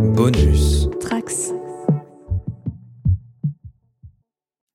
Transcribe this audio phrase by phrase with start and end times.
[0.00, 0.88] Bonus.
[0.98, 1.52] Trax.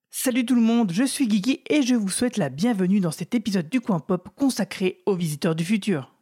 [0.08, 3.34] Salut tout le monde, je suis Guigui et je vous souhaite la bienvenue dans cet
[3.34, 6.14] épisode du Coin Pop consacré aux visiteurs du futur.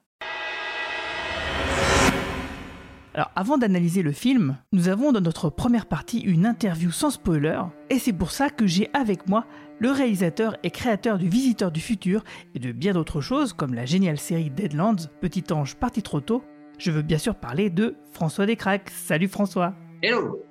[3.12, 7.60] Alors avant d'analyser le film, nous avons dans notre première partie une interview sans spoiler,
[7.90, 9.46] et c'est pour ça que j'ai avec moi
[9.80, 12.24] le réalisateur et créateur du Visiteur du Futur
[12.54, 16.42] et de bien d'autres choses comme la géniale série Deadlands, Petit Ange parti trop tôt.
[16.78, 18.90] Je veux bien sûr parler de François Descraques.
[18.90, 20.42] Salut François Hello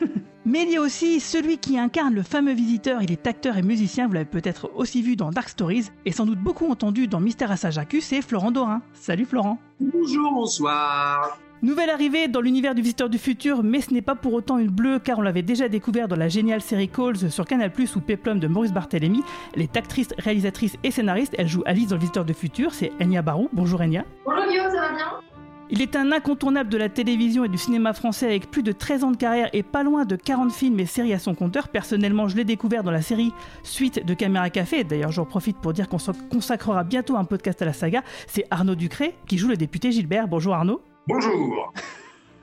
[0.46, 3.62] Mais il y a aussi celui qui incarne le fameux visiteur, il est acteur et
[3.62, 7.20] musicien, vous l'avez peut-être aussi vu dans Dark Stories, et sans doute beaucoup entendu dans
[7.20, 8.80] Mystère à Saint-Jacques, c'est Florent Dorin.
[8.94, 14.00] Salut Florent Bonjour, bonsoir Nouvelle arrivée dans l'univers du Visiteur du Futur, mais ce n'est
[14.00, 17.30] pas pour autant une bleue car on l'avait déjà découvert dans la géniale série Calls
[17.30, 19.22] sur Canal+, ou Peplum de Maurice Barthélémy.
[19.54, 22.92] Elle est actrice, réalisatrice et scénariste, elle joue Alice dans le Visiteur du Futur, c'est
[22.98, 23.50] Enya Barou.
[23.52, 24.06] Bonjour Enya.
[24.24, 25.29] Bonjour Guillaume, ça va bien?
[25.72, 29.04] Il est un incontournable de la télévision et du cinéma français avec plus de 13
[29.04, 31.68] ans de carrière et pas loin de 40 films et séries à son compteur.
[31.68, 33.32] Personnellement, je l'ai découvert dans la série
[33.62, 34.82] Suite de Caméra Café.
[34.82, 35.98] D'ailleurs, j'en profite pour dire qu'on
[36.28, 38.02] consacrera bientôt un podcast à la saga.
[38.26, 40.26] C'est Arnaud Ducré qui joue le député Gilbert.
[40.26, 40.82] Bonjour Arnaud.
[41.06, 41.72] Bonjour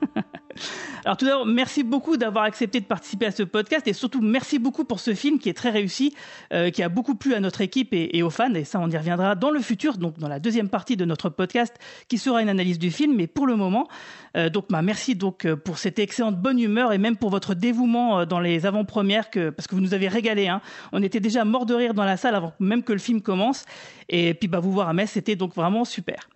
[1.04, 4.58] Alors tout d'abord, merci beaucoup d'avoir accepté de participer à ce podcast et surtout merci
[4.58, 6.14] beaucoup pour ce film qui est très réussi,
[6.52, 8.96] euh, qui a beaucoup plu à notre équipe et, aux fans et ça on y
[8.96, 11.74] reviendra dans le futur, donc dans la deuxième partie de notre podcast
[12.08, 13.14] qui sera une analyse du film.
[13.16, 13.88] Mais pour le moment,
[14.36, 17.54] euh, donc bah, merci donc euh, pour cette excellente bonne humeur et même pour votre
[17.54, 20.48] dévouement dans les avant-premières que parce que vous nous avez régalé.
[20.48, 20.60] Hein.
[20.92, 23.64] On était déjà mort de rire dans la salle avant même que le film commence
[24.08, 26.28] et puis bah vous voir à Metz, c'était donc vraiment super.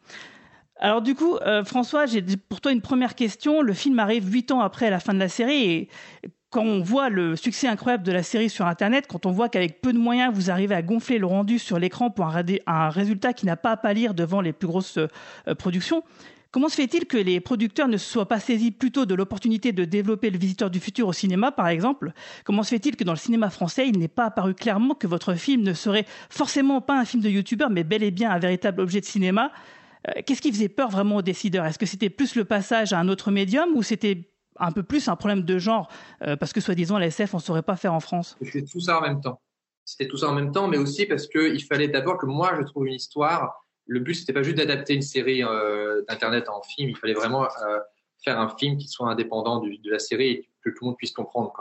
[0.83, 3.63] Alors du coup, euh, François, j'ai pour toi une première question.
[3.63, 5.89] Le film arrive huit ans après la fin de la série et
[6.51, 9.81] quand on voit le succès incroyable de la série sur Internet, quand on voit qu'avec
[9.81, 13.33] peu de moyens, vous arrivez à gonfler le rendu sur l'écran pour un, un, résultat
[13.33, 16.03] qui n'a pas à pâlir devant les plus grosses euh, productions,
[16.51, 19.85] comment se fait-il que les producteurs ne se soient pas saisis plutôt de l'opportunité de
[19.85, 22.13] développer le Visiteur du futur au cinéma, par exemple?
[22.43, 25.35] Comment se fait-il que dans le cinéma français, il n'est pas apparu clairement que votre
[25.35, 28.81] film ne serait forcément pas un film de youtubeur, mais bel et bien un véritable
[28.81, 29.53] objet de cinéma?
[30.27, 31.65] Qu'est-ce qui faisait peur vraiment aux décideurs?
[31.65, 35.09] Est-ce que c'était plus le passage à un autre médium ou c'était un peu plus
[35.09, 35.89] un problème de genre
[36.23, 38.37] euh, parce que soi-disant la SF on ne saurait pas faire en France?
[38.43, 39.41] C'était tout ça en même temps.
[39.85, 42.63] C'était tout ça en même temps, mais aussi parce qu'il fallait d'abord que moi je
[42.65, 43.65] trouve une histoire.
[43.87, 47.45] Le but c'était pas juste d'adapter une série euh, d'internet en film, il fallait vraiment
[47.45, 47.79] euh,
[48.25, 51.13] faire un film qui soit indépendant de la série et que tout le monde puisse
[51.13, 51.53] comprendre.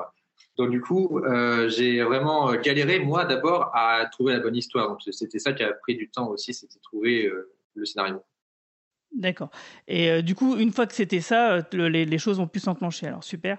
[0.57, 4.97] Donc du coup, euh, j'ai vraiment galéré moi d'abord à trouver la bonne histoire.
[5.09, 8.21] C'était ça qui a pris du temps aussi, c'était trouver euh, le scénario.
[9.13, 9.49] D'accord.
[9.89, 13.07] Et euh, du coup, une fois que c'était ça, euh, les, choses ont pu s'enclencher.
[13.07, 13.57] Alors super.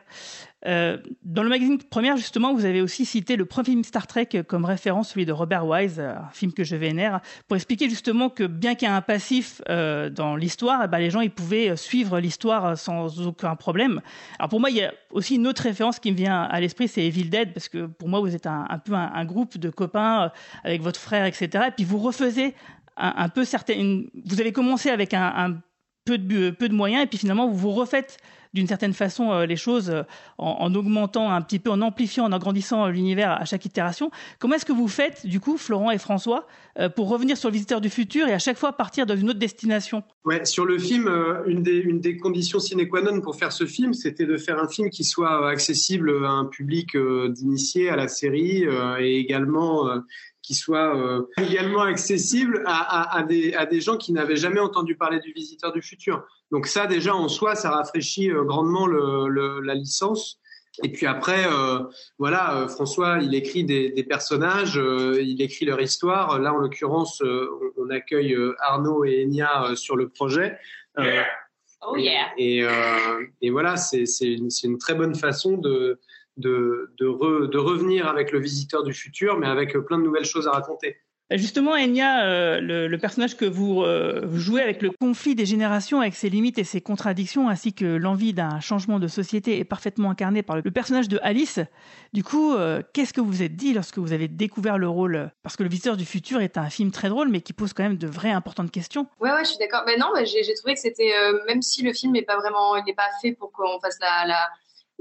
[0.66, 4.28] Euh, dans le magazine Première, justement, vous avez aussi cité le premier film Star Trek
[4.48, 8.44] comme référence, celui de Robert Wise, un film que je vénère, pour expliquer justement que
[8.44, 12.20] bien qu'il y ait un passif dans l'histoire, eh ben, les gens ils pouvaient suivre
[12.20, 14.00] l'histoire sans aucun problème.
[14.38, 16.86] Alors pour moi, il y a aussi une autre référence qui me vient à l'esprit,
[16.86, 19.58] c'est Evil Dead, parce que pour moi, vous êtes un, un peu un, un, groupe
[19.58, 20.30] de copains
[20.62, 21.64] avec votre frère, etc.
[21.68, 22.54] Et puis vous refaisez
[22.96, 23.44] un, peu.
[24.24, 25.60] Vous avez commencé avec un,
[26.04, 28.18] peu, de, peu de moyens et puis finalement vous vous refaites
[28.54, 30.02] d'une certaine façon euh, les choses euh,
[30.38, 34.10] en, en, augmentant un petit peu, en amplifiant, en agrandissant l'univers à chaque itération.
[34.38, 36.46] Comment est-ce que vous faites, du coup, Florent et François,
[36.78, 39.30] euh, pour revenir sur le visiteur du futur et à chaque fois partir dans une
[39.30, 40.02] autre destination?
[40.24, 41.08] Ouais, sur le film,
[41.46, 44.58] une des, une des conditions sine qua non pour faire ce film, c'était de faire
[44.58, 46.96] un film qui soit accessible à un public
[47.30, 48.64] d'initiés à la série
[49.00, 49.88] et également
[50.42, 54.60] qui soit euh, également accessible à, à, à, des, à des gens qui n'avaient jamais
[54.60, 56.24] entendu parler du Visiteur du Futur.
[56.50, 60.40] Donc ça, déjà, en soi, ça rafraîchit euh, grandement le, le, la licence.
[60.82, 61.80] Et puis après, euh,
[62.18, 66.38] voilà, François, il écrit des, des personnages, euh, il écrit leur histoire.
[66.38, 70.58] Là, en l'occurrence, on, on, accueille Arnaud et Enya sur le projet.
[70.96, 72.30] oh yeah.
[72.38, 72.64] Et,
[73.42, 76.00] et voilà, c'est une, une très bonne façon de
[76.36, 80.24] de, de, re, de, revenir avec le visiteur du futur, mais avec plein de nouvelles
[80.24, 80.96] choses à raconter.
[81.36, 86.00] Justement, Enya, euh, le, le, personnage que vous, euh, jouez avec le conflit des générations,
[86.00, 90.10] avec ses limites et ses contradictions, ainsi que l'envie d'un changement de société, est parfaitement
[90.10, 91.60] incarné par le, le personnage de Alice.
[92.12, 95.30] Du coup, euh, qu'est-ce que vous vous êtes dit lorsque vous avez découvert le rôle?
[95.42, 97.82] Parce que Le Visiteur du Futur est un film très drôle, mais qui pose quand
[97.82, 99.06] même de vraies importantes questions.
[99.20, 99.84] Ouais, ouais, je suis d'accord.
[99.86, 102.76] Mais non, mais j'ai trouvé que c'était, euh, même si le film n'est pas vraiment,
[102.76, 104.48] il n'est pas fait pour qu'on fasse la, la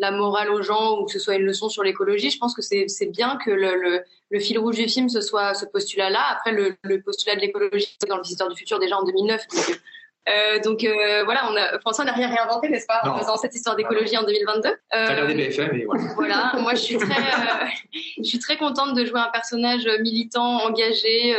[0.01, 2.31] la morale aux gens ou que ce soit une leçon sur l'écologie.
[2.31, 4.01] Je pense que c'est bien que le, le,
[4.31, 6.19] le, fil rouge du film ce soit ce postulat-là.
[6.31, 9.41] Après, le, le, postulat de l'écologie, c'est dans le Visiteur du futur déjà en 2009.
[9.47, 9.79] Donc,
[10.29, 13.53] euh, donc euh, voilà, on a, François n'a rien réinventé, n'est-ce pas, en faisant cette
[13.53, 14.69] histoire d'écologie en 2022.
[14.69, 16.03] Euh, regardé BFM et voilà.
[16.15, 16.51] voilà.
[16.59, 17.65] Moi, je suis très, euh,
[18.17, 21.35] je suis très contente de jouer un personnage militant, engagé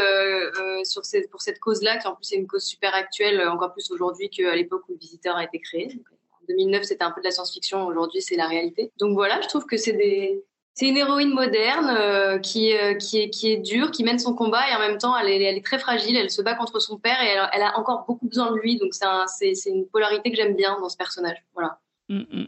[0.84, 4.30] sur pour cette cause-là, qui en plus est une cause super actuelle, encore plus aujourd'hui
[4.30, 5.86] qu'à l'époque où le Visiteur a été créé.
[5.86, 6.06] Donc,
[6.48, 7.86] 2009, c'était un peu de la science-fiction.
[7.86, 8.90] Aujourd'hui, c'est la réalité.
[8.98, 10.44] Donc voilà, je trouve que c'est des
[10.74, 14.34] c'est une héroïne moderne euh, qui, euh, qui, est, qui est dure, qui mène son
[14.34, 17.20] combat et en même temps elle est, très fragile, elle se bat contre son père
[17.22, 18.78] et elle, elle a encore beaucoup besoin de lui.
[18.78, 18.94] Donc
[19.26, 21.36] c'est une polarité que j'aime bien dans ce personnage.
[21.52, 21.78] Voilà.
[22.08, 22.46] Mm, mm.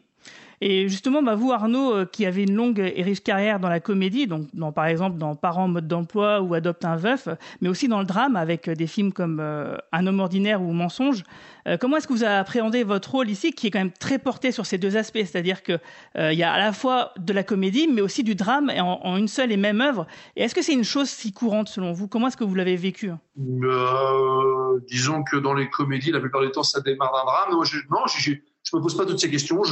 [0.60, 3.80] Et justement, bah, vous, Arnaud, euh, qui avez une longue et riche carrière dans la
[3.80, 7.28] comédie, donc par exemple dans Parents mode d'emploi ou Adopte un veuf,
[7.60, 9.40] mais aussi dans le drame avec des films comme
[9.92, 11.22] Un homme ordinaire ou Mensonge,
[11.80, 14.52] comment est-ce que vous avez appréhendé votre rôle ici, qui est quand même très porté
[14.52, 15.18] sur ces deux aspects?
[15.18, 15.80] C'est-à-dire qu'il
[16.16, 19.28] il y a à la fois de la comédie, mais aussi du drame en, une
[19.28, 20.06] seule et même œuvre.
[20.36, 22.08] Et est-ce que c'est une chose si courante selon vous?
[22.08, 23.10] Comment est-ce que vous l'avez vécu?
[23.38, 27.50] Euh, Disons que dans les comédies, la plupart du temps, ça démarre d'un drame.
[27.52, 27.78] Non, je,
[28.18, 29.62] je, je me pose pas toutes ces questions.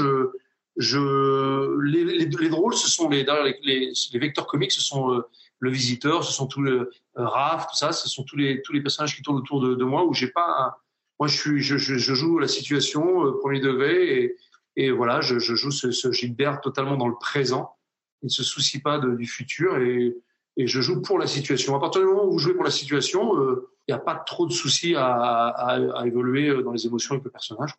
[0.77, 3.27] Je, les, les, les, drôles, ce sont les,
[3.63, 5.23] les, les, vecteurs comiques, ce sont euh,
[5.59, 6.87] le visiteur, ce sont tous les euh,
[7.17, 10.05] tout ça, ce sont tous les tous les personnages qui tournent autour de, de moi
[10.05, 10.79] où j'ai pas,
[11.19, 14.37] moi je suis, je, je, je, joue la situation euh, premier degré et,
[14.77, 17.77] et voilà, je, je joue ce, ce, Gilbert totalement dans le présent.
[18.23, 20.17] Il ne se soucie pas de, du futur et,
[20.57, 21.77] et je joue pour la situation.
[21.77, 24.47] À partir du moment où vous jouez pour la situation, il n'y a pas trop
[24.47, 27.75] de soucis à, à, à, évoluer dans les émotions avec le personnage.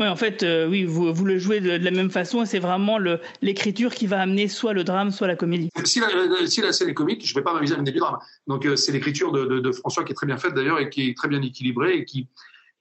[0.00, 2.98] Oui, en fait, euh, oui, vous, vous, le jouez de, la même façon c'est vraiment
[3.42, 5.70] l'écriture qui va amener soit le drame, soit la comédie.
[5.84, 6.08] Si la,
[6.46, 8.18] si la scène est comique, je ne vais pas m'amuser à amener du drame.
[8.46, 10.88] Donc euh, c'est l'écriture de, de, de, François qui est très bien faite d'ailleurs et
[10.88, 12.28] qui est très bien équilibrée et qui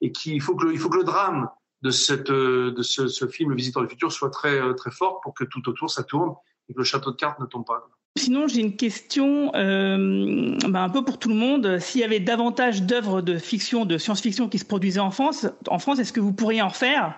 [0.02, 1.50] et qui il faut que le, il faut que le drame
[1.82, 4.92] de cette euh, de ce, ce film Le Visiteur du futur soit très euh, très
[4.92, 6.36] fort pour que tout autour ça tourne
[6.70, 7.88] et que le château de cartes ne tombe pas.
[8.18, 11.80] Sinon, j'ai une question euh, bah un peu pour tout le monde.
[11.80, 15.80] S'il y avait davantage d'œuvres de fiction, de science-fiction qui se produisaient en France, en
[15.80, 17.16] France, est-ce que vous pourriez en faire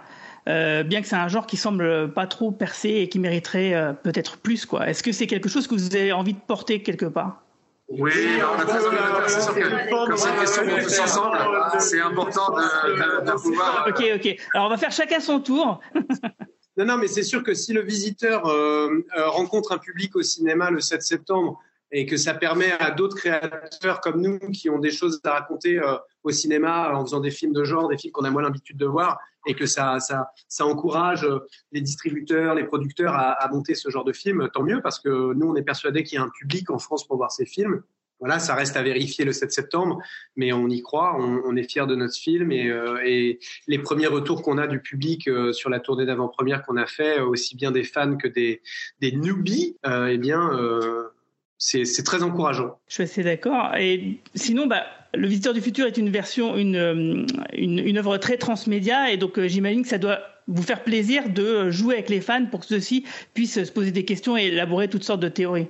[0.48, 3.94] euh, bien que c'est un genre qui semble pas trop percé et qui mériterait euh,
[3.94, 4.90] peut-être plus, quoi?
[4.90, 7.44] Est-ce que c'est quelque chose que vous avez envie de porter quelque part?
[7.90, 9.30] Oui, on a très envie de faire.
[9.30, 11.38] C'est sûr que comme c'est une question pour tous ensemble,
[11.80, 13.86] c'est important de, de, de pouvoir.
[13.90, 14.36] Ok, ok.
[14.54, 15.80] Alors on va faire chacun son tour.
[16.80, 20.22] Non, non, mais c'est sûr que si le visiteur euh, euh, rencontre un public au
[20.22, 21.60] cinéma le 7 septembre
[21.92, 25.78] et que ça permet à d'autres créateurs comme nous qui ont des choses à raconter
[25.78, 28.78] euh, au cinéma en faisant des films de genre, des films qu'on a moins l'habitude
[28.78, 31.28] de voir, et que ça, ça, encourage
[31.74, 35.34] les distributeurs, les producteurs à, à monter ce genre de film, tant mieux, parce que
[35.34, 37.84] nous, on est persuadés qu'il y a un public en France pour voir ces films.
[38.20, 40.00] Voilà, ça reste à vérifier le 7 septembre,
[40.36, 44.08] mais on y croit, on, est fiers de notre film et, euh, et les premiers
[44.08, 47.72] retours qu'on a du public euh, sur la tournée d'avant-première qu'on a fait, aussi bien
[47.72, 48.62] des fans que des,
[49.00, 51.10] des newbies, euh, eh bien, euh,
[51.58, 52.80] c'est très encourageant.
[52.88, 53.76] Je suis assez d'accord.
[53.78, 58.18] Et sinon, bah, le Visiteur du futur est une version, une, euh, une, une œuvre
[58.18, 62.10] très transmédia, et donc euh, j'imagine que ça doit vous faire plaisir de jouer avec
[62.10, 65.30] les fans pour que ceux-ci puissent se poser des questions et élaborer toutes sortes de
[65.30, 65.68] théories.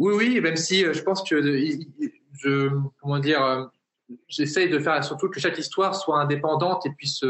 [0.00, 2.70] Oui, oui, même si euh, je pense que je,
[3.02, 3.64] comment dire, euh,
[4.28, 7.20] j'essaye de faire surtout que chaque histoire soit indépendante et puis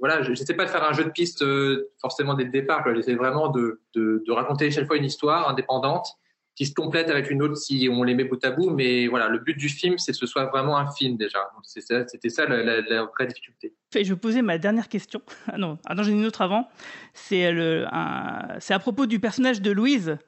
[0.00, 2.84] voilà, j'essaie pas de faire un jeu de piste euh, forcément dès le départ.
[2.96, 6.08] J'essaie vraiment de, de, de, raconter chaque fois une histoire indépendante
[6.56, 8.70] qui se complète avec une autre si on les met bout à bout.
[8.70, 11.48] Mais voilà, le but du film, c'est que ce soit vraiment un film déjà.
[11.62, 13.72] C'était ça, la, vraie difficulté.
[13.94, 15.22] Et je posais ma dernière question.
[15.46, 16.68] Ah non, ah non, j'en une autre avant.
[17.14, 20.18] C'est à propos du personnage de Louise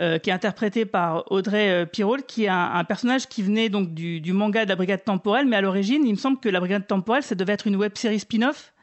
[0.00, 3.94] euh, qui est interprété par Audrey euh, Pirol, qui est un, personnage qui venait donc
[3.94, 6.86] du, manga de la Brigade Temporelle, mais à l'origine, il me semble que la Brigade
[6.86, 8.74] Temporelle, ça devait être une web série spin-off.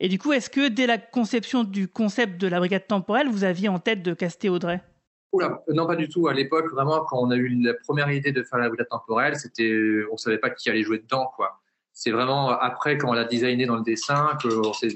[0.00, 3.44] Et du coup, est-ce que dès la conception du concept de la Brigade Temporelle, vous
[3.44, 4.80] aviez en tête de caster Audrey?
[5.68, 6.28] Non pas du tout.
[6.28, 9.36] À l'époque, vraiment, quand on a eu la première idée de faire la Brigade Temporelle,
[9.36, 11.60] c'était, on savait pas qui allait jouer dedans, quoi.
[11.92, 14.30] C'est vraiment après quand on l'a designé dans le dessin,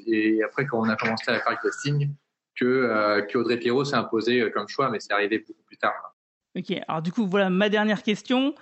[0.06, 2.10] et après quand on a commencé à faire le casting,
[2.58, 5.76] que, euh, que Audrey Pirot s'est imposé euh, comme choix, mais c'est arrivé beaucoup plus
[5.76, 6.14] tard.
[6.56, 8.54] Ok, alors du coup, voilà ma dernière question.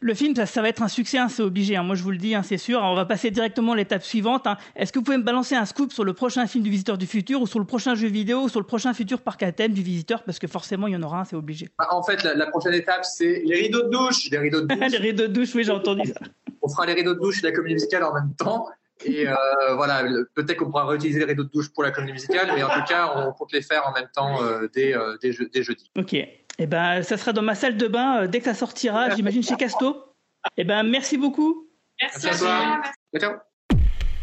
[0.00, 1.76] Le film, ça, ça va être un succès, hein, c'est obligé.
[1.76, 1.82] Hein.
[1.82, 2.78] Moi, je vous le dis, hein, c'est sûr.
[2.78, 4.46] Alors, on va passer directement à l'étape suivante.
[4.46, 4.58] Hein.
[4.76, 7.06] Est-ce que vous pouvez me balancer un scoop sur le prochain film du Visiteur du
[7.06, 9.72] Futur, ou sur le prochain jeu vidéo, ou sur le prochain futur parc à thème
[9.72, 10.22] du Visiteur?
[10.24, 11.70] Parce que forcément, il y en aura un, c'est obligé.
[11.90, 14.28] En fait, la, la prochaine étape, c'est les rideaux de douche.
[14.30, 14.90] Les rideaux de douche.
[14.90, 16.20] les rideaux de douche, oui, j'ai entendu ça.
[16.60, 18.66] on fera les rideaux de douche et la comédie musicale en même temps.
[19.04, 19.34] Et euh,
[19.74, 22.68] voilà, peut-être qu'on pourra réutiliser les rideaux de douche pour la comédie musicale, mais en
[22.68, 25.90] tout cas, on compte les faire en même temps euh, dès, euh, dès, dès, jeudi.
[25.98, 26.14] Ok.
[26.14, 29.42] Eh ben, ça sera dans ma salle de bain euh, dès que ça sortira, j'imagine
[29.42, 30.14] chez Casto.
[30.56, 31.68] Eh ben, merci beaucoup.
[32.00, 32.80] Merci, merci à
[33.12, 33.20] toi.
[33.20, 33.32] Ciao.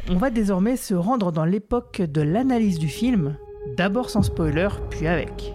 [0.10, 3.38] On va désormais se rendre dans l'époque de l'analyse du film,
[3.78, 5.54] d'abord sans spoiler, puis avec.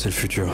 [0.00, 0.50] C'est le futur.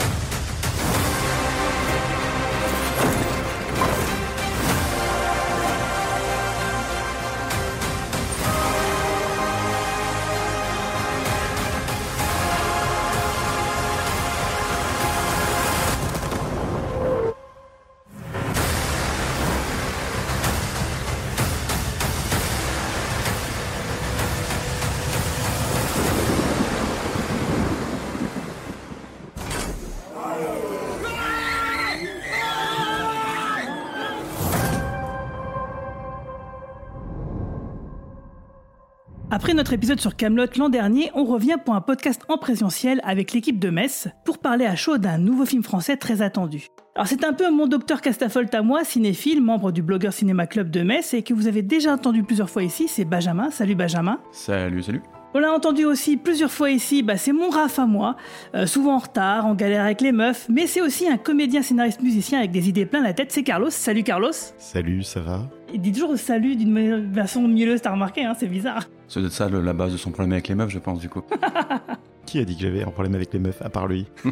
[39.46, 43.32] Après notre épisode sur Camelot l'an dernier, on revient pour un podcast en présentiel avec
[43.32, 46.66] l'équipe de Metz pour parler à chaud d'un nouveau film français très attendu.
[46.96, 50.68] Alors c'est un peu mon docteur Castafolt à moi, cinéphile, membre du Blogueur Cinéma Club
[50.70, 53.52] de Metz et que vous avez déjà entendu plusieurs fois ici, c'est Benjamin.
[53.52, 54.18] Salut Benjamin.
[54.32, 55.02] Salut, salut.
[55.32, 58.16] On l'a entendu aussi plusieurs fois ici, bah c'est mon Raph à moi,
[58.56, 62.02] euh, souvent en retard, en galère avec les meufs, mais c'est aussi un comédien, scénariste,
[62.02, 63.70] musicien avec des idées plein la tête, c'est Carlos.
[63.70, 64.32] Salut Carlos.
[64.58, 65.48] Salut, ça va?
[65.72, 68.88] Il dit toujours salut d'une façon mielleuse, t'as remarqué, hein, c'est bizarre.
[69.08, 71.22] C'est ça le- la base de son problème avec les meufs, je pense, du coup.
[72.26, 74.06] Qui a dit que j'avais un problème avec les meufs, à part lui?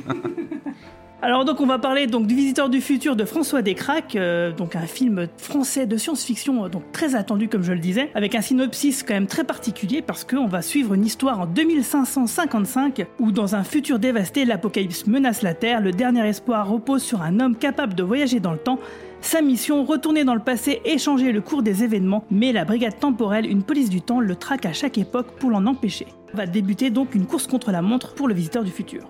[1.22, 4.76] Alors donc on va parler donc du Visiteur du futur de François Descraques, euh, donc
[4.76, 8.42] un film français de science-fiction euh, donc très attendu comme je le disais, avec un
[8.42, 13.54] synopsis quand même très particulier parce qu'on va suivre une histoire en 2555 où dans
[13.54, 17.94] un futur dévasté l'apocalypse menace la Terre, le dernier espoir repose sur un homme capable
[17.94, 18.78] de voyager dans le temps.
[19.24, 22.98] Sa mission, retourner dans le passé et changer le cours des événements, mais la brigade
[23.00, 26.06] temporelle, une police du temps, le traque à chaque époque pour l'en empêcher.
[26.34, 29.00] Va débuter donc une course contre la montre pour le visiteur du futur.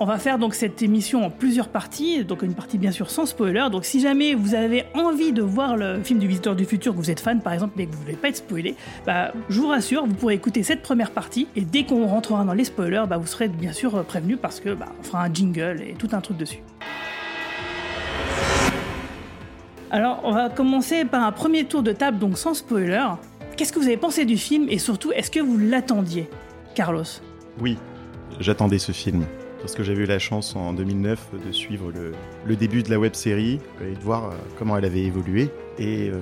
[0.00, 3.24] On va faire donc cette émission en plusieurs parties, donc une partie bien sûr sans
[3.24, 3.68] spoiler.
[3.70, 6.98] Donc si jamais vous avez envie de voir le film du Visiteur du Futur, que
[6.98, 8.74] vous êtes fan par exemple, mais que vous voulez pas être spoilé,
[9.06, 12.52] bah, je vous rassure, vous pourrez écouter cette première partie et dès qu'on rentrera dans
[12.52, 15.94] les spoilers, bah, vous serez bien sûr prévenu parce que bah, fera un jingle et
[15.94, 16.62] tout un truc dessus.
[19.90, 23.06] Alors on va commencer par un premier tour de table donc sans spoiler.
[23.56, 26.28] Qu'est-ce que vous avez pensé du film et surtout est-ce que vous l'attendiez,
[26.74, 27.04] Carlos?
[27.60, 27.78] Oui,
[28.40, 29.24] j'attendais ce film.
[29.60, 31.90] Parce que j'avais eu la chance en 2009 de suivre
[32.44, 35.48] le, début de la web série et de voir euh, comment elle avait évolué.
[35.78, 36.20] Et euh,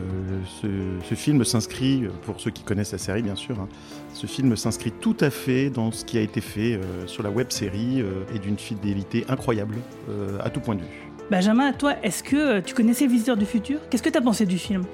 [1.06, 3.68] ce, film s'inscrit, pour ceux qui connaissent la série bien sûr, hein,
[4.14, 7.30] ce film s'inscrit tout à fait dans ce qui a été fait euh, sur la
[7.30, 9.74] web série euh, et d'une fidélité incroyable
[10.08, 11.03] euh, à tout point de vue.
[11.30, 13.78] Benjamin, toi, est-ce que euh, tu connaissais Visiteur du Futur?
[13.88, 14.84] Qu'est-ce que tu as pensé du film?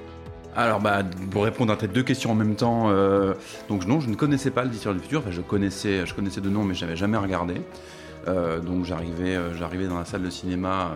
[0.55, 3.33] Alors, bah, pour répondre à tes deux questions en même temps, euh,
[3.67, 5.19] donc non, je ne connaissais pas le Visiteur du futur.
[5.19, 7.55] Enfin, je connaissais, je connaissais de nom, mais je n'avais jamais regardé.
[8.27, 10.91] Euh, donc j'arrivais, euh, j'arrivais dans la salle de cinéma.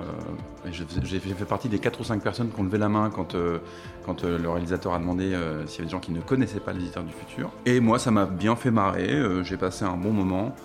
[0.67, 0.69] euh,
[1.03, 3.35] j'ai fait, partie des 4 ou 5 personnes qui ont levé la main quand,
[4.05, 5.25] quand le réalisateur a demandé
[5.67, 7.51] s'il y avait des gens qui ne connaissaient pas le Visiteur du futur.
[7.67, 9.15] Et moi, ça m'a bien fait marrer.
[9.43, 10.55] j'ai passé un bon moment.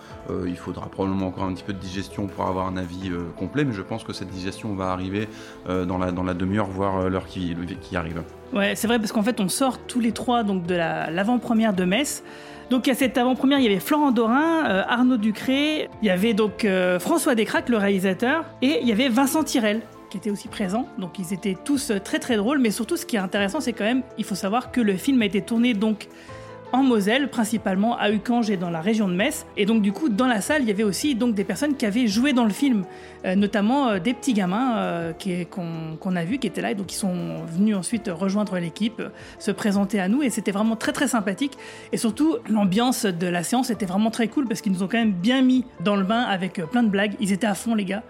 [0.46, 3.74] Il faudra probablement encore un petit peu de digestion pour avoir un avis complet, mais
[3.74, 5.28] je pense que cette digestion va arriver
[5.68, 8.22] dans la, dans la demi-heure, voire l'heure qui, qui arrive.
[8.54, 11.74] Ouais, c'est vrai parce qu'en fait, on sort tous les trois donc de la- l'avant-première
[11.74, 12.22] de Metz.
[12.70, 16.34] Donc à cette avant-première, il y avait Florent Dorin, euh, Arnaud Ducré, il y avait
[16.34, 20.46] donc euh, François Descraques, le réalisateur, et il y avait Vincent Tirel qui était aussi
[20.46, 20.86] présent.
[20.96, 23.72] Donc ils étaient tous euh, très très drôles, mais surtout ce qui est intéressant, c'est
[23.72, 26.06] quand même, il faut savoir que le film a été tourné donc
[26.72, 29.46] en Moselle, principalement à Uckange et dans la région de Metz.
[29.56, 31.86] Et donc du coup, dans la salle, il y avait aussi donc des personnes qui
[31.86, 32.84] avaient joué dans le film,
[33.24, 36.74] euh, notamment euh, des petits gamins euh, qui- qu'on a vus, qui étaient là, et
[36.74, 39.02] donc ils sont venus ensuite rejoindre l'équipe,
[39.38, 41.52] se présenter à nous, et c'était vraiment très très sympathique.
[41.92, 44.98] Et surtout, l'ambiance de la séance était vraiment très cool parce qu'ils nous ont quand
[44.98, 47.14] même bien mis dans le bain avec plein de blagues.
[47.20, 48.02] Ils étaient à fond, les gars.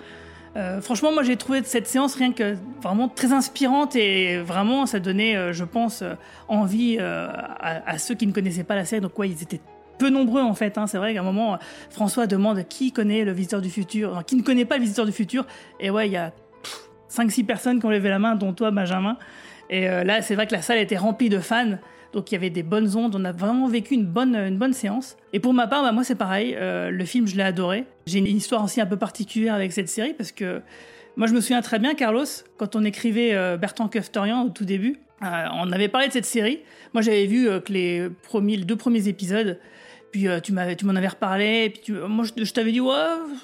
[0.57, 4.99] Euh, franchement, moi j'ai trouvé cette séance rien que vraiment très inspirante et vraiment ça
[4.99, 6.15] donnait, euh, je pense, euh,
[6.49, 9.01] envie à, ceux qui ne connaissaient pas la série.
[9.01, 9.61] Donc, ouais, ils étaient
[9.99, 10.79] peu nombreux en fait.
[10.79, 10.87] hein.
[10.87, 11.59] C'est vrai qu'à un moment,
[11.91, 15.13] François demande qui connaît le visiteur du futur, qui ne connaît pas le visiteur du
[15.13, 15.47] futur.
[15.79, 16.33] Et ouais, il y a
[17.11, 19.17] 5-6 personnes qui ont levé la main, dont toi, Benjamin.
[19.69, 21.77] Et là, c'est vrai que la salle était remplie de fans.
[22.13, 24.73] Donc il y avait des bonnes ondes, on a vraiment vécu une bonne, une bonne
[24.73, 25.17] séance.
[25.33, 27.85] Et pour ma part, bah, moi c'est pareil, euh, le film je l'ai adoré.
[28.07, 30.61] J'ai une histoire aussi un peu particulière avec cette série parce que
[31.17, 32.25] moi je me souviens très bien, Carlos,
[32.57, 36.27] quand on écrivait euh, Bertrand Keftorian au tout début, euh, on avait parlé de cette
[36.27, 36.61] série.
[36.95, 39.59] Moi j'avais vu que les, premiers, les deux premiers épisodes,
[40.11, 42.81] puis euh, tu m'avais- tu m'en avais reparlé, et puis tu- moi je, t'avais dit
[42.81, 42.95] ouais,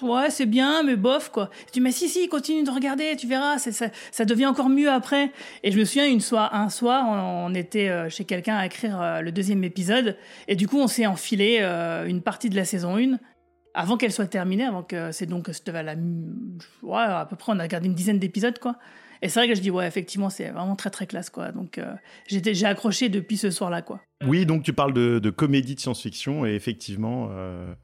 [0.02, 1.50] ouais c'est bien, mais bof quoi.
[1.66, 4.90] Tu dis mais si si, continue de regarder, tu verras, ça, ça devient encore mieux
[4.90, 5.30] après.
[5.62, 9.00] Et je me souviens une soir, un soir, on, était euh, chez quelqu'un à écrire
[9.00, 10.16] euh, le deuxième épisode,
[10.48, 13.18] et du coup on s'est enfilé euh, une partie de la saison 1
[13.74, 15.94] avant qu'elle soit terminée, avant que c'est donc c'était la
[16.82, 18.76] ouais, à peu près on a gardé une dizaine d'épisodes quoi.
[19.22, 21.52] Et c'est vrai que je dis ouais effectivement c'est vraiment très très classe quoi.
[21.52, 21.94] Donc euh,
[22.28, 24.00] j'ai accroché depuis ce soir là quoi.
[24.26, 27.74] Oui, donc tu parles de, de comédie de science-fiction et effectivement, euh,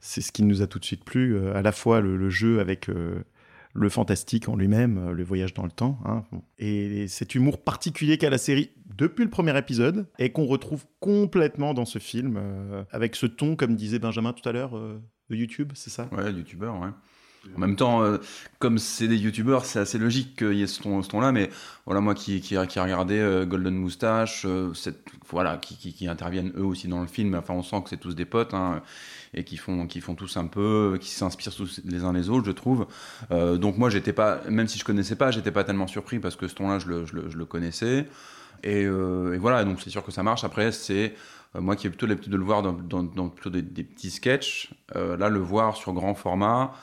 [0.00, 2.28] c'est ce qui nous a tout de suite plu, euh, à la fois le, le
[2.30, 3.24] jeu avec euh,
[3.72, 6.24] le fantastique en lui-même, euh, le voyage dans le temps, hein,
[6.58, 11.72] et cet humour particulier qu'a la série depuis le premier épisode et qu'on retrouve complètement
[11.72, 15.36] dans ce film, euh, avec ce ton, comme disait Benjamin tout à l'heure, euh, de
[15.36, 16.08] YouTube, c'est ça?
[16.12, 16.88] Ouais, youtubeur, ouais.
[17.56, 18.18] En même temps, euh,
[18.58, 21.48] comme c'est des youtubeurs, c'est assez logique qu'il y ait ce ton- ce ton-là, mais
[21.86, 24.72] voilà, moi qui, qui, regardé euh, Golden Moustache, euh,
[25.30, 28.26] voilà, qui, interviennent eux aussi dans le film, enfin on sent que c'est tous des
[28.26, 28.82] potes, hein,
[29.32, 31.52] et qui font, qui font tous un peu, qui s'inspirent
[31.86, 32.86] les uns les autres, je trouve.
[33.30, 36.54] Donc moi, pas, même si je connaissais pas, j'étais pas tellement surpris parce que ce
[36.54, 38.06] ton-là, je le, connaissais.
[38.64, 40.42] Et, voilà, donc c'est sûr que ça marche.
[40.44, 41.14] Après, c'est
[41.54, 44.72] moi qui ai plutôt l'habitude de le voir dans, plutôt des, petits sketchs.
[44.94, 46.74] Là, le voir sur grand format,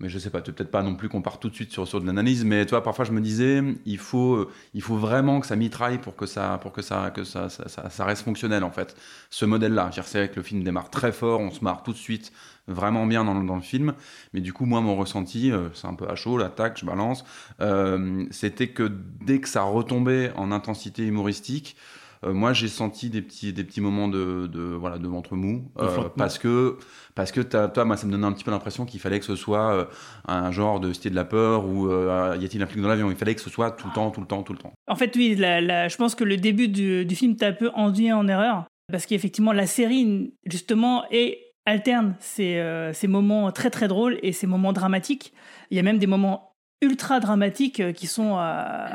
[0.00, 2.00] mais je sais pas, peut-être pas non plus qu'on part tout de suite sur, sur
[2.00, 5.46] de l'analyse, mais toi, parfois je me disais, il faut, euh, il faut vraiment que
[5.46, 8.96] ça mitraille pour que ça, pour que ça, que ça, ça, reste fonctionnel en fait.
[9.28, 11.98] Ce modèle-là, c'est vrai que le film démarre très fort, on se marre tout de
[11.98, 12.32] suite
[12.66, 13.94] vraiment bien dans, dans le film,
[14.32, 17.24] mais du coup, moi, mon ressenti, euh, c'est un peu à chaud, l'attaque, je balance,
[17.60, 18.90] euh, c'était que
[19.20, 21.76] dès que ça retombait en intensité humoristique,
[22.24, 25.70] euh, moi, j'ai senti des petits, des petits moments de, de, voilà, de ventre mou,
[25.78, 26.76] euh, parce que,
[27.14, 29.36] parce que toi, moi, ça me donnait un petit peu l'impression qu'il fallait que ce
[29.36, 29.84] soit euh,
[30.26, 33.10] un genre de Cité de la peur ou y a-t-il un flic dans l'avion?
[33.10, 34.72] Il fallait que ce soit tout le temps, tout le temps, tout le temps.
[34.86, 37.52] En fait, oui, la- la- je pense que le début du, du film t'a un
[37.52, 38.64] peu induit en erreur.
[38.92, 44.32] Parce qu'effectivement, la série, justement, est, alterne ces, euh, ces moments très très drôles et
[44.32, 45.32] ces moments dramatiques.
[45.70, 48.86] Il y a même des moments ultra dramatiques qui sont euh,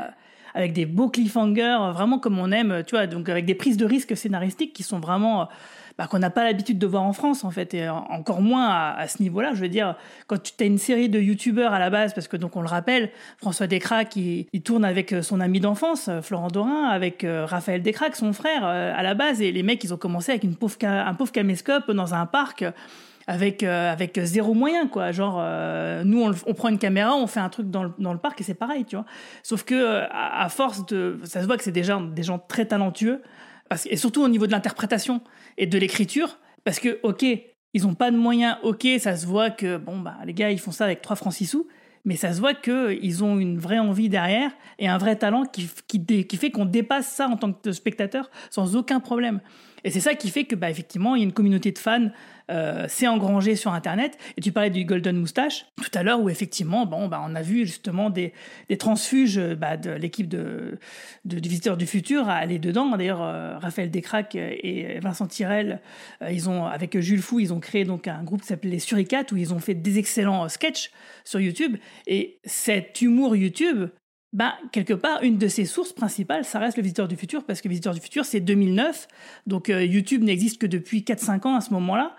[0.56, 3.76] avec des beaux cliffhangers, euh, vraiment comme on aime, tu vois, donc avec des prises
[3.76, 5.42] de risques scénaristiques qui sont vraiment.
[5.42, 5.44] euh,
[5.98, 8.68] bah, qu'on n'a pas l'habitude de voir en France, en fait, et en- encore moins
[8.68, 9.54] à, ce niveau-là.
[9.54, 9.96] Je veux dire,
[10.26, 12.68] quand tu as une série de youtubeurs à la base, parce que donc on le
[12.68, 17.46] rappelle, François Descraques, il, tourne avec euh, son ami d'enfance, euh, Florent Dorin, avec euh,
[17.46, 20.44] Raphaël Descraques, son frère, euh, à la base, et les mecs, ils ont commencé avec
[20.44, 22.64] une pauvre un pauvre caméscope dans un parc.
[23.28, 25.10] Avec, euh, avec zéro moyen, quoi.
[25.10, 28.12] Genre, euh, nous, on, on prend une caméra, on fait un truc dans le, dans
[28.12, 29.04] le parc et c'est pareil, tu vois.
[29.42, 31.18] Sauf que, euh, à, force de.
[31.24, 33.22] Ça se voit que c'est déjà des gens très talentueux,
[33.68, 35.22] parce, et surtout au niveau de l'interprétation
[35.58, 37.24] et de l'écriture, parce que, ok,
[37.74, 40.60] ils ont pas de moyens, ok, ça se voit que, bon, bah, les gars, ils
[40.60, 41.66] font ça avec 3 francs 6 sous,
[42.06, 45.68] mais ça se voit qu'ils ont une vraie envie derrière et un vrai talent qui,
[45.88, 49.40] qui, qui fait qu'on dépasse ça en tant que spectateur sans aucun problème.
[49.86, 52.10] Et c'est ça qui fait que, bah, effectivement, il y a une communauté de fans
[52.50, 54.18] euh, s'est engrangée sur Internet.
[54.36, 57.42] Et tu parlais du Golden Moustache tout à l'heure, où effectivement, bon, bah, on a
[57.42, 58.32] vu justement des,
[58.68, 60.80] des transfuges euh, bah, de l'équipe de,
[61.24, 62.96] de, du Visiteur du Futur à aller dedans.
[62.96, 65.80] D'ailleurs, euh, Raphaël Descraques et Vincent Tirel,
[66.20, 68.80] euh, ils ont, avec Jules Fou, ils ont créé donc un groupe qui s'appelait les
[68.80, 70.90] Suricates, où ils ont fait des excellents sketchs
[71.22, 71.76] sur YouTube.
[72.08, 73.88] Et cet humour YouTube,
[74.32, 77.60] ben, quelque part, une de ses sources principales, ça reste le Visiteur du Futur, parce
[77.60, 79.08] que Visiteur du Futur, c'est 2009.
[79.46, 82.14] Donc euh, YouTube n'existe que depuis 4-5 ans à ce moment-là.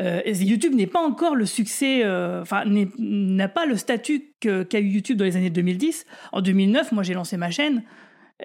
[0.00, 2.64] Euh, YouTube n'est pas encore le succès, euh, enfin,
[2.98, 6.06] n'a pas le statut qu'a eu YouTube dans les années 2010.
[6.32, 7.82] En 2009, moi, j'ai lancé ma chaîne.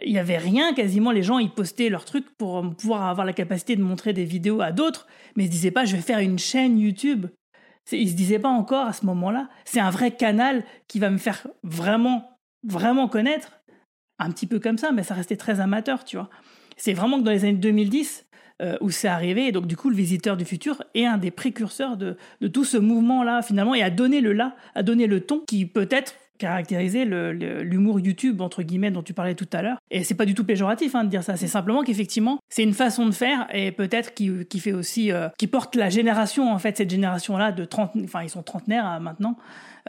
[0.03, 3.31] Il n'y avait rien, quasiment, les gens, ils postaient leurs trucs pour pouvoir avoir la
[3.31, 6.01] capacité de montrer des vidéos à d'autres, mais ils ne se disaient pas, je vais
[6.01, 7.27] faire une chaîne YouTube.
[7.91, 11.17] Ils se disaient pas encore à ce moment-là, c'est un vrai canal qui va me
[11.17, 12.34] faire vraiment,
[12.65, 13.51] vraiment connaître.
[14.17, 16.29] Un petit peu comme ça, mais ça restait très amateur, tu vois.
[16.77, 18.25] C'est vraiment que dans les années 2010
[18.61, 21.31] euh, où c'est arrivé, et donc du coup, le Visiteur du Futur est un des
[21.31, 25.19] précurseurs de, de tout ce mouvement-là, finalement, et a donné le là, a donné le
[25.19, 30.03] ton qui peut-être caractérisait l'humour YouTube entre guillemets dont tu parlais tout à l'heure et
[30.03, 33.05] c'est pas du tout péjoratif hein, de dire ça c'est simplement qu'effectivement c'est une façon
[33.05, 36.77] de faire et peut-être qui, qui fait aussi euh, qui porte la génération en fait
[36.77, 39.37] cette génération là de 30 enfin ils sont trentenaires euh, maintenant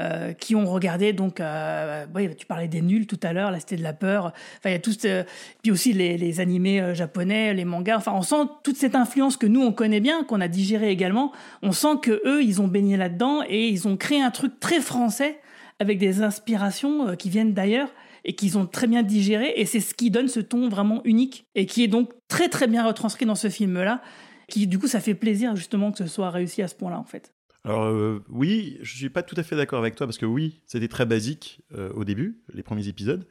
[0.01, 3.61] euh, qui ont regardé donc euh, ouais, tu parlais des nuls tout à l'heure la
[3.61, 4.27] cité de la peur.
[4.59, 5.25] Enfin il y a tout ce-
[5.63, 7.97] puis aussi les, les animés euh, japonais les mangas.
[7.97, 11.33] Enfin on sent toute cette influence que nous on connaît bien qu'on a digéré également.
[11.63, 14.81] On sent que eux ils ont baigné là-dedans et ils ont créé un truc très
[14.81, 15.41] français
[15.79, 17.89] avec des inspirations euh, qui viennent d'ailleurs
[18.25, 19.53] et qu'ils ont très bien digéré.
[19.57, 22.67] Et c'est ce qui donne ce ton vraiment unique et qui est donc très très
[22.67, 24.03] bien retranscrit dans ce film là
[24.49, 26.99] qui du coup ça fait plaisir justement que ce soit réussi à ce point là
[26.99, 27.33] en fait
[27.66, 30.61] Alors euh, oui, je suis pas tout à fait d'accord avec toi parce que oui,
[30.66, 33.26] c'était très basique euh, au début, les premiers épisodes,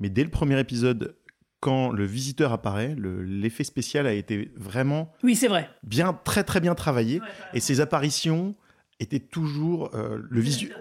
[0.00, 1.16] mais dès le premier épisode,
[1.60, 5.70] quand le visiteur apparaît, le- l'effet spécial a été vraiment oui c'est vrai.
[5.84, 7.22] bien, très très bien travaillé,
[7.54, 8.54] et ses apparitions
[9.00, 10.72] étaient toujours euh, le visu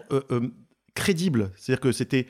[0.95, 1.51] crédible.
[1.55, 2.25] C'est-à-dire que c'était,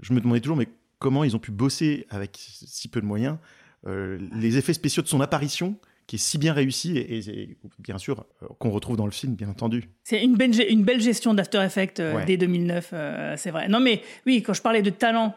[0.00, 3.38] je me demandais toujours, mais comment ils ont pu bosser avec si peu de moyens
[3.86, 5.78] les effets spéciaux de son apparition
[6.08, 9.34] qui est si bien réussi et, et- bien sûr euh, qu'on retrouve dans le film
[9.36, 9.84] bien entendu.
[10.02, 12.24] C'est une belle, ge- une belle gestion d'After Effects euh, Ouais.
[12.24, 13.68] dès 2009, euh, c'est vrai.
[13.68, 15.36] Non, mais oui, quand je parlais de talent,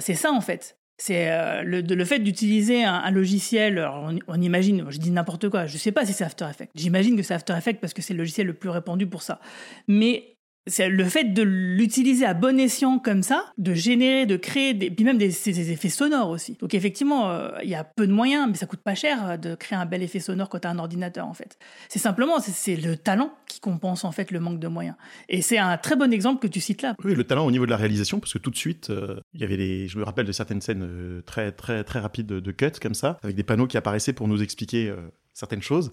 [0.00, 0.76] c'est ça en fait.
[0.98, 3.78] C'est euh, le, fait d'utiliser un, un logiciel.
[3.78, 6.70] alors, on, on imagine, je dis n'importe quoi, je sais pas si c'est After Effects.
[6.74, 9.40] J'imagine que c'est After Effects parce que c'est le logiciel le plus répandu pour ça.
[9.88, 14.74] Mais c'est le fait de l'utiliser à bon escient comme ça, de générer, de créer,
[14.74, 16.56] des, puis même des, effets sonores aussi.
[16.60, 19.36] Donc effectivement, euh, il y a peu de moyens, mais ça coûte pas cher euh,
[19.36, 21.58] de créer un bel effet sonore quand tu as un ordinateur en fait.
[21.88, 24.96] C'est simplement, c'est- le talent qui compense en fait le manque de moyens.
[25.28, 26.94] Et c'est un très bon exemple que tu cites là.
[27.04, 29.40] Oui, le talent au niveau de la réalisation, parce que tout de suite, euh, il
[29.40, 32.52] y avait des, je me rappelle de certaines scènes très très très rapides de, de
[32.52, 34.92] cuts comme ça, avec des panneaux qui apparaissaient pour nous expliquer
[35.32, 35.92] certaines choses,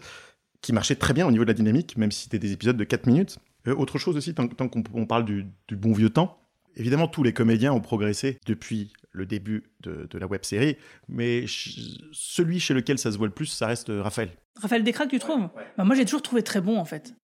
[0.61, 2.83] qui marchaient très bien au niveau de la dynamique, même si c'était des épisodes de
[2.83, 3.39] 4 minutes.
[3.67, 6.35] Euh, autre chose aussi, tant, tant qu'on on parle du, du bon vieux temps,
[6.75, 10.77] Évidemment, tous les comédiens ont progressé depuis le début de, de la web série,
[11.09, 11.79] mais ch-
[12.13, 14.29] celui chez lequel ça se voit le plus, ça reste Raphaël.
[14.55, 15.49] Raphaël Descraques, tu trouves?
[15.77, 17.15] Bah, Moi, j'ai toujours trouvé très bon, en fait.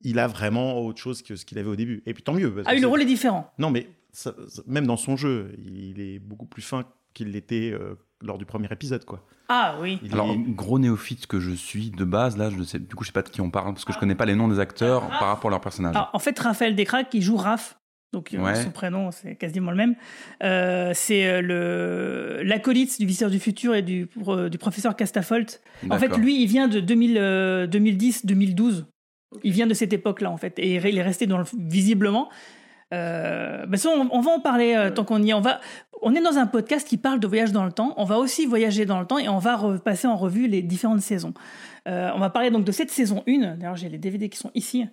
[0.00, 2.02] Il a vraiment autre chose que ce qu'il avait au début.
[2.06, 2.52] Et puis tant mieux.
[2.52, 3.52] parce Ah que oui, le rôle est différent.
[3.58, 7.72] Non, mais ça- ça- même dans son jeu, il est beaucoup plus fin qu'il l'était
[7.78, 7.94] euh,
[8.26, 9.24] lors du premier épisode, quoi.
[9.48, 9.98] Ah oui.
[10.02, 13.04] Il Alors, est- gros néophyte que je suis de base, là, je sais, du coup,
[13.04, 14.58] je sais pas de qui on parle parce que je connais pas les noms des
[14.60, 15.94] acteurs par rapport à leur personnage.
[15.96, 17.78] Alors, en fait, Raphaël Descraques, qui joue Raph,
[18.12, 18.54] donc euh, Ouais.
[18.54, 19.94] son prénom, c'est quasiment le même.
[20.42, 24.08] Euh, c'est euh, le l'acolyte du visiteur du futur et du,
[24.50, 25.60] du professeur Castafolt.
[25.90, 28.84] En fait, lui, il vient de 2000, euh, 2010-2012.
[29.42, 30.58] Il vient de cette époque-là, en fait.
[30.58, 32.30] Et il est resté dans le, visiblement.
[32.94, 35.34] Euh, bah ça, on, on va en parler euh, tant qu'on y est.
[35.34, 35.60] On, va,
[36.06, 37.92] on est dans un podcast qui parle de voyage dans le temps.
[37.96, 41.00] On va aussi voyager dans le temps et on va repasser en revue les différentes
[41.00, 41.34] saisons.
[41.88, 43.56] Euh, on va parler donc de cette saison 1.
[43.56, 44.86] D'ailleurs, j'ai les DVD qui sont ici.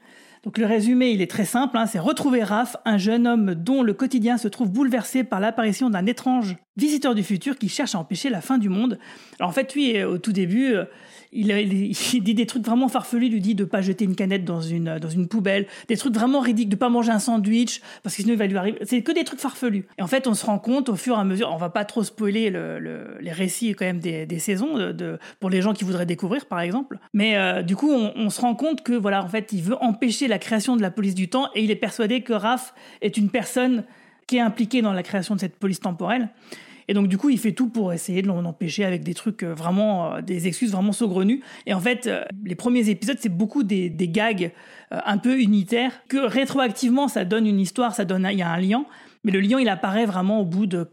[0.43, 1.77] Donc le résumé, il est très simple.
[1.77, 1.85] hein.
[1.85, 6.07] c'est retrouver Raph, un jeune homme dont le quotidien se trouve bouleversé par l'apparition d'un
[6.07, 8.97] étrange visiteur du futur qui cherche à empêcher la fin du monde.
[9.39, 10.85] Alors en fait, lui, au tout début, euh,
[12.13, 13.27] il, dit des trucs vraiment farfelus.
[13.27, 16.13] Il lui dit de pas jeter une canette dans une dans une poubelle, des trucs
[16.13, 18.77] vraiment ridicules, de pas manger un sandwich parce que sinon il va lui arriver.
[18.83, 19.85] C'est que des trucs farfelus.
[19.97, 21.49] Et en fait, on se rend compte au fur et à mesure.
[21.53, 24.91] On va pas trop spoiler le- le- les récits quand même des, des saisons de,
[24.91, 26.99] de- pour les gens qui voudraient découvrir, par exemple.
[27.13, 29.77] Mais euh, du coup, on, on se rend compte que voilà, en fait, il veut
[29.81, 33.17] empêcher la création de la police du temps et il est persuadé que Raph est
[33.17, 33.83] une personne
[34.27, 36.29] qui est impliquée dans la création de cette police temporelle.
[36.87, 39.43] Et donc, du coup, il fait tout pour essayer de l'en empêcher avec des trucs
[39.43, 41.41] euh, vraiment, euh, des excuses vraiment saugrenues.
[41.65, 44.51] Et en fait, euh, les premiers épisodes, c'est beaucoup des, gags
[44.91, 48.59] un peu unitaires, que rétroactivement, ça donne une histoire, ça donne, il y a un
[48.59, 48.85] lien.
[49.23, 50.87] Mais le lien, il apparaît vraiment au bout de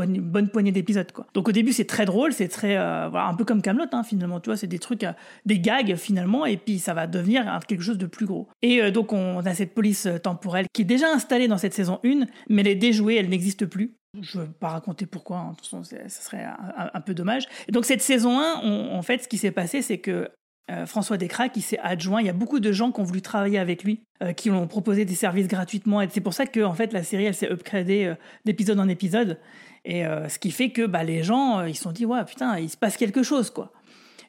[0.00, 1.08] une bonne, poignée d'épisodes.
[1.34, 4.38] Donc au début, c'est très drôle, c'est très, voilà, un peu comme Camelot, hein, finalement.
[4.38, 5.04] Tu vois, c'est des trucs,
[5.44, 8.48] des gags finalement, et puis ça va devenir quelque chose de plus gros.
[8.62, 12.26] Et donc on a cette police temporelle qui est déjà installée dans cette saison 1,
[12.48, 13.97] mais elle est déjouée, elle n'existe plus.
[14.14, 16.46] Je ne veux pas raconter pourquoi, hein, de toute façon, ça serait
[16.94, 17.46] un, peu dommage.
[17.68, 20.30] Et donc cette saison 1, on- en fait, ce qui s'est passé, c'est que
[20.70, 22.20] euh, François Descraques, il s'est adjoint.
[22.20, 24.56] Il y a beaucoup de gens qui ont voulu travailler avec lui, euh, qui lui
[24.56, 26.02] ont proposé des services gratuitement.
[26.02, 28.88] Et c'est pour ça que en fait, la série, elle s'est upgradée euh, d'épisode en
[28.88, 29.38] épisode.
[29.84, 32.68] Et ce qui fait que bah, les gens, ils se sont dit, ouais, putain, il
[32.68, 33.72] se passe quelque chose, quoi.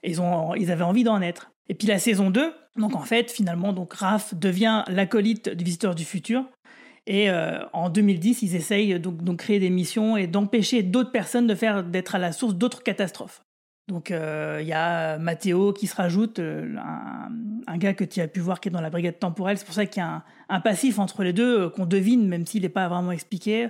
[0.04, 1.52] Et ils, ont, ils avaient envie d'en être.
[1.68, 5.96] Et puis la saison 2, donc en fait, finalement, donc Raph devient l'acolyte du Visiteur
[5.96, 6.46] du Futur.
[7.10, 11.48] Et euh, en 2010, ils essayent donc, donc créer des missions et d'empêcher d'autres personnes
[11.48, 13.42] de faire d'être à la source d'autres catastrophes.
[13.88, 16.76] Donc euh, il y a Mathéo qui se rajoute, euh,
[17.66, 19.58] un, gars que tu as pu voir qui est dans la brigade temporelle.
[19.58, 22.62] C'est pour ça qu'il y a un, passif entre les deux qu'on devine, même s'il
[22.62, 23.70] n'est pas vraiment expliqué.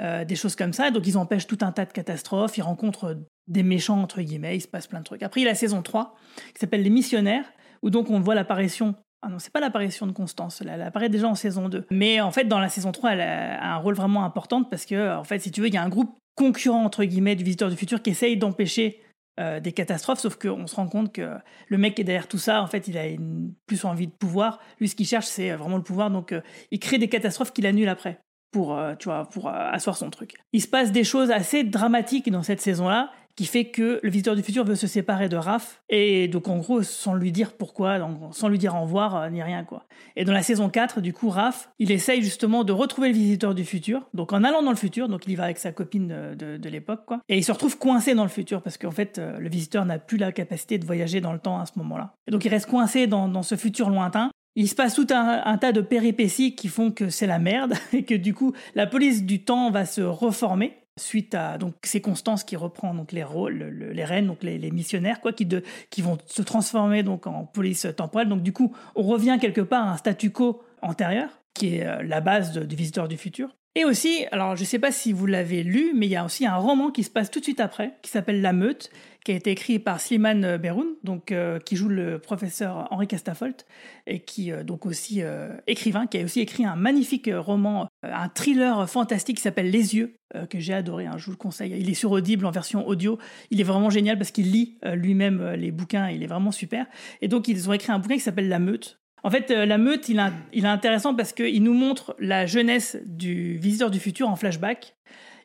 [0.00, 0.90] Des choses comme ça.
[0.90, 2.58] Donc ils empêchent tout un tas de catastrophes.
[2.58, 4.56] Ils rencontrent des méchants, entre guillemets.
[4.56, 5.22] Il se passe plein de trucs.
[5.22, 6.16] Après, il y a la saison 3
[6.52, 7.44] qui s'appelle Les Missionnaires,
[7.80, 8.96] où donc on voit l'apparition.
[9.24, 11.86] Ah non, c'est pas l'apparition de Constance, elle, apparaît déjà en saison 2.
[11.90, 15.16] Mais en fait, dans la saison 3, elle a un rôle vraiment important parce que,
[15.16, 17.70] en fait, si tu veux, il y a un groupe concurrent, entre guillemets, du Visiteur
[17.70, 19.00] du Futur qui essaye d'empêcher
[19.40, 21.36] euh, des catastrophes, sauf qu'on se rend compte que
[21.68, 24.12] le mec qui est derrière tout ça, en fait, il a une, plus envie de
[24.12, 24.60] pouvoir.
[24.78, 27.66] Lui, ce qu'il cherche, c'est vraiment le pouvoir, donc euh, il crée des catastrophes qu'il
[27.66, 28.20] annule après
[28.54, 30.34] pour, euh, tu vois, pour euh, asseoir son truc.
[30.52, 34.36] Il se passe des choses assez dramatiques dans cette saison-là, qui fait que le visiteur
[34.36, 37.98] du futur veut se séparer de Raph, et donc en gros, sans lui dire pourquoi,
[38.32, 39.84] sans lui dire au revoir, euh, ni rien, quoi.
[40.16, 43.54] Et dans la saison 4, du coup, Raph, il essaye justement de retrouver le visiteur
[43.54, 46.34] du futur, donc en allant dans le futur, donc il y va avec sa copine
[46.36, 47.20] de, l'époque, quoi.
[47.28, 49.98] Et il se retrouve coincé dans le futur, parce qu'en fait, euh, le visiteur n'a
[49.98, 52.14] plus la capacité de voyager dans le temps à ce moment-là.
[52.26, 55.72] Et donc il reste coincé dans, ce futur lointain, il se passe tout un, tas
[55.72, 59.44] de péripéties qui font que c'est la merde et que du coup la police du
[59.44, 62.00] temps va se reformer suite à donc c'est
[62.46, 65.62] qui reprend donc les rôles le, les reines donc les, les, missionnaires quoi qui de,
[65.90, 68.28] qui vont se transformer donc en police temporelle.
[68.28, 72.02] Donc du coup on revient quelque part à un statu quo antérieur qui est euh,
[72.02, 75.26] la base du visiteur du futur et aussi, alors je ne sais pas si vous
[75.26, 77.60] l'avez lu, mais il y a aussi un roman qui se passe tout de suite
[77.60, 78.90] après, qui s'appelle La Meute,
[79.24, 83.66] qui a été écrit par Slimane Beroun, donc euh, qui joue le professeur Henri Castafolt,
[84.06, 88.10] et qui euh, donc aussi euh, écrivain, qui a aussi écrit un magnifique roman, euh,
[88.12, 90.14] un thriller fantastique qui s'appelle Les Yeux,
[90.50, 91.06] que j'ai adoré.
[91.06, 91.76] Hein, je vous le conseille.
[91.78, 93.18] Il est sur Audible en version audio.
[93.52, 96.08] Il est vraiment génial parce qu'il lit lui-même les bouquins.
[96.08, 96.86] Il est vraiment super.
[97.20, 99.78] Et donc ils ont écrit un bouquin qui s'appelle La Meute, en fait, euh, la
[99.78, 100.20] meute, il,
[100.52, 104.94] est intéressant parce qu'il nous montre la jeunesse du visiteur du futur en flashback.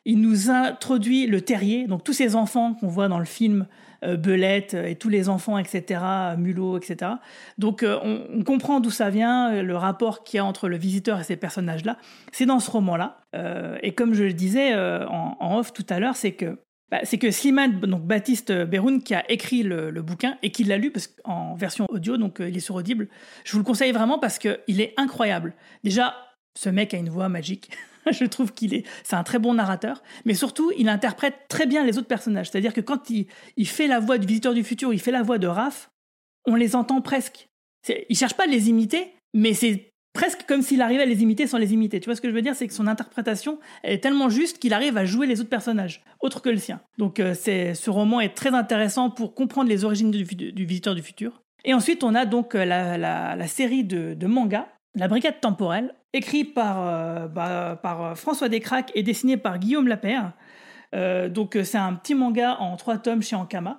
[0.04, 3.66] Il nous introduit le terrier, donc tous ces enfants qu'on voit dans le film,
[4.04, 6.00] euh, Belette et tous les enfants, etc.,
[6.38, 7.12] Mulot, etc.
[7.58, 11.20] Donc euh, on, comprend d'où ça vient, le rapport qu'il y a entre le visiteur
[11.20, 11.96] et ces personnages-là.
[12.32, 13.18] C'est dans ce roman-là.
[13.34, 16.58] Euh, et comme je le disais en, en, off tout à l'heure, c'est que
[16.90, 20.76] bah, c'est que Slimane, donc Baptiste Beroun, qui a écrit le, bouquin et qui l'a
[20.76, 23.08] lu parce en version audio, donc euh, il est sur Audible.
[23.44, 25.54] Je vous le conseille vraiment parce qu'il est incroyable.
[25.84, 26.14] Déjà,
[26.56, 27.70] Ce mec a une voix magique.
[28.10, 31.84] je trouve qu'il est, c'est un très bon narrateur, mais surtout, il interprète très bien
[31.84, 32.50] les autres personnages.
[32.50, 33.26] C'est-à-dire que quand il,
[33.56, 35.90] il fait la voix du visiteur du futur, il fait la voix de Raph,
[36.46, 37.48] on les entend presque.
[38.08, 41.46] Il cherche pas à les imiter, mais c'est presque comme s'il arrivait à les imiter
[41.46, 42.00] sans les imiter.
[42.00, 42.54] Tu vois ce que je veux dire?
[42.54, 46.40] C'est que son interprétation est tellement juste qu'il arrive à jouer les autres personnages, autres
[46.40, 46.80] que le sien.
[46.98, 51.42] Donc euh, ce roman est très intéressant pour comprendre les origines du, visiteur du futur.
[51.64, 56.44] Et ensuite, on a donc euh, la, série de, de mangas, La Brigade Temporelle, écrit
[56.44, 60.32] par, euh, bah, François Descraques et dessiné par Guillaume Lapère.
[60.92, 63.78] Donc c'est un petit manga en trois tomes chez Ankama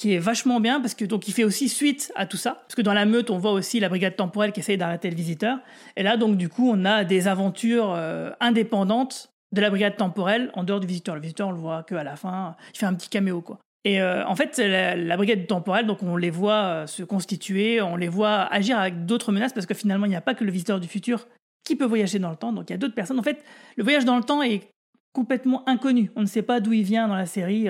[0.00, 2.62] qui est vachement bien parce que donc il fait aussi suite à tout ça.
[2.62, 5.14] Parce que dans la meute on voit aussi la brigade temporelle qui essaye d'arrêter le
[5.14, 5.58] visiteur.
[5.94, 10.50] Et là donc du coup on a des aventures euh, indépendantes de la brigade temporelle
[10.54, 11.16] en dehors du visiteur.
[11.16, 13.58] Le visiteur on le voit que à la fin il fait un petit caméo quoi.
[13.84, 17.82] Et euh, en fait la, la brigade temporelle donc on les voit euh, se constituer
[17.82, 20.44] on les voit agir avec d'autres menaces parce que finalement il n'y a pas que
[20.44, 21.28] le visiteur du futur
[21.62, 22.54] qui peut voyager dans le temps.
[22.54, 23.18] Donc il y a d'autres personnes.
[23.18, 23.44] En fait
[23.76, 24.66] le voyage dans le temps est
[25.12, 26.10] complètement inconnu.
[26.16, 27.68] On ne sait pas d'où il vient dans la série.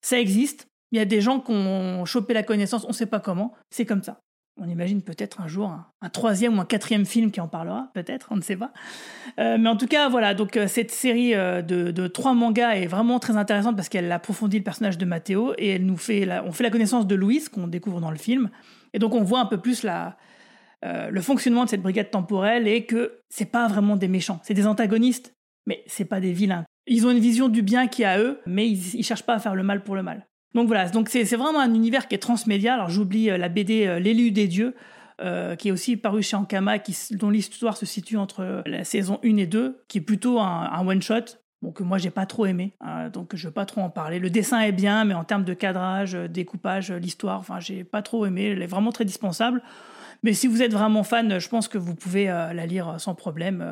[0.00, 3.06] Ça existe il y a des gens qui ont chopé la connaissance, on ne sait
[3.06, 4.20] pas comment, c'est comme ça.
[4.60, 8.28] On imagine peut-être un jour un, troisième ou un quatrième film qui en parlera, peut-être,
[8.30, 8.72] on ne sait pas.
[9.38, 12.86] Euh, mais en tout cas, voilà, donc euh, cette série euh, de, trois mangas est
[12.86, 16.52] vraiment très intéressante parce qu'elle approfondit le personnage de Matteo et elle nous fait on
[16.52, 18.50] fait la connaissance de Louise qu'on découvre dans le film.
[18.92, 19.86] Et donc on voit un peu plus
[20.82, 24.66] le fonctionnement de cette brigade temporelle et que c'est pas vraiment des méchants, c'est des
[24.66, 25.32] antagonistes,
[25.66, 26.66] mais c'est pas des vilains.
[26.86, 29.34] Ils ont une vision du bien qui est à eux, mais ils, ils cherchent pas
[29.34, 30.26] à faire le mal pour le mal.
[30.54, 32.74] Donc voilà, donc c'est vraiment un univers qui est transmédia.
[32.74, 34.74] Alors j'oublie euh, la BD euh, L'élu des dieux,
[35.20, 36.76] euh, qui est aussi paru chez Ankama,
[37.12, 41.38] dont l'histoire se situe entre la saison 1 et 2, qui est plutôt un, one-shot.
[41.76, 44.18] Que moi j'ai pas trop aimé, hein, donc je vais pas trop en parler.
[44.18, 48.26] Le dessin est bien, mais en termes de cadrage, découpage, l'histoire, enfin j'ai pas trop
[48.26, 48.46] aimé.
[48.46, 49.62] Elle est vraiment très dispensable.
[50.24, 53.64] Mais si vous êtes vraiment fan, je pense que vous pouvez la lire sans problème.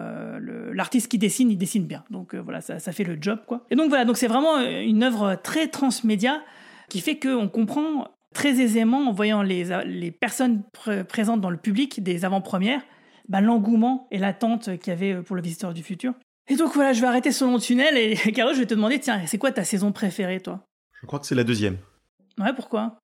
[0.73, 2.05] L'artiste qui dessine, il dessine bien.
[2.11, 3.67] Donc voilà, ça, ça fait le job, quoi.
[3.73, 6.41] Et donc voilà, donc c'est vraiment une œuvre très transmédia
[6.91, 11.57] qui fait qu'on comprend très aisément, en voyant les, les personnes pr- présentes dans le
[11.57, 12.83] public des avant-premières,
[13.29, 16.13] bah, l'engouement et l'attente qu'il y avait pour le visiteur du futur.
[16.49, 18.99] Et donc voilà, je vais arrêter ce long tunnel et Caro, je vais te demander,
[18.99, 20.65] tiens, c'est quoi ta saison préférée, toi?
[21.01, 21.79] Je crois que c'est la deuxième.
[22.39, 22.99] Ouais, pourquoi?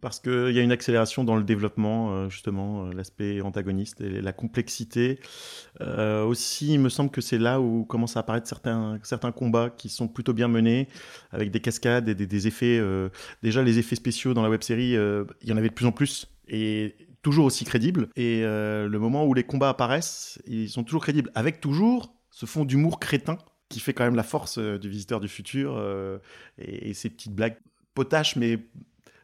[0.00, 4.20] Parce qu'il y a une accélération dans le développement, euh, justement, euh, l'aspect antagoniste et
[4.20, 5.18] la complexité.
[5.80, 9.88] Euh, aussi, il me semble que c'est là où commencent à apparaître certains, combats qui
[9.88, 10.88] sont plutôt bien menés,
[11.32, 12.80] avec des cascades et des, effets.
[13.42, 15.92] déjà, les effets spéciaux dans la web série, il y en avait de plus en
[15.92, 18.08] plus et toujours aussi crédibles.
[18.16, 22.64] Et le moment où les combats apparaissent, ils sont toujours crédibles, avec toujours ce fond
[22.64, 25.78] d'humour crétin qui fait quand même la force du visiteur du futur
[26.58, 27.58] et, et ces petites blagues
[27.94, 28.58] potaches, mais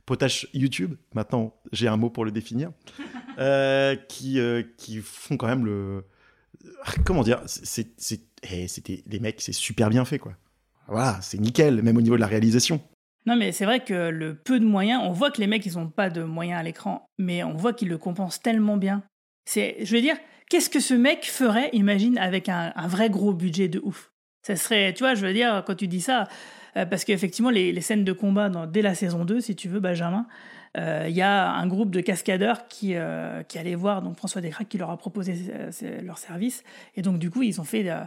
[0.06, 2.72] potache YouTube, maintenant j'ai un mot pour le définir,
[3.38, 6.04] euh, qui, euh, qui font quand même le...
[7.04, 10.34] Comment dire c'est, c'est, eh, c'était, Les mecs, c'est super bien fait, quoi.
[10.88, 12.80] Voilà, c'est nickel, même au niveau de la réalisation.
[13.26, 15.78] Non, mais c'est vrai que le peu de moyens, on voit que les mecs, ils
[15.78, 19.02] ont pas de moyens à l'écran, mais on voit qu'ils le compensent tellement bien.
[19.46, 20.16] C'est, je veux dire,
[20.50, 24.10] qu'est-ce que ce mec ferait, imagine, avec un, un vrai gros budget de ouf?
[24.42, 26.28] Ça serait, tu vois, je veux dire, quand tu dis ça,
[26.76, 29.80] euh, parce qu'effectivement, les, les scènes de combat dès la saison 2, si tu veux,
[29.80, 30.26] Benjamin,
[30.76, 34.40] euh, il y a un groupe de cascadeurs qui, euh, qui allait voir donc François
[34.40, 36.64] Descraques qui leur a proposé euh, leur service.
[36.96, 38.00] Et donc, du coup, ils ont fait, euh,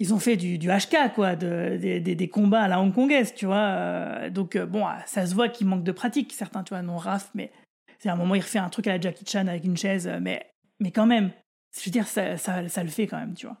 [0.00, 3.56] ils ont fait du, HK, quoi, de- des, des- combats à la hongkongaise, tu vois.
[3.56, 6.96] euh, donc, euh, bon, ça se voit qu'il manque de pratique, certains, tu vois, non
[6.98, 7.50] Raph, mais
[7.98, 10.06] c'est à un moment, il refait un truc à la Jackie Chan avec une chaise,
[10.06, 10.44] euh, mais,
[10.80, 11.30] mais quand même,
[11.78, 13.56] je veux dire, ça, ça le fait quand même, tu vois.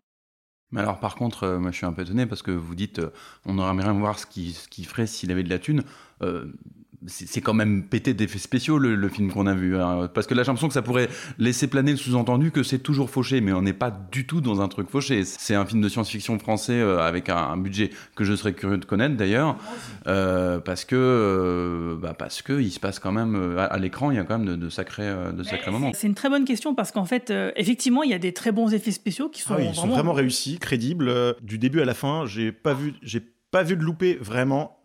[0.70, 2.98] Mais alors, par contre, euh, moi, je suis un peu étonné parce que vous dites,
[2.98, 3.12] euh,
[3.46, 5.84] on aurait bien voir ce qu'il ce qu'il ferait s'il avait de la thune.
[6.22, 6.52] Euh,
[7.06, 9.76] c'est quand même pété d'effets spéciaux le, le film qu'on a vu.
[9.76, 10.08] hein.
[10.12, 13.10] parce que là, j'ai l'impression que ça pourrait laisser planer le sous-entendu que c'est toujours
[13.10, 15.24] fauché, mais on n'est pas du tout dans un truc fauché.
[15.24, 18.78] C'est un film de science-fiction français euh, avec un, un budget que je serais curieux
[18.78, 19.56] de connaître d'ailleurs,
[20.06, 23.78] euh, parce que euh, bah, parce que il se passe quand même euh, à, à
[23.78, 25.92] l'écran, il y a quand même de, de sacrés de sacrés moments.
[25.94, 28.52] C'est une très bonne question parce qu'en fait, euh, effectivement, il y a des très
[28.52, 31.08] bons effets spéciaux qui sont Ah oui, ils sont vraiment, vraiment réussis, crédibles.
[31.08, 34.78] euh, du début à la fin, j'ai pas vu, j'ai pas vu de loupé vraiment.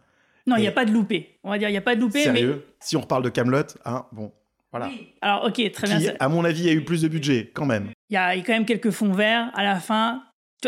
[0.50, 1.38] Non, il n'y a pas de loupé.
[1.44, 2.66] On va dire, il n'y a pas de loupé, Sérieux.
[2.80, 4.32] Si on reparle de Camelot, hein, bon,
[4.72, 4.88] voilà.
[4.88, 5.08] mais.
[5.22, 5.98] Alors, ok, très bien.
[6.00, 7.90] Qui, ça- à mon avis, a eu plus de budget, quand même.
[8.10, 10.24] Il y a quand même quelques fonds verts à la fin.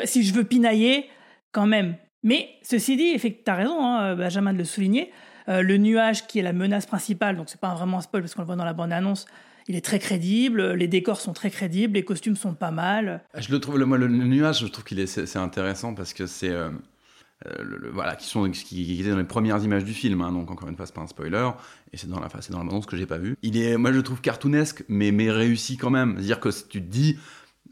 [0.06, 1.06] Si je veux pinailler,
[1.52, 1.96] quand même.
[2.24, 5.12] Mais ceci dit, tu as raison, hein, Benjamin, de le souligner.
[5.50, 8.36] euh, le nuage qui est la menace principale, donc c'est pas vraiment un spoil parce
[8.36, 9.26] qu'on le voit dans la bande-annonce,
[9.68, 13.24] il est très crédible, les décors sont très crédibles, les costumes sont pas mal.
[13.36, 15.96] Je le trouve, le, moi, le, le nuage, je trouve qu'il est, c'est, c'est intéressant
[15.96, 16.70] parce que c'est, euh,
[17.48, 20.32] euh, le- voilà, qui sont, qui, qui étaient dans les premières images du film, hein,
[20.32, 21.50] donc encore une fois, c'est pas un spoiler,
[21.94, 23.36] et c'est dans la, enfin, c'est dans la bande que j'ai pas vu.
[23.42, 26.14] Il est, moi, je le trouve cartoonesque, mais, mais réussi quand même.
[26.16, 27.18] C'est-à-dire que tu te dis,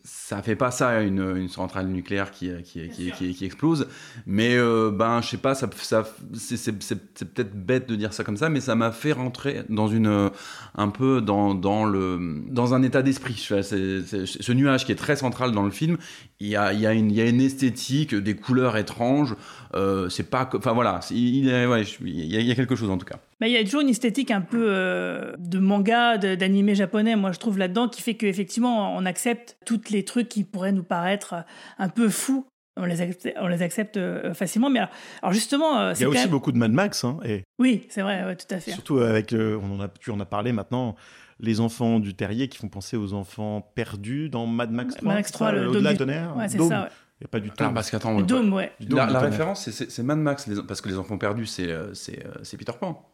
[0.10, 3.88] ça fait pas ça une, une centrale nucléaire qui, qui, qui, qui, explose.
[4.26, 8.38] Mais euh, ben, je sais pas, ça, ça, c'est, peut-être bête de dire ça comme
[8.38, 10.30] ça, mais ça m'a fait rentrer dans une,
[10.76, 13.36] un peu dans, dans, le, dans un état d'esprit.
[13.36, 15.98] Ce nuage qui est très central dans le film,
[16.39, 19.36] il y a, il y a, une, il y a une esthétique, des couleurs étranges.
[19.75, 22.51] Euh, c'est pas, que- enfin voilà, il, est- ouais, je- il y, a, il y
[22.51, 23.17] a quelque chose en tout cas.
[23.39, 27.15] Mais il y a toujours une esthétique un peu euh, de manga, de- d'animé japonais,
[27.15, 30.84] moi je trouve là-dedans, qui fait qu'effectivement on accepte tous les trucs qui pourraient nous
[30.84, 31.36] paraître
[31.77, 32.47] un peu fous.
[32.77, 34.69] On les accepte, on les accepte euh, facilement.
[34.69, 37.17] Mais alors, alors justement, Il y a quand aussi même- beaucoup de Mad Max, hein,
[37.25, 38.71] et Oui, c'est vrai, ouais, tout à fait.
[38.71, 40.95] surtout avec, on en a, tu en as parlé maintenant,
[41.41, 45.08] les enfants du terrier qui font penser aux enfants perdus dans Mad Max 3.
[45.08, 46.36] Mad Max 3, le au-delà du- tonnerre.
[46.38, 46.88] Ouais, c'est ça, ouais.
[47.19, 47.55] Il n'y a pas du tout.
[47.60, 48.71] Alors, parce qu'attends, dôme, ouais.
[48.79, 51.91] Du dôme la, référence, c'est- Mad Max, les- parce que les enfants perdus, c'est euh,
[52.10, 53.05] euh, Peter Pan.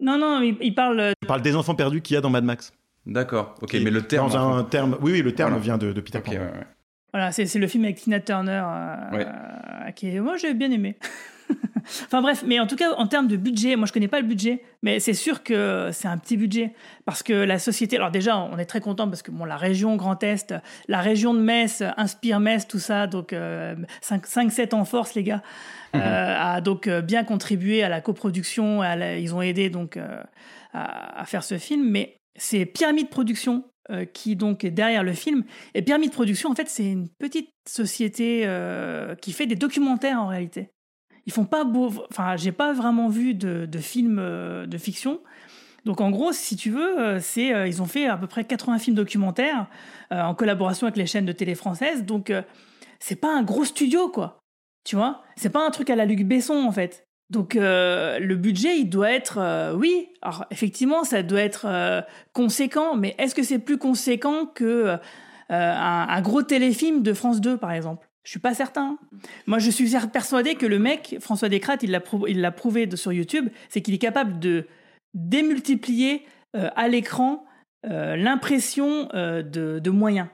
[0.00, 1.00] Non, non, il, il parle.
[1.00, 2.72] euh, parle des enfants perdus qu'il y a dans Mad Max.
[3.06, 4.28] D'accord, ok, mais le terme.
[4.30, 4.98] Dans un terme.
[5.00, 5.64] Oui, oui, le terme Voilà.
[5.64, 6.32] vient de, de Peter Pan.
[6.32, 6.66] ouais, ouais.
[7.12, 9.26] Voilà, c'est c'est le film avec Tina Turner, euh, Ouais.
[9.26, 10.98] euh, qui est, moi j'ai bien aimé.
[12.04, 14.26] enfin bref, mais en tout cas en termes de budget, moi je connais pas le
[14.26, 17.96] budget, mais c'est sûr que c'est un petit budget parce que la société.
[17.96, 20.54] Alors déjà, on est très content parce que bon, la région Grand Est,
[20.88, 23.32] la région de Metz euh, inspire Metz, tout ça, donc
[24.02, 25.42] 5-7 en force les gars,
[25.94, 26.00] Mhm.
[26.02, 29.96] euh, a donc euh, bien contribué à la coproduction, à la- ils ont aidé donc
[29.96, 30.22] euh,
[30.74, 35.14] à, à faire ce film, mais c'est Pyramide Production euh, qui donc est derrière le
[35.14, 35.44] film.
[35.74, 40.26] Et Pyramide Production, en fait, c'est une petite société euh, qui fait des documentaires en
[40.26, 40.68] réalité.
[41.28, 41.92] Ils font pas beau.
[42.10, 45.20] Enfin, j'ai pas vraiment vu de, de films euh, de fiction.
[45.84, 48.44] Donc en gros, si tu veux, euh, c'est euh, ils ont fait à peu près
[48.44, 49.66] 80 films documentaires
[50.10, 52.04] en collaboration avec les chaînes de télé françaises.
[52.04, 52.40] Donc euh,
[52.98, 54.38] c'est pas un gros studio quoi.
[54.84, 57.04] Tu vois, c'est pas un truc à la Luc Besson en fait.
[57.28, 63.34] Donc le budget, il doit être, oui, alors effectivement, ça doit être conséquent, mais est-ce
[63.34, 64.64] que c'est plus conséquent que
[65.50, 68.07] euh, un, un gros téléfilm de France 2, par exemple?
[68.24, 68.98] Je suis pas certain.
[69.46, 72.26] Moi, je suis persuadé que le mec, François Descrates, il l'a prou-
[72.56, 74.66] prouvé de- sur YouTube, c'est qu'il est capable de
[75.14, 76.24] démultiplier
[76.56, 77.44] euh, à l'écran
[77.86, 80.28] euh, l'impression euh, de, de moyens.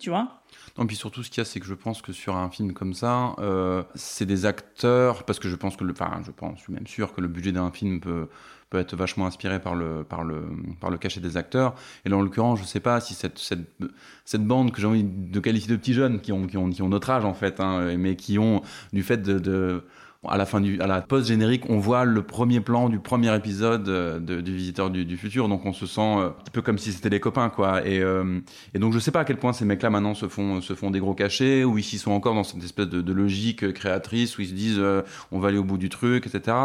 [0.00, 0.42] Tu vois?
[0.76, 2.72] Non, puis surtout, ce qu'il y a, c'est que je pense que sur un film
[2.72, 6.58] comme ça, euh, c'est des acteurs, parce que je pense que, le, enfin, je pense,
[6.58, 8.28] je suis même sûr que le budget d'un film peut,
[8.70, 10.44] peut être vachement inspiré par le, par le,
[10.80, 11.74] par le cachet des acteurs.
[12.04, 13.66] Et là, en l'occurrence, je sais pas si cette, cette,
[14.24, 16.82] cette bande que j'ai envie de qualifier de petits jeunes, qui ont, qui ont, qui
[16.82, 19.84] ont notre âge, en fait, hein, mais qui ont, du fait de
[20.28, 23.34] à la fin du, à la post générique, on voit le premier plan du premier
[23.34, 26.78] épisode euh, du Visiteur du, futur, donc on se sent euh, un petit peu comme
[26.78, 27.86] si c'était des copains, quoi.
[27.86, 28.40] Et, euh,
[28.74, 30.90] et donc je sais pas à quel point ces mecs-là maintenant se font, se font
[30.90, 34.48] des gros cachets, ou s'ils sont encore dans cette espèce de, logique créatrice où ils
[34.48, 34.82] se disent
[35.30, 36.56] on va aller au bout du truc, etc.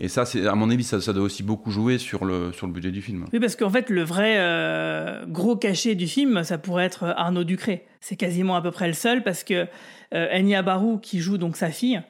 [0.00, 2.90] Et ça, à mon avis, ça, doit aussi beaucoup jouer sur le, sur le budget
[2.90, 3.26] du film.
[3.32, 7.84] Oui, parce qu'en fait, le vrai gros cachet du film, ça pourrait être Arnaud Ducré.
[8.00, 9.66] C'est quasiment à peu près le seul parce que
[10.12, 12.02] Enya Barou, qui joue donc sa fille,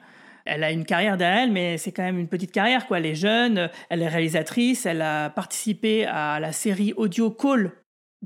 [0.45, 2.87] elle a une carrière derrière elle, mais c'est quand même une petite carrière.
[2.87, 2.99] Quoi.
[2.99, 7.71] Elle est jeune, elle est réalisatrice, elle a participé à la série audio Call,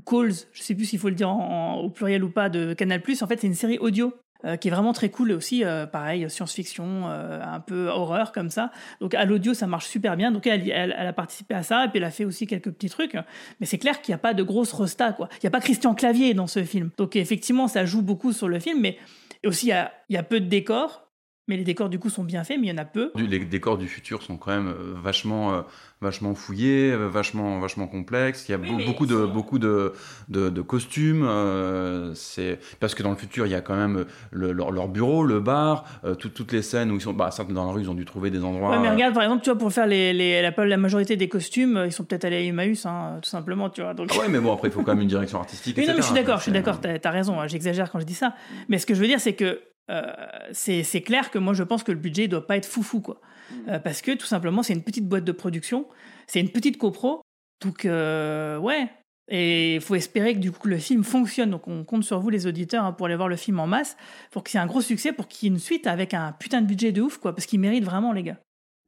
[0.06, 3.02] Calls, je sais plus s'il faut le dire au pluriel ou pas, de Canal+.
[3.20, 4.12] En fait, c'est une série audio
[4.44, 8.50] euh, qui est vraiment très cool aussi, euh, pareil, science-fiction, euh, un peu horreur comme
[8.50, 8.70] ça.
[9.00, 10.30] Donc à l'audio, ça marche super bien.
[10.30, 13.16] Donc elle, a participé à ça et puis elle a fait aussi quelques petits trucs.
[13.58, 15.28] Mais c'est clair qu'il n'y a pas de grosse rosta, quoi.
[15.34, 16.90] Il n'y a pas Christian Clavier dans ce film.
[16.96, 18.98] Donc effectivement, ça joue beaucoup sur le film, mais
[19.44, 21.07] aussi il y a, il y a peu de décors.
[21.48, 23.10] Mais les décors du coup sont bien faits, mais il y en a peu.
[23.16, 25.62] Les décors du futur sont quand même euh, vachement, euh,
[26.02, 28.46] vachement fouillés, euh, vachement, vachement complexes.
[28.48, 29.94] Il y a Oui, mais beaucoup de, beaucoup de,
[30.28, 31.24] de, de costumes.
[31.26, 34.88] euh, c'est parce que dans le futur, il y a quand même le- leur, leur
[34.88, 37.14] bureau, le bar, euh, tout- toutes les scènes où ils sont.
[37.14, 38.70] Bah, certes, dans la rue, ils ont dû trouver des endroits.
[38.70, 41.28] Ouais, mais regarde, par exemple, tu vois, pour faire les, les- la, la majorité des
[41.28, 43.94] costumes, ils sont peut-être allés à Emmaüs, hein, tout simplement, tu vois.
[43.94, 44.10] Donc...
[44.14, 45.76] ah ouais, mais bon, après, il faut quand même une direction artistique.
[45.78, 48.00] Oui, non, mais je suis d'accord, je suis d'accord, t'as as raison, hein, j'exagère quand
[48.00, 48.34] je dis ça.
[48.68, 49.60] Mais ce que je veux dire, c'est que
[49.90, 50.12] euh,
[50.52, 53.00] c'est c'est clair que moi, je pense que le budget ne doit pas être foufou,
[53.00, 53.20] quoi.
[53.68, 55.86] Euh, parce que tout simplement, c'est une petite boîte de production,
[56.26, 57.22] c'est une petite copro.
[57.62, 58.88] Donc, euh, ouais.
[59.30, 61.50] Et il faut espérer que du coup le film fonctionne.
[61.50, 63.96] Donc on compte sur vous les auditeurs hein, pour aller voir le film en masse,
[64.30, 66.32] pour qu'il y ait un gros succès, pour qu'il y ait une suite avec un
[66.32, 68.38] putain de budget de ouf, quoi, parce qu'il mérite vraiment les gars.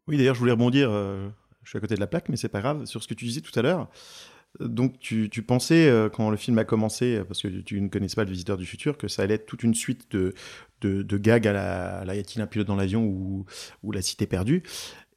[0.08, 1.28] Oui, d'ailleurs, je voulais rebondir, euh,
[1.62, 3.26] je suis à côté de la plaque, mais c'est pas grave, sur ce que tu
[3.26, 3.88] disais tout à l'heure.
[4.58, 8.16] Donc, tu, tu pensais, euh, quand le film a commencé, parce que tu ne connaissais
[8.16, 10.34] pas Le Visiteur du Futur, que ça allait être toute une suite de,
[10.80, 13.44] de, de gags à la, à la Y a-t-il un pilote dans l'avion ou,
[13.82, 14.62] ou La Cité perdue.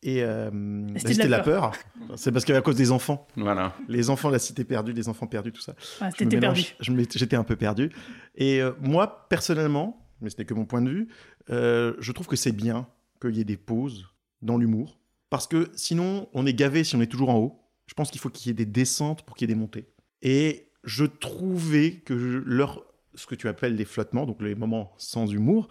[0.06, 1.72] Et euh, la C'était de Cité de la la peur,
[2.18, 3.26] c'est parce qu'à cause des enfants.
[3.38, 3.74] Voilà.
[3.88, 5.76] Les enfants, la Cité perdue, les enfants perdus, tout ça.
[6.18, 7.08] T'étais mélange, perdu.
[7.16, 7.90] J'étais un peu perdu.
[8.36, 11.08] Et euh, moi, personnellement, mais ce n'est que mon point de vue,
[11.50, 12.88] euh, je trouve que c'est bien
[13.22, 14.10] qu'il y ait des pauses
[14.42, 15.00] dans l'humour.
[15.30, 17.60] Parce que sinon, on est gavé si on est toujours en haut.
[17.88, 19.88] Je pense qu'il faut qu'il y ait des descentes pour qu'il y ait des montées.
[20.22, 22.84] Et je trouvais que je- leur
[23.16, 25.68] ce que tu appelles les flottements, donc les moments sans humour,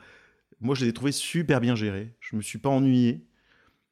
[0.60, 2.14] moi je les ai trouvés super bien gérés.
[2.20, 3.26] Je me suis pas ennuyé.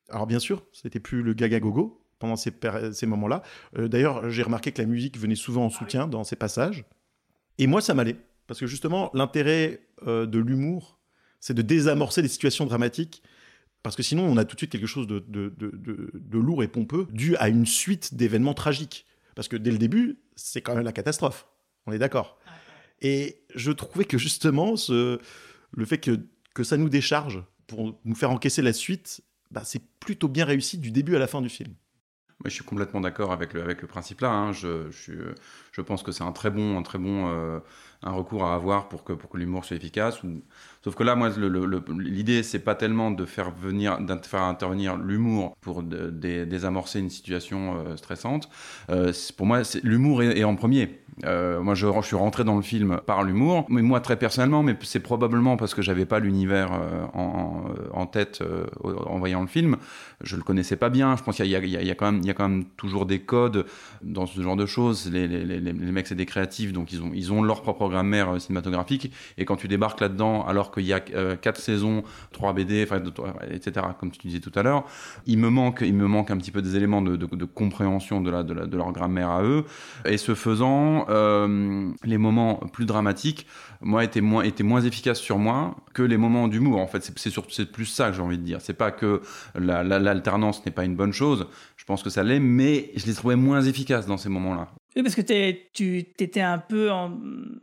[0.09, 2.53] Alors bien sûr, c'était plus le gaga gogo pendant ces,
[2.93, 3.43] ces moments-là.
[3.79, 6.85] Euh, d'ailleurs, j'ai remarqué que la musique venait souvent en soutien dans ces passages.
[7.59, 8.17] Et moi, ça m'allait.
[8.47, 10.99] Parce que justement, l'intérêt euh, de l'humour,
[11.41, 13.23] c'est de désamorcer des situations dramatiques.
[13.83, 16.63] Parce que sinon, on a tout de suite quelque chose de, de, de, de lourd
[16.63, 19.07] et pompeux, dû à une suite d'événements tragiques.
[19.35, 21.47] Parce que dès le début, c'est quand même la catastrophe.
[21.87, 22.39] On est d'accord.
[23.03, 28.61] Et je trouvais que justement, le fait que, ça nous décharge pour nous faire encaisser
[28.61, 31.75] la suite, bah, c'est plutôt bien réussi du début à la fin du film.
[32.41, 34.31] Moi, je suis complètement d'accord avec le, principe là.
[34.31, 34.53] Hein.
[34.53, 35.13] Je, je,
[35.81, 37.59] je, pense que c'est un très bon, un très bon euh,
[38.03, 40.21] un recours à avoir pour que, pour que l'humour soit efficace.
[40.83, 41.31] Sauf que là, moi,
[41.99, 47.97] l'idée, c'est pas tellement de faire, venir, de intervenir l'humour pour désamorcer une situation euh,
[47.97, 48.49] stressante.
[48.89, 51.01] Euh, pour moi, l'humour est, en premier.
[51.23, 55.01] Moi, je, suis rentré dans le film par l'humour, mais moi très personnellement, mais c'est
[55.01, 56.71] probablement parce que j'avais pas l'univers
[57.13, 58.43] en, tête
[58.83, 59.77] en voyant le film.
[60.23, 61.17] Je le connaissais pas bien.
[61.17, 63.67] Je pense qu'il y, y, y, y a quand même toujours des codes
[64.03, 65.11] dans ce genre de choses.
[65.73, 69.13] Les mecs, c'est des créatifs, donc ils ont, ils ont leur propre grammaire euh, cinématographique.
[69.39, 72.03] Et quand tu débarques là-dedans, alors qu'il y a euh, quatre saisons,
[72.33, 74.85] trois BD, etc., comme tu disais tout à l'heure,
[75.27, 78.43] il me manque, il me manque un petit peu des éléments de, compréhension de, la,
[78.43, 79.65] de, leur grammaire à eux.
[80.05, 83.47] Et ce faisant, euh, les moments plus dramatiques,
[83.81, 86.81] moi, étaient moins, étaient moins efficaces sur moi que les moments d'humour.
[86.81, 88.61] En fait, c'est plus ça que j'ai envie de dire.
[88.61, 89.23] C'est pas que
[89.55, 91.47] l'alternance la, n'est pas une bonne chose.
[91.77, 94.69] Je pense que ça l'est, mais je les trouvais moins efficaces dans ces moments-là.
[94.97, 97.17] Oui, parce que es, tu étais un peu en,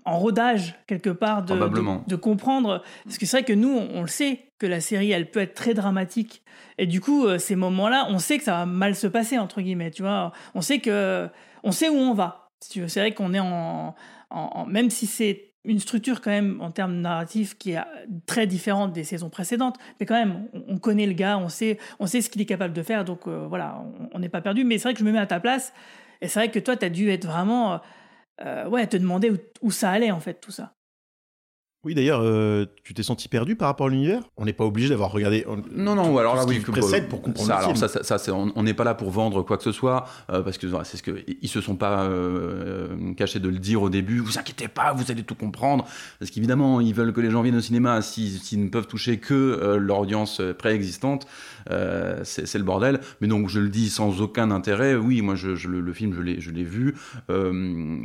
[0.05, 2.84] en, rodage, quelque part, de, de, de, comprendre.
[3.03, 5.41] Parce que c'est vrai que nous, on, on, le sait, que la série, elle peut
[5.41, 6.41] être très dramatique.
[6.78, 9.61] Et du coup, euh, ces moments-là, on sait que ça va mal se passer, entre
[9.61, 10.32] guillemets, tu vois.
[10.55, 11.28] On sait que,
[11.63, 12.49] on sait où on va.
[12.61, 13.93] C'est vrai qu'on est en,
[14.30, 17.80] en, en, Même si c'est une structure, quand même, en termes narratifs, qui est
[18.25, 19.75] très différente des saisons précédentes.
[19.99, 22.45] Mais quand même, on, on connaît le gars, on sait, on sait ce qu'il est
[22.45, 23.03] capable de faire.
[23.03, 24.63] Donc, euh, voilà, on n'est pas perdu.
[24.63, 25.73] Mais c'est vrai que je me mets à ta place.
[26.22, 27.82] Et c'est vrai que toi, tu as dû être vraiment.
[28.41, 30.76] Euh, ouais, te demander où, ça allait, en fait, tout ça.
[31.84, 34.23] Oui, d'ailleurs, euh, tu t'es senti perdu par rapport à l'univers?
[34.36, 35.45] On n'est pas obligé d'avoir regardé.
[35.71, 37.78] Non, non, alors là, oui, précède pour comprendre ça, le film.
[37.78, 40.41] Alors, ça, ça, ça on n'est pas là pour vendre quoi que ce soit, euh,
[40.41, 43.89] parce que c'est ce que ils se sont pas euh, cachés de le dire au
[43.89, 44.19] début.
[44.19, 45.86] Vous inquiétez pas, vous allez tout comprendre,
[46.19, 48.01] parce qu'évidemment, ils veulent que les gens viennent au cinéma.
[48.01, 51.28] S'ils si, ne peuvent toucher que leur audience préexistante,
[51.69, 52.99] c'est le bordel.
[53.21, 54.95] Mais donc, je le dis sans aucun intérêt.
[54.95, 56.95] Oui, moi, je, je, le, le, film, je l'ai, vu.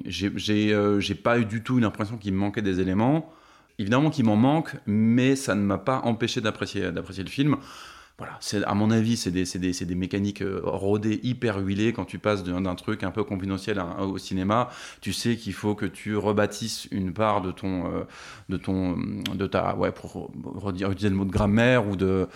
[0.07, 3.33] J'ai pas eu du tout l'impression qu'il me manquait des éléments.
[3.79, 7.57] Évidemment qu'il m'en manque, mais ça ne m'a pas empêché d'apprécier, le film.
[8.19, 11.93] Voilà, à mon avis, c'est des, des, des, mécaniques rodées, hyper huilées.
[11.93, 14.69] Quand tu passes d'un, truc un peu confidentiel au cinéma,
[15.01, 18.05] tu sais qu'il faut que tu rebâtisses une part de ton, euh,
[18.49, 18.97] de ton,
[19.35, 22.29] de ta, ouais, pour redire, utiliser le mot de grammaire ou de,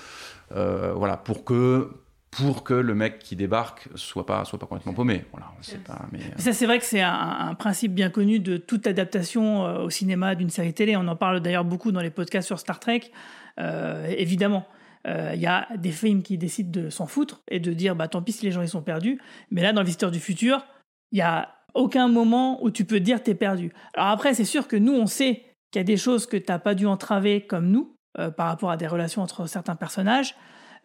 [0.52, 1.90] euh, voilà, pour que
[2.36, 5.24] pour que le mec qui débarque soit pas soit pas complètement paumé.
[5.32, 6.06] Voilà, c'est pas.
[6.12, 6.38] Mais, euh...
[6.38, 9.90] Ça c'est vrai que c'est un, un, principe bien connu de toute adaptation euh, au
[9.90, 10.96] cinéma d'une série télé.
[10.96, 13.10] On en parle d'ailleurs beaucoup dans les podcasts sur Star Trek.
[13.58, 14.66] Euh, évidemment,
[15.06, 18.08] il euh, y a des films qui décident de s'en foutre et de dire bah
[18.08, 19.20] tant pis si les gens ils sont perdus.
[19.50, 20.66] Mais là dans le Visiteur du futur,
[21.12, 23.72] il y a aucun moment où tu peux dire t'es perdu.
[23.94, 26.58] Alors après c'est sûr que nous on sait qu'il y a des choses que t'as
[26.58, 30.34] pas dû entraver comme nous euh, par rapport à des relations entre certains personnages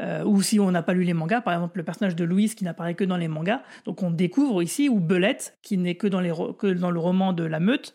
[0.02, 2.56] euh, ou si on n'a pas lu les mangas, par exemple le personnage de Louise
[2.56, 3.62] qui n'apparaît que dans les mangas.
[3.86, 7.94] Donc on découvre ici, ou Belette qui n'est que, dans le roman de La Meute.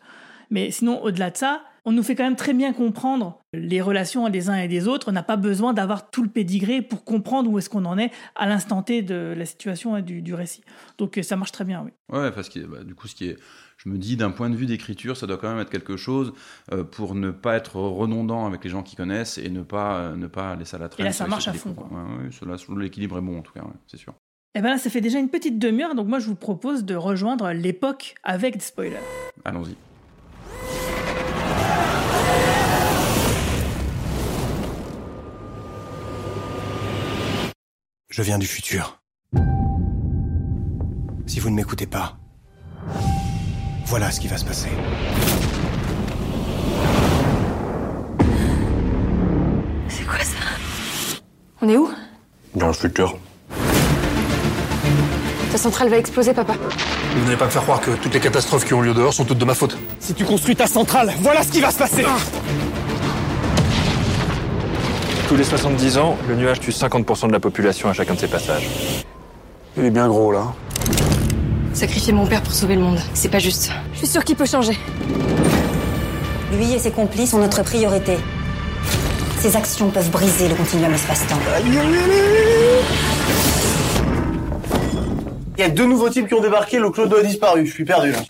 [0.50, 4.28] Mais sinon, au-delà de ça, on nous fait quand même très bien comprendre les relations
[4.28, 5.08] des uns et des autres.
[5.08, 8.10] On n'a pas besoin d'avoir tout le pédigré pour comprendre où est-ce qu'on en est
[8.34, 10.62] à l'instant T de la situation et du, du récit.
[10.98, 11.92] Donc ça marche très bien, oui.
[12.16, 13.36] Ouais, parce que bah, du coup, ce qui est
[13.86, 16.32] je me dis d'un point de vue d'écriture, ça doit quand même être quelque chose
[16.72, 20.16] euh, pour ne pas être redondant avec les gens qui connaissent et ne pas, euh,
[20.16, 21.06] ne pas laisser à la traîne.
[21.06, 21.74] Et là, ça marche à fond.
[21.92, 24.12] Ouais, ouais, l'équilibre est bon en tout cas, ouais, c'est sûr.
[24.56, 26.96] Et bien là, ça fait déjà une petite demi-heure, donc moi je vous propose de
[26.96, 28.96] rejoindre l'époque avec des spoilers.
[29.44, 29.76] Allons-y.
[38.08, 39.00] Je viens du futur.
[41.26, 42.18] Si vous ne m'écoutez pas,
[43.86, 44.68] voilà ce qui va se passer.
[49.88, 51.20] C'est quoi ça?
[51.62, 51.88] On est où?
[52.54, 53.16] Dans le futur.
[55.52, 56.54] Ta centrale va exploser, papa.
[57.14, 59.24] Vous n'allez pas me faire croire que toutes les catastrophes qui ont lieu dehors sont
[59.24, 59.78] toutes de ma faute.
[60.00, 62.18] Si tu construis ta centrale, voilà ce qui va se passer ah
[65.28, 68.28] Tous les 70 ans, le nuage tue 50% de la population à chacun de ses
[68.28, 68.68] passages.
[69.76, 70.52] Il est bien gros, là.
[71.76, 73.70] Sacrifier mon père pour sauver le monde, c'est pas juste.
[73.92, 74.72] Je suis sûre qu'il peut changer.
[76.54, 78.16] Lui et ses complices sont notre priorité.
[79.40, 81.36] Ces actions peuvent briser le continuum espace-temps.
[85.58, 87.84] Il y a deux nouveaux types qui ont débarqué, le clodo a disparu, je suis
[87.84, 88.20] perdu là.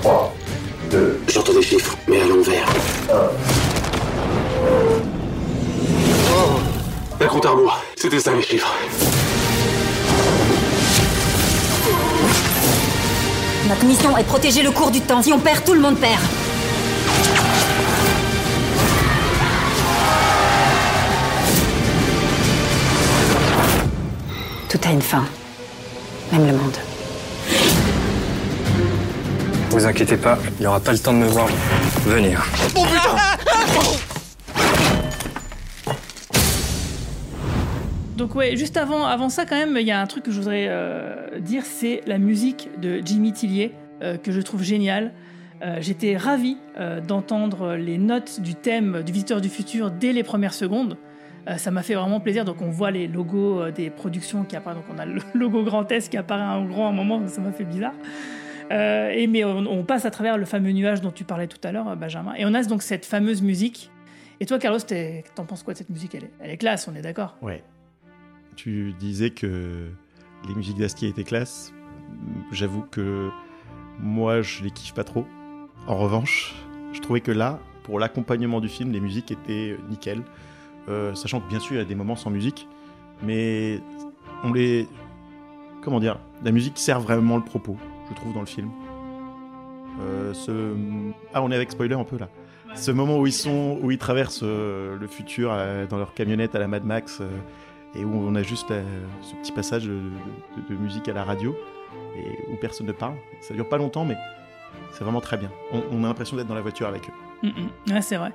[0.00, 0.34] 3,
[0.92, 2.66] 2, J'entends des chiffres, mais à l'envers.
[7.20, 7.24] 1.
[7.24, 7.78] Un compte à rebours.
[7.96, 8.74] C'était ça les chiffres.
[13.68, 15.22] Notre mission est de protéger le cours du temps.
[15.22, 16.20] Si on perd, tout le monde perd.
[24.68, 25.24] Tout a une fin.
[26.32, 26.76] Même le monde.
[29.70, 31.46] Vous inquiétez pas, il aura pas le temps de me voir
[32.04, 32.44] venir.
[32.74, 33.16] Oh putain
[38.20, 40.36] Donc ouais, juste avant, avant ça quand même, il y a un truc que je
[40.36, 45.14] voudrais euh, dire, c'est la musique de Jimmy Tillier, euh, que je trouve géniale.
[45.62, 46.58] Euh, J'étais ravi
[47.08, 50.98] d'entendre les notes du thème du Visiteur du Futur dès les premières secondes.
[51.56, 52.44] Ça m'a fait vraiment plaisir.
[52.44, 54.82] Donc on voit les logos des productions qui apparaissent.
[54.82, 57.40] Donc on a le logo Grand S qui apparaît en gros à un moment, ça
[57.40, 57.94] m'a fait bizarre.
[58.70, 61.96] Et mais on, passe à travers le fameux nuage dont tu parlais tout à l'heure,
[61.96, 62.34] Benjamin.
[62.34, 63.90] Et on a donc cette fameuse musique.
[64.40, 64.80] Et toi, Carlos,
[65.34, 66.14] t'en penses quoi de cette musique?
[66.14, 67.36] Elle est, elle est classe, on est d'accord?
[67.40, 67.62] Ouais.
[68.62, 69.88] Tu disais que
[70.46, 71.72] les musiques d'Astier étaient classe.
[72.52, 73.30] J'avoue que
[73.98, 75.24] moi, je les kiffe pas trop.
[75.86, 76.54] En revanche,
[76.92, 80.20] je trouvais que là, pour l'accompagnement du film, les musiques étaient nickel.
[80.90, 82.68] Euh, sachant que bien sûr, il y a des moments sans musique,
[83.22, 83.80] mais
[84.44, 84.86] on les.
[85.80, 87.78] Comment dire La musique sert vraiment le propos,
[88.10, 88.68] je trouve, dans le film.
[90.02, 90.76] Euh, ce...
[91.32, 92.28] Ah, on est avec spoiler un peu là.
[92.74, 96.54] Ce moment où ils sont, où ils traversent euh, le futur euh, dans leur camionnette
[96.54, 97.28] à la Mad Max euh,
[97.94, 98.82] et où on a juste euh,
[99.22, 100.00] ce petit passage de,
[100.70, 101.56] musique à la radio
[102.16, 103.14] et où personne ne parle.
[103.40, 104.16] Ça dure pas longtemps, mais
[104.92, 105.50] c'est vraiment très bien.
[105.72, 107.46] On, on a l'impression d'être dans la voiture avec eux.
[107.48, 107.48] Mm,
[107.94, 108.02] mm.
[108.02, 108.32] C'est vrai.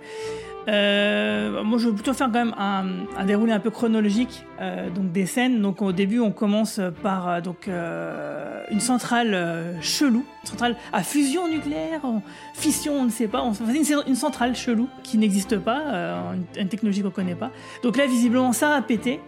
[0.68, 5.12] Euh, moi, je vais plutôt faire quand même un, déroulé un peu chronologique euh, donc
[5.12, 5.62] des scènes.
[5.62, 12.02] Donc, au début, on commence par donc une centrale chelou, une centrale à fusion nucléaire,
[12.56, 13.42] fission, on ne sait pas.
[13.42, 17.52] Enfin, une, centrale chelou qui n'existe pas, une, technologie qu'on connaît pas.
[17.84, 19.22] Donc là, visiblement, ça a pété.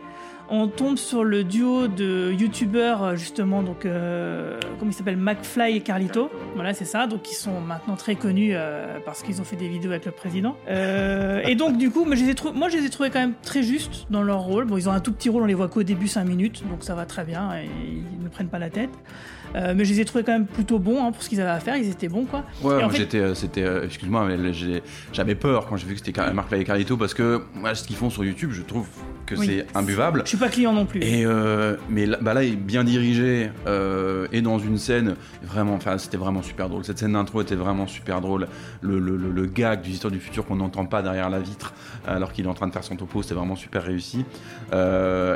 [0.49, 5.17] On tombe sur le duo de youtubeurs justement donc euh, comment il s'appelle?
[5.17, 6.29] McFly et Carlito.
[6.55, 7.05] Voilà c'est ça.
[7.07, 10.11] Donc ils sont maintenant très connus euh, parce qu'ils ont fait des vidéos avec le
[10.11, 10.55] président.
[10.69, 13.19] Euh, et donc du coup mais je les ai moi je les ai trouvés quand
[13.19, 14.65] même très justes dans leur rôle.
[14.65, 16.63] Bon ils ont un tout petit rôle on les voit qu'au début 5 minutes.
[16.69, 18.91] Donc ça va très bien et ils ne prennent pas la tête
[19.55, 21.49] Euh, mais je les ai trouvés quand même plutôt bons hein, pour ce qu'ils avaient
[21.49, 24.37] à faire ils étaient bons quoi Ouais, moi fait- j'étais, euh, c'était, euh, excuse-moi, mais
[25.13, 27.83] j'avais peur quand j'ai vu que c'était Marc Fly et Carlito parce que moi, ce
[27.87, 28.87] qu'ils font sur YouTube, je trouve
[29.25, 29.45] que Oui.
[29.47, 30.21] c'est imbuvable.
[30.23, 32.83] je suis pas client non plus Et euh, mais là, bah là, il est bien
[32.83, 33.49] dirigé
[34.31, 36.83] et dans une scène vraiment, enfin, c'était vraiment super drôle.
[36.85, 38.47] Cette scène d'intro était vraiment super drôle.
[38.81, 41.73] Le, le, le, le gag du visiteur du futur qu'on n'entend pas derrière la vitre
[42.07, 44.25] alors qu'il est en train de faire son topo, c'était vraiment super réussi.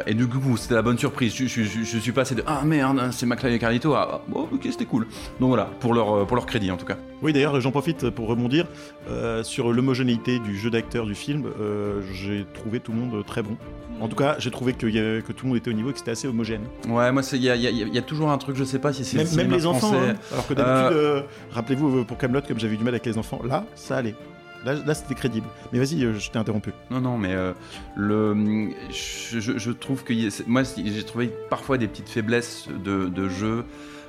[0.08, 1.34] Et du coup, c'était la bonne surprise.
[1.36, 4.48] Je, je, je, je suis passé de ah merde, c'est McFly et Carlito ah, oh,
[4.52, 5.08] ok, c'était cool.
[5.40, 6.98] Donc voilà, pour leur euh, pour leur crédit en tout cas.
[7.22, 8.66] Oui, d'ailleurs, j'en profite pour rebondir
[9.10, 11.46] euh, sur l'homogénéité du jeu d'acteur du film.
[11.60, 13.58] Euh, j'ai trouvé tout le monde très bon.
[14.00, 14.94] En tout cas, j'ai trouvé que, y
[15.24, 16.62] que tout le monde était au niveau et que c'était assez homogène.
[16.90, 18.92] Ouais, moi, il y a, y a- y a toujours un truc, je sais pas
[18.94, 19.94] si c'est le Même, même cinéma les enfants.
[19.94, 20.16] hein.
[20.32, 21.22] Alors que d'habitude, Euh,
[21.52, 24.16] rappelez-vous pour Camelot, comme j'avais du mal avec les enfants, là, ça allait.
[24.64, 25.48] Là, c'était crédible.
[25.72, 26.72] Mais vas-y, euh, je t'ai interrompu.
[26.92, 27.54] Non, non, mais euh,
[27.96, 30.14] le, je, trouve que
[30.48, 33.66] moi, j'ai trouvé parfois des petites faiblesses de, jeu,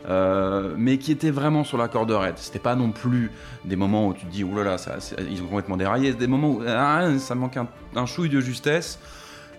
[0.09, 2.37] euh, mais qui étaient vraiment sur la corde raide.
[2.37, 3.31] C'était pas non plus
[3.65, 4.97] des moments où tu te dis, là là, ça,
[5.31, 6.13] ils ont complètement déraillé.
[6.13, 8.99] Des moments où ah, ça manque un, un chouille de justesse,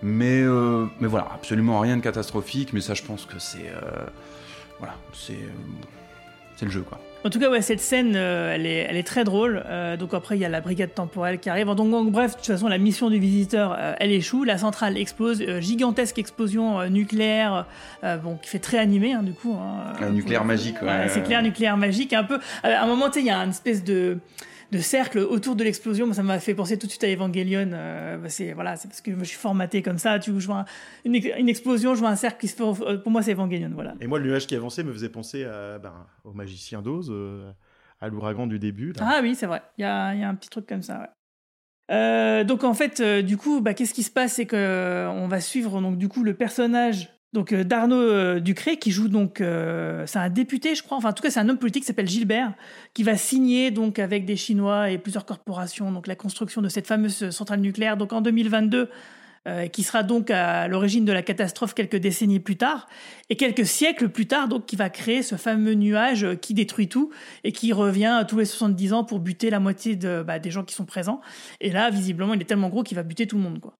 [0.00, 0.44] mais,
[1.00, 2.72] mais voilà, absolument rien de catastrophique.
[2.72, 3.72] Mais ça, je pense que c'est,
[4.78, 5.38] voilà, c'est,
[6.56, 7.00] c'est le jeu, quoi.
[7.24, 9.64] En tout cas, ouais, cette scène, euh, elle, est, elle est très drôle.
[9.66, 11.66] Euh, donc après, il y a la brigade temporelle qui arrive.
[11.74, 14.44] Donc, donc, bref, de toute façon, la mission du visiteur, euh, elle échoue.
[14.44, 15.40] La centrale explose.
[15.40, 17.66] Euh, gigantesque explosion nucléaire,
[18.04, 19.56] euh, bon, qui fait très animé, hein, du coup.
[19.58, 20.88] hein, Un nucléaire magique, ouais.
[20.88, 22.12] Ouais, c'est clair, nucléaire magique.
[22.12, 22.38] Un peu.
[22.62, 24.18] À un moment, tu sais, il y a une espèce de
[24.74, 26.06] de cercle autour de l'explosion.
[26.06, 27.70] Moi, ça m'a fait penser tout de suite à Evangelion.
[27.72, 30.18] Euh, bah, c'est voilà, c'est parce que je suis formaté comme ça.
[30.18, 30.64] Tu vois, je vois un-
[31.04, 32.98] une, une explosion, je vois un cercle qui se fait.
[32.98, 33.70] Pour moi, c'est Evangelion.
[33.74, 33.94] Voilà.
[34.00, 35.94] Et moi, le nuage qui avançait me faisait penser à, ben,
[36.24, 37.50] au magicien d'Oz, euh,
[38.00, 38.92] à l'ouragan du début.
[38.92, 39.02] là.
[39.04, 39.62] Ah oui, c'est vrai.
[39.78, 40.98] Il y a, il y a un petit truc comme ça.
[41.00, 41.08] ouais.
[41.90, 45.08] Euh, donc en fait, euh, du coup, bah, qu'est-ce qui se passe, c'est que euh,
[45.10, 49.08] on va suivre donc du coup le personnage donc euh, d'Arnaud euh, Ducré qui joue
[49.08, 50.96] donc euh, c'est un député, je crois.
[50.96, 52.52] Enfin, en tout cas, c'est un homme politique qui s'appelle Gilbert
[52.94, 56.86] qui va signer donc avec des Chinois et plusieurs corporations donc la construction de cette
[56.86, 57.98] fameuse centrale nucléaire.
[57.98, 58.88] Donc en 2022.
[59.46, 62.88] euh, qui sera donc à l'origine de la catastrophe quelques décennies plus tard,
[63.28, 67.10] et quelques siècles plus tard, donc qui va créer ce fameux nuage qui détruit tout
[67.42, 70.74] et qui revient tous les 70 ans pour buter la moitié bah, des gens qui
[70.74, 71.20] sont présents.
[71.60, 73.60] Et là, visiblement, il est tellement gros qu'il va buter tout le monde.
[73.60, 73.74] Quoi.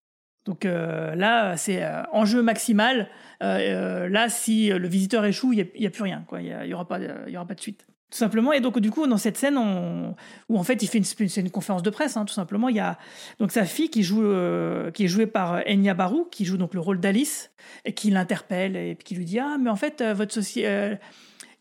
[0.45, 3.09] Donc euh, là, c'est euh, enjeu maximal.
[3.43, 6.25] Euh, là, si le visiteur échoue, il n'y a, plus rien.
[6.33, 7.87] Il n'y aura, pas, de suite.
[8.11, 8.53] Tout simplement.
[8.53, 9.59] Et donc, du coup, dans cette scène
[10.49, 12.99] où en fait il fait une, conférence de presse, hein, tout simplement, il y a
[13.41, 14.25] donc sa fille qui, joue,
[14.93, 17.51] qui est jouée par Enya Barou, qui joue donc le rôle d'Alice,
[17.85, 20.97] et qui l'interpelle et qui lui dit Ah, mais en fait, votre société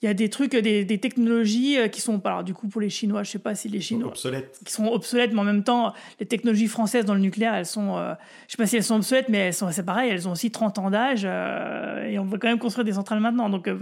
[0.03, 2.81] il y a des trucs, des, des technologies euh, qui sont, alors du coup pour
[2.81, 4.59] les Chinois, je sais pas si les Chinois, obsolètes.
[4.65, 7.97] qui sont obsolètes, mais en même temps, les technologies françaises dans le nucléaire, elles sont,
[7.97, 8.13] euh,
[8.47, 10.51] je sais pas si elles sont obsolètes, mais elles sont, c'est pareil, elles ont aussi
[10.51, 13.49] 30 ans d'âge euh, et on va quand même construire des centrales maintenant.
[13.49, 13.77] Donc que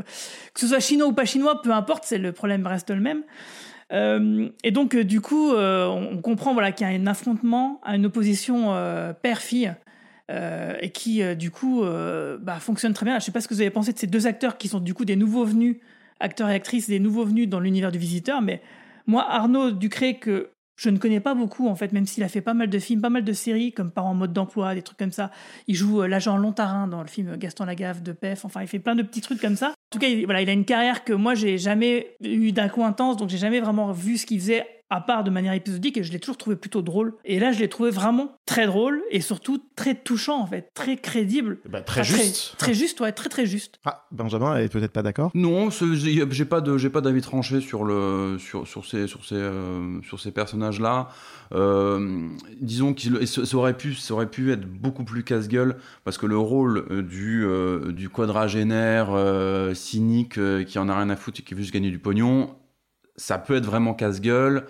[0.56, 3.24] ce soit chinois ou pas chinois, peu importe, c'est le problème reste le même.
[4.64, 8.76] et donc du coup, on comprend voilà qu'il y a un affrontement, une opposition
[9.24, 9.74] père-fille.
[10.30, 13.18] et qui du coup bah, fonctionne très bien.
[13.18, 14.94] Je sais pas ce que vous avez pensé de ces deux acteurs qui sont du
[14.94, 15.78] coup des nouveaux venus
[16.22, 18.62] acteurs et actrices des nouveaux venus dans l'univers du visiteur, mais
[19.08, 20.52] moi, Arnaud Ducré, que
[20.82, 23.02] je ne connais pas beaucoup, en fait, même s'il a fait pas mal de films,
[23.02, 25.30] pas mal de séries, comme Par en mode d'emploi, des trucs comme ça.
[25.68, 28.46] Il joue euh, l'agent Lontarin dans le film Gaston Lagaffe de PEF.
[28.46, 29.70] Enfin, il fait plein de petits trucs comme ça.
[29.70, 33.18] En tout cas, il, voilà, il a une carrière que moi, j'ai jamais eu d'incointance,
[33.18, 36.12] donc j'ai jamais vraiment vu ce qu'il faisait à part de manière épisodique, et je
[36.12, 37.16] l'ai toujours trouvé plutôt drôle.
[37.24, 40.98] Et là, je l'ai trouvé vraiment très drôle, et surtout très touchant, en fait, très
[40.98, 41.60] crédible.
[41.68, 42.56] Bah, très juste.
[42.58, 43.80] Très, juste, ouais, très très juste.
[43.86, 45.32] Ah, Benjamin est peut-être pas d'accord?
[45.34, 49.36] Non, j'ai pas de, j'ai pas d'avis tranché sur le, sur, sur ces, sur ces,
[49.36, 51.08] euh, sur ces personnages-là.
[51.54, 52.28] Euh,
[52.60, 56.38] disons que ça aurait pu, ça aurait pu être beaucoup plus casse-gueule, parce que le
[56.38, 57.48] rôle euh, du,
[57.94, 59.10] du quadragénaire
[59.74, 62.56] cynique qui en a rien à foutre et qui veut juste gagner du pognon,
[63.16, 64.66] ça peut être vraiment casse-gueule.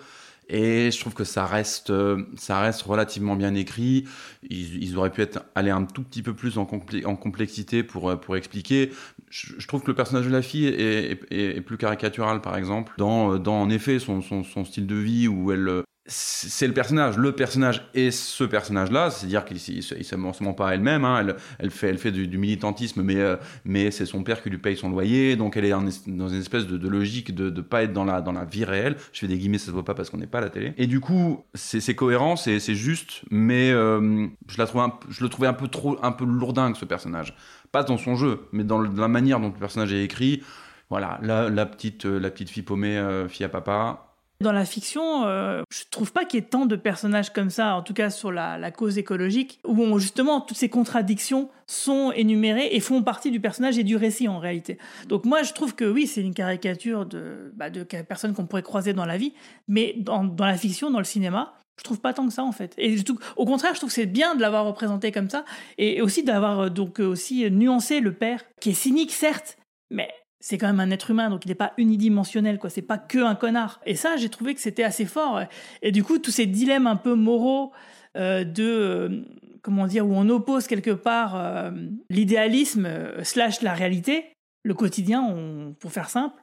[0.48, 4.04] Et je trouve que ça reste, euh, ça reste relativement bien écrit.
[4.50, 8.36] Ils, auraient pu être, aller un tout petit peu plus en, complexité pour, euh, pour
[8.36, 8.90] expliquer.
[9.30, 13.62] Je, trouve que le personnage de la fille est, plus caricatural, par exemple, dans, dans
[13.62, 17.16] en effet son, son, son, style de vie où elle, c'est le personnage.
[17.16, 21.04] Le personnage est ce personnage-là, c'est-à-dire qu'il ne se ment pas elle-même.
[21.04, 21.34] Hein.
[21.60, 24.76] Elle, fait, elle fait du, militantisme, mais, euh, mais c'est son père qui lui paye
[24.76, 28.04] son loyer, donc elle est dans une espèce de, logique de ne pas être dans
[28.04, 28.96] la, dans la vie réelle.
[29.12, 30.74] Je fais des guillemets, ça se voit pas parce qu'on n'est pas à la télé.
[30.76, 35.48] Et du coup, c'est cohérent, c'est juste, mais euh, je, la trouve je le trouvais
[35.48, 36.26] un peu trop, un peu
[36.74, 37.36] ce personnage.
[37.70, 40.42] Pas dans son jeu, mais dans, la manière dont le personnage est écrit.
[40.90, 44.11] Voilà, la, petite, la petite fille paumée, euh, fille à papa
[44.42, 47.74] dans la fiction, euh, je trouve pas qu'il y ait tant de personnages comme ça,
[47.74, 52.80] en tout cas sur la, cause écologique, où justement toutes ces contradictions sont énumérées et
[52.80, 54.78] font partie du personnage et du récit en réalité.
[55.08, 57.70] Donc moi je trouve que oui, c'est une caricature de, bah,
[58.06, 59.32] personnes qu'on pourrait croiser dans la vie,
[59.68, 62.74] mais dans, la fiction, dans le cinéma, je trouve pas tant que ça en fait.
[62.76, 62.96] Et
[63.36, 65.44] au contraire, je trouve que c'est bien de l'avoir représenté comme ça
[65.78, 69.56] et aussi d'avoir euh, donc aussi nuancé le père, qui est cynique certes,
[69.90, 70.08] mais
[70.42, 72.68] c'est quand même un être humain, donc il n'est pas unidimensionnel, quoi.
[72.68, 73.80] C'est pas que un connard.
[73.86, 75.40] Et ça, j'ai trouvé que c'était assez fort.
[75.82, 77.72] Et du coup, tous ces dilemmes un peu moraux
[78.16, 79.22] euh, de, euh,
[79.62, 81.70] comment dire, où on oppose quelque part euh,
[82.10, 82.88] l'idéalisme
[83.22, 84.24] slash la réalité,
[84.64, 86.34] le quotidien, pour faire simple,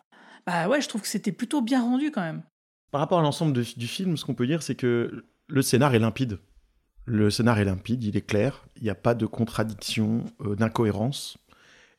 [0.48, 2.44] bah ouais, je trouve que c'était plutôt bien rendu quand même.
[2.92, 6.00] Par rapport à l'ensemble du film, ce qu'on peut dire, c'est que le scénar est
[6.00, 6.40] limpide.
[7.04, 10.24] Le scénar est limpide, il est clair, il n'y a pas de contradiction,
[10.58, 11.38] d'incohérence.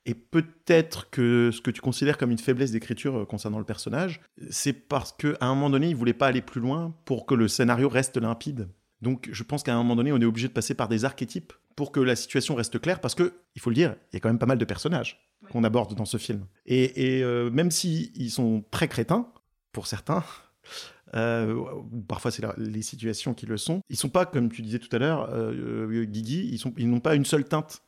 [0.06, 4.20] Et peut-être que ce que tu considères comme une faiblesse d'écriture euh, concernant le personnage,
[4.50, 7.48] c'est parce qu'à un moment donné, il voulait pas aller plus loin pour que le
[7.48, 8.68] scénario reste limpide.
[9.02, 11.52] Donc je pense qu'à un moment donné, on est obligé de passer par des archétypes
[11.76, 14.20] pour que la situation reste claire, parce que, il faut le dire, il y a
[14.20, 15.20] quand même pas mal de personnages
[15.50, 16.46] qu'on aborde dans ce film.
[16.66, 19.32] Et, euh, même s'ils ils sont très crétins,
[19.72, 20.24] pour certains,
[21.14, 21.62] euh,
[22.08, 24.98] parfois c'est les situations qui le sont, ils sont pas, comme tu disais tout à
[24.98, 25.30] l'heure,
[26.06, 27.82] Guigui, ils, sont, ils n'ont pas une seule teinte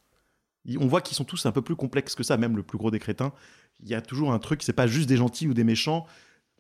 [0.79, 2.91] on voit qu'ils sont tous un peu plus complexes que ça, même le plus gros
[2.91, 3.33] des crétins.
[3.81, 6.07] Il y a toujours un truc, c'est pas juste des gentils ou des méchants.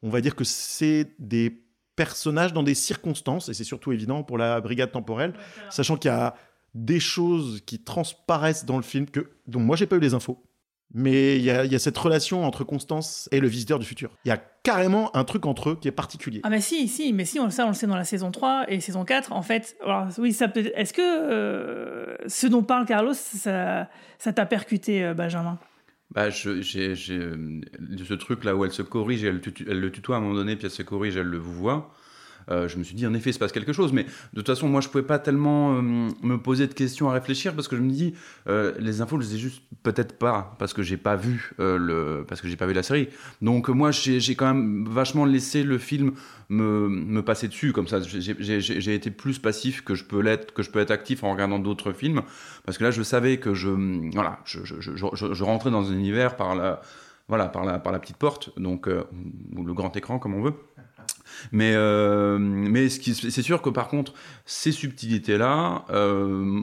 [0.02, 1.62] On va dire que c'est des
[1.94, 5.34] personnages dans des circonstances, et c'est surtout évident pour la brigade temporelle,
[5.70, 6.34] sachant qu'il y a
[6.74, 10.42] des choses qui transparaissent dans le film que, dont moi j'ai pas eu les infos.
[10.94, 14.10] Mais il y, a, cette relation entre Constance et le visiteur du futur.
[14.24, 16.40] Il y a carrément un truc entre eux qui est particulier.
[16.42, 18.66] Ah mais si, si, mais si, on, ça on le sait dans la saison 3
[18.68, 22.84] et saison 4, en fait, alors, oui, ça peut Est-ce que euh, ce dont parle
[22.84, 23.88] Carlos, ça,
[24.18, 25.58] ça t'a percuté, euh, Benjamin?
[26.10, 30.22] Bah, j'ai ce truc là où elle se corrige, elle, elle, le tutoie à un
[30.22, 31.94] moment donné, puis elle se corrige, elle le vous voit.
[32.50, 33.92] Euh, je me suis dit, en effet, il se passe quelque chose.
[33.92, 37.12] Mais de toute façon, moi, je pouvais pas tellement euh, me poser de questions à
[37.12, 38.14] réfléchir parce que je me dis,
[38.48, 42.24] euh, les infos, je les ai juste peut-être pas parce que j'ai pas vu le,
[42.26, 43.08] parce que j'ai pas vu la série.
[43.40, 46.12] Donc moi, j'ai quand même vachement laissé le film
[46.48, 48.00] me, passer dessus comme ça.
[48.00, 50.22] J'ai- été plus passif que je peux
[50.54, 52.22] que je peux être actif en regardant d'autres films
[52.64, 53.70] parce que là, je savais que je,
[54.12, 56.80] voilà, je, je, je, rentrais dans un univers par la,
[57.28, 58.88] voilà, par par la petite porte, donc
[59.56, 60.54] ou le grand écran comme on veut.
[61.52, 64.14] Mais, euh, mais c'est sûr que par contre,
[64.46, 66.60] ces subtilités-là, euh,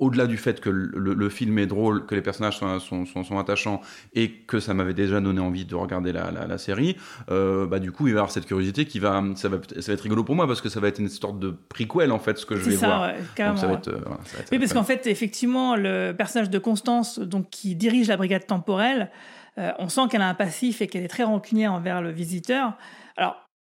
[0.00, 3.22] au-delà du fait que le, le film est drôle, que les personnages sont, sont, sont,
[3.22, 3.80] sont attachants
[4.12, 6.96] et que ça m'avait déjà donné envie de regarder la, la, la série,
[7.30, 9.86] euh, bah, du coup, il va y avoir cette curiosité qui va ça, va, ça
[9.86, 12.18] va être rigolo pour moi parce que ça va être une sorte de prequel en
[12.18, 13.02] fait, ce que je vais ça, voir.
[13.02, 13.14] ouais,
[13.46, 13.78] Donc ça va ouais.
[13.78, 17.20] être, euh, voilà, ça va être- Oui, parce qu'en fait, effectivement, le personnage de Constance,
[17.20, 19.10] donc qui dirige la brigade temporelle,
[19.58, 22.72] euh, on sent qu'elle a un passif et qu'elle est très rancunière envers le visiteur.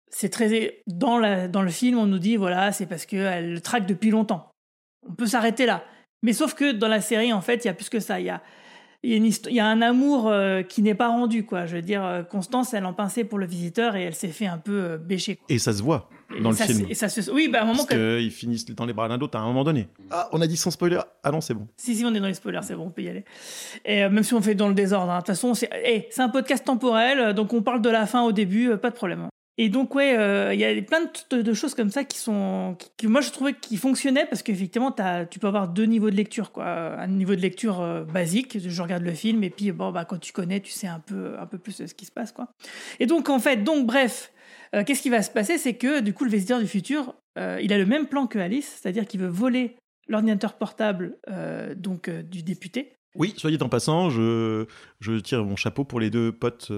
[0.10, 3.62] C'est très dans, la, dans le film, on nous dit voilà, c'est parce qu'elle le
[3.62, 4.50] traque depuis longtemps.
[5.08, 5.84] On peut s'arrêter là.
[6.24, 8.20] Mais sauf que dans la série, en fait, il y a plus que ça.
[8.20, 8.42] Il y a,
[9.04, 11.46] il y a, une histo- il y a un amour euh, qui n'est pas rendu,
[11.46, 11.66] quoi.
[11.68, 14.48] Je veux dire, euh, Constance, elle en pinçait pour le visiteur et elle s'est fait
[14.48, 15.36] un peu euh, bêcher.
[15.36, 15.46] quoi.
[15.50, 16.10] Et ça se voit
[16.42, 16.86] dans Et le ça film.
[16.86, 18.94] se- et ça se- oui, bah, à un moment Parce que- qu'ils finissent dans les
[18.94, 19.88] bras l'un d'autre à un moment donné.
[20.10, 21.00] Ah, on a dit sans spoiler.
[21.24, 21.68] Ah non, c'est bon.
[21.78, 23.24] Si, si, on est dans les spoilers, c'est bon, on peut y aller.
[23.86, 25.18] Et euh, même si on fait dans le désordre, hein.
[25.18, 28.24] de toute façon, c'est eh, c'est un podcast temporel, donc on parle de la fin
[28.24, 29.28] au début, euh, pas de problème.
[29.60, 31.00] Et donc, ouais, euh, il y a plein
[31.32, 32.78] de, de choses comme ça qui sont.
[32.98, 34.96] qui- moi, je trouvais qui fonctionnaient parce qu'effectivement,
[35.32, 36.66] tu peux avoir deux niveaux de lecture, quoi.
[37.00, 40.20] Un niveau de lecture euh, basique, je regarde le film, et puis, bon, bah, quand
[40.20, 42.50] tu connais, tu sais un peu, un peu plus ce qui se passe, quoi.
[43.00, 44.32] Et donc, en fait, donc, bref,
[44.76, 45.58] euh, qu'est-ce qui va se passer?
[45.58, 47.16] C'est que, du coup, le visiteur du futur,
[47.62, 49.76] il a le même plan que Alice, c'est-à-dire qu'il veut voler
[50.08, 51.18] l'ordinateur portable
[51.76, 52.94] donc du député.
[53.16, 54.66] Oui, soyez en passant, je,
[55.02, 56.72] je tire mon chapeau pour les deux potes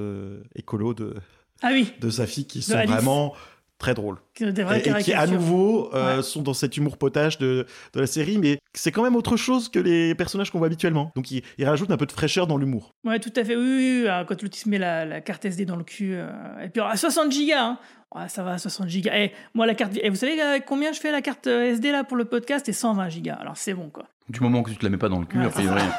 [0.56, 1.16] écolos de,
[1.62, 1.94] Ah oui.
[2.00, 2.92] de sa fille qui De sont Alice.
[2.92, 3.34] vraiment
[3.78, 4.18] très drôles.
[4.40, 6.22] Des vraies et, et qui, à nouveau, euh, Ouais.
[6.24, 9.70] sont dans cet humour potage de, de la série, mais c'est quand même autre chose
[9.70, 11.12] que les personnages qu'on voit habituellement.
[11.16, 12.94] Donc, ils il rajoutent un peu de fraîcheur dans l'humour.
[13.06, 13.56] Ouais, tout à fait.
[13.56, 14.08] Oui, oui, oui.
[14.10, 16.12] Ah, Quand l'autre se met la, la carte SD dans le cul.
[16.16, 16.30] euh,
[16.64, 17.62] Et puis, alors, à 60 gigas.
[17.64, 17.80] Hein.
[18.16, 19.12] Ouais, ça va, 60 gigas.
[19.16, 19.94] Eh, moi, la carte.
[20.02, 22.66] Et vous savez euh, combien je fais la carte euh, SD là pour le podcast?
[22.66, 23.36] C'est 120 gigas.
[23.36, 24.06] Alors, c'est bon, quoi.
[24.30, 25.82] Du moment que tu te la mets pas dans le cul, Ouais, a priori.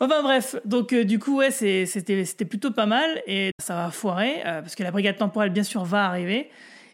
[0.00, 4.42] Enfin bref, donc euh, du coup ouais c'était plutôt pas mal et ça va foirer
[4.44, 6.50] euh, parce que la brigade temporelle bien sûr va arriver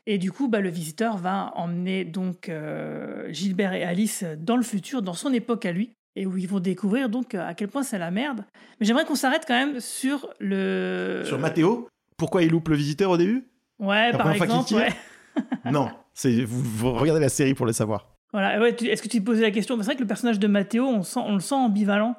[0.07, 4.63] et du coup bah, le visiteur va emmener donc euh, Gilbert et Alice dans le
[4.63, 7.83] futur, dans son époque à lui et où ils vont découvrir donc à quel point
[7.83, 8.45] c'est la merde.
[8.81, 11.89] Mais j'aimerais qu'on s'arrête quand même sur le Sur Mathéo,
[12.19, 13.49] pourquoi il loupe le visiteur au début?
[13.79, 14.79] Ouais La par exemple tire?
[14.79, 14.93] ouais.
[15.71, 18.09] Non, c'est vous, vous regardez la série pour le savoir.
[18.33, 19.77] Voilà, ouais, est-ce que tu te posais la question?
[19.79, 22.17] C'est vrai que le personnage de Mathéo, on, sent, on le sent ambivalent.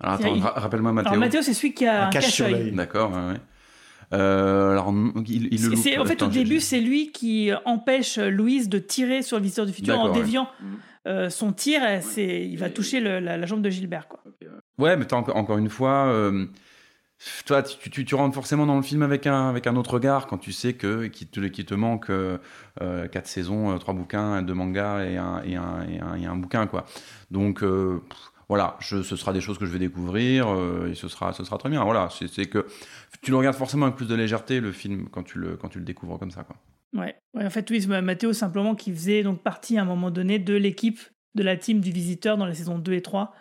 [0.00, 1.12] Alors attends, Il- ra- rappelle-moi Mathéo.
[1.12, 2.72] Alors Mathéo, c'est celui qui a un, cache-œil.
[2.72, 3.40] D'accord, ouais, ouais.
[4.14, 4.92] Euh, alors,
[5.26, 5.78] il, il le loupe.
[5.98, 9.66] en fait, Attends, au début, c'est lui qui empêche Louise de tirer sur le visiteur
[9.66, 10.14] du futur en ouais.
[10.14, 10.48] déviant
[11.06, 11.80] euh, son tir.
[12.16, 14.08] il va toucher le- la, la jambe de Gilbert.
[14.08, 14.20] Quoi.
[14.78, 16.46] Ouais, mais encore, encore une fois, euh,
[17.46, 20.26] toi, tu, tu, tu rentres forcément dans le film avec un, avec un autre regard
[20.26, 22.38] quand tu sais que qu'il te, te manque euh,
[22.80, 26.86] euh, quatre saisons, euh, trois bouquins, deux mangas et un, bouquin, quoi.
[27.30, 28.00] Donc, euh,
[28.48, 30.46] voilà, ce sera des choses que je vais découvrir
[30.88, 31.84] et ce sera, ce sera très bien.
[31.84, 32.66] Voilà, c'est que
[33.20, 36.30] tu le regardes forcément avec plus de légèreté, le film, quand tu le, découvres comme
[36.30, 36.56] ça, quoi.
[36.94, 37.14] Ouais.
[37.38, 40.98] En fait, oui, Mathéo, simplement, qui faisait donc partie à un moment donné de l'équipe
[41.34, 43.34] de la team du visiteur dans les saisons 2 et 3.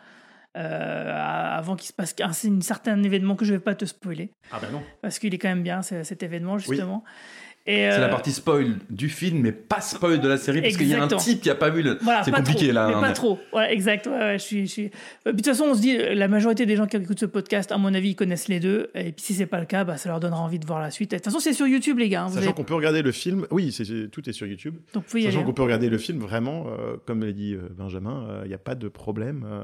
[0.56, 2.32] Euh, avant qu'il se passe un,
[2.62, 4.32] certain événement que je ne vais pas te spoiler.
[4.52, 4.82] Ah bah non.
[5.02, 7.04] Parce qu'il est quand même bien, c'est- cet événement, justement.
[7.70, 10.88] C'est la euh, partie spoil du film, mais pas spoil de la série, parce qu'il
[10.88, 11.98] y a un type qui a pas vu le.
[12.02, 12.88] Voilà, c'est compliqué trop, là.
[12.88, 13.40] Mais hein, pas mais- trop.
[13.52, 14.08] Ouais, exact.
[14.08, 14.90] Ouais, ouais, je suis, je suis...
[14.90, 17.26] Puis, de toute façon, on se dit, euh, la majorité des gens qui écoutent ce
[17.26, 18.90] podcast, à mon avis, ils connaissent les deux.
[18.96, 20.92] Et puis si c'est pas le cas, bah, ça leur donnera envie de voir la
[20.92, 21.12] suite.
[21.12, 22.24] Et De toute façon, c'est sur YouTube, les gars.
[22.24, 24.78] hein, Sachant avez- qu'on peut regarder le film, oui, c'est- c'est- tout est sur YouTube.
[24.94, 25.54] Donc, vous Sachant aller, qu'on hein.
[25.54, 28.88] peut regarder le film vraiment, euh, comme l'a dit Benjamin, il n'y a pas de
[28.88, 29.64] problème euh,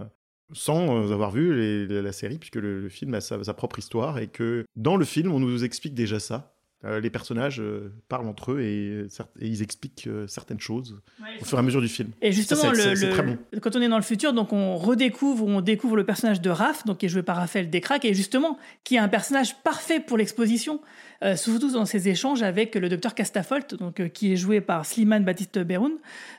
[0.51, 3.53] sans euh, avoir vu les- les- la série, puisque le, le film a sa, sa
[3.53, 6.49] propre histoire et que dans le film, on nous explique déjà ça.
[6.85, 9.07] Euh, les personnages euh, parlent entre eux et,
[9.39, 10.99] ils expliquent euh, certaines choses
[11.41, 12.09] au fur et à mesure du film.
[12.21, 13.37] Et justement, Ça, c'est- le, c'est c'est le- très bon.
[13.61, 16.83] quand on est dans le futur, donc on redécouvre, on découvre le personnage de Raph,
[16.85, 20.17] donc qui est joué par Raphaël Descraques, et justement, qui est un personnage parfait pour
[20.17, 20.81] l'exposition,
[21.23, 24.85] euh, surtout dans ses échanges avec le docteur Castafolt, donc euh, qui est joué par
[24.85, 25.93] Slimane Baptiste Beroun,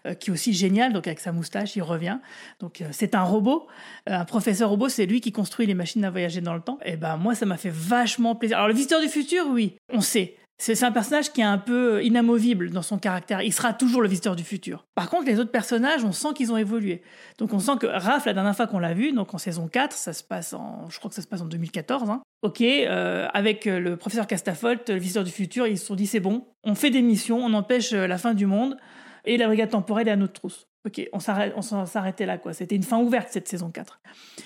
[0.07, 2.19] euh, qui est aussi génial, donc avec sa moustache, il revient.
[2.61, 3.67] Donc c'est un robot,
[4.07, 6.79] un professeur robot, c'est lui qui construit les machines à voyager dans le temps.
[6.85, 8.57] Et ben moi, ça m'a fait vachement plaisir.
[8.57, 10.37] Alors le visiteur du futur, oui, on sait.
[10.59, 13.43] C'est un personnage qui est un peu inamovible dans son caractère.
[13.43, 14.87] Il sera toujours le visiteur du futur.
[14.95, 17.03] Par contre, les autres personnages, on sent qu'ils ont évolué.
[17.39, 19.93] Donc on sent que Raph, la dernière fois qu'on l'a vu, donc en saison 4,
[19.93, 22.09] ça se passe en, je crois que ça se passe en 2014.
[22.09, 22.23] hein.
[22.43, 26.07] Ok, euh, avec euh, le professeur Castafolt, le visiteur du futur, ils se sont dit
[26.07, 28.77] c'est bon, on fait des missions, on empêche euh, la fin du monde
[29.25, 30.67] et la brigade temporelle est à notre trousse.
[30.87, 32.53] Ok, on s'arrêtait là quoi.
[32.53, 33.99] C'était une fin ouverte cette saison 4.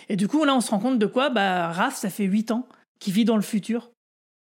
[0.09, 1.29] Et du coup là, on se rend compte de quoi?
[1.31, 2.67] Bah Raph, ça fait 8 ans
[3.01, 3.91] qu'il vit dans le futur.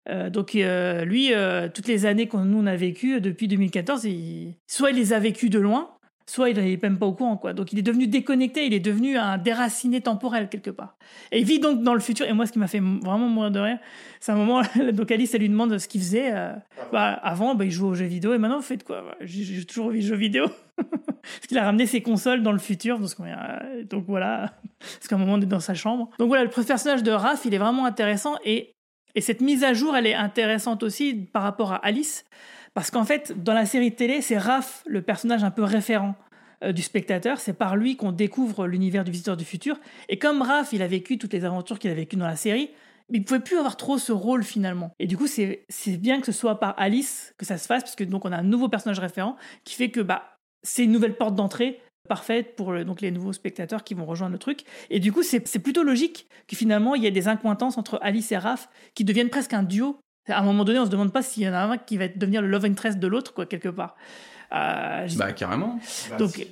[0.10, 4.04] Euh, donc euh, lui, euh, toutes les années qu'on nous on a vécues depuis 2014,
[4.06, 5.92] il- soit il les a vécues de loin,
[6.26, 7.38] soit il n'est même pas au courant.
[7.38, 7.54] Quoi.
[7.54, 10.96] Donc il est devenu déconnecté, il est devenu un déraciné temporel quelque part.
[11.32, 12.26] Et il vit donc dans le futur.
[12.28, 13.78] Et moi, ce qui m'a fait vraiment mourir de rire,
[14.20, 14.62] c'est un moment,
[14.94, 16.32] donc Alice, elle lui demande ce qu'il faisait.
[16.34, 16.54] euh,
[16.92, 19.02] bah, avant, bah, il jouait aux jeux vidéo, et maintenant, vous faites quoi?
[19.04, 20.46] Bah, J'ai toujours envie de jeux vidéo.
[20.78, 22.98] Parce qu'il a ramené ses consoles dans le futur.
[22.98, 23.10] Donc,
[23.90, 26.10] donc voilà, parce qu'à un moment, on est dans sa chambre.
[26.18, 28.38] Donc voilà, le personnage de Raph, il est vraiment intéressant.
[28.44, 28.74] Et
[29.16, 32.26] et cette mise à jour, elle est intéressante aussi par rapport à Alice,
[32.74, 36.16] parce qu'en fait, dans la série télé, c'est Raph, le personnage un peu référent
[36.64, 37.40] euh, du spectateur.
[37.40, 39.80] C'est par lui qu'on découvre l'univers du visiteur du futur.
[40.08, 42.72] Et comme Raph, il a vécu toutes les aventures qu'il a vécues dans la série,
[43.14, 44.96] il pouvait plus avoir trop ce rôle finalement.
[45.00, 47.84] Et du coup, c'est c'est bien que ce soit par Alice que ça se fasse,
[47.84, 50.92] parce que donc on a un nouveau personnage référent qui fait que bah c'est une
[50.92, 51.82] nouvelle porte d'entrée
[52.12, 54.62] parfaite pour le- donc les nouveaux spectateurs qui vont rejoindre le truc.
[54.90, 58.32] Et du coup, c'est plutôt logique que finalement il y ait des incointances entre Alice
[58.32, 60.00] et Raph qui deviennent presque un duo.
[60.28, 62.08] À un moment donné, on se demande pas s'il y en a un qui va
[62.08, 63.96] devenir le love interest de l'autre, quoi, quelque part.
[64.54, 65.80] Euh, Bah, carrément.
[66.20, 66.46] donc,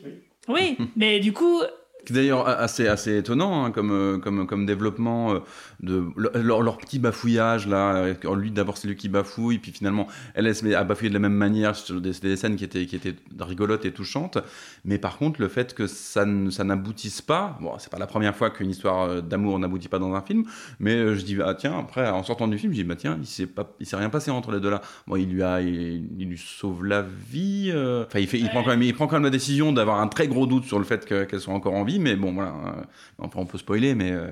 [0.47, 1.61] oui, mais du coup,
[2.09, 5.39] C'est D'ailleurs, assez, assez étonnant hein, comme, euh, comme, comme développement euh,
[5.83, 6.03] de
[6.33, 7.97] leur, leur petit bafouillage là.
[7.97, 11.13] euh, Lui, d'abord, c'est lui qui bafouille, puis finalement, elle, se met à bafouiller de
[11.13, 14.39] la même manière sur des, des scènes qui étaient, qui étaient rigolotes et touchantes.
[14.85, 18.35] Mais par contre, le fait que ça, ça n'aboutisse pas, bon, c'est pas la première
[18.35, 20.45] fois qu'une histoire d'amour n'aboutit pas dans un film,
[20.79, 23.27] mais je dis, ah tiens, après, en sortant du film, je dis, bah tiens, il
[23.27, 24.81] s'est pas, il s'est rien passé entre les deux là.
[25.05, 27.71] Bon, il lui a, il, il lui sauve la vie.
[27.71, 30.07] Enfin, il fait, il prend quand même, il prend quand même la décision d'avoir un
[30.07, 32.49] très gros doute sur le fait que- qu'elle soit encore en vie, mais bon, voilà.
[32.51, 32.83] euh,
[33.19, 34.29] Enfin, on peut spoiler, mais euh,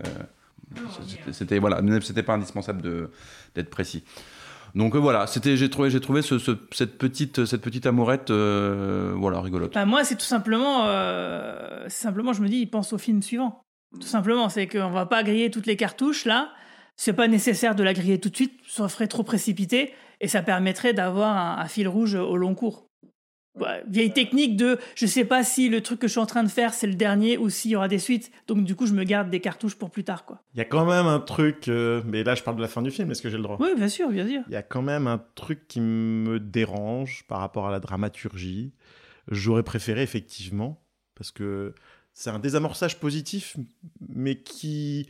[1.32, 2.82] c'était- voilà, c'était pas indispensable
[3.56, 4.04] d'être précis.
[4.76, 9.14] Donc euh, voilà, c'était, j'ai trouvé, trouvé ce- ce- cette petite, cette petite amourette, euh,
[9.16, 9.74] voilà, rigolote.
[9.74, 10.86] Bah, moi, c'est tout simplement,
[11.88, 13.62] simplement, je me dis, il pense au film suivant.
[13.96, 16.52] Tout simplement, c'est qu'on va pas griller toutes les cartouches là.
[16.98, 20.42] C'est pas nécessaire de la griller tout de suite, ça ferait trop précipité et ça
[20.42, 22.87] permettrait d'avoir un fil rouge au long cours.
[23.60, 26.44] Ouais, vieille technique de, je sais pas si le truc que je suis en train
[26.44, 28.94] de faire c'est le dernier ou s'il y aura des suites, donc du coup je
[28.94, 30.42] me garde des cartouches pour plus tard quoi.
[30.54, 32.82] Il y a quand même un truc, euh, mais là je parle de la fin
[32.82, 33.58] du film, est-ce que j'ai le droit?
[33.60, 34.42] Oui, bien sûr, bien sûr.
[34.48, 38.74] Il y a quand même un truc qui me dérange par rapport à la dramaturgie.
[39.30, 40.82] J'aurais préféré effectivement,
[41.16, 41.74] parce que
[42.14, 43.58] c'est un désamorçage positif,
[44.08, 45.10] mais qui,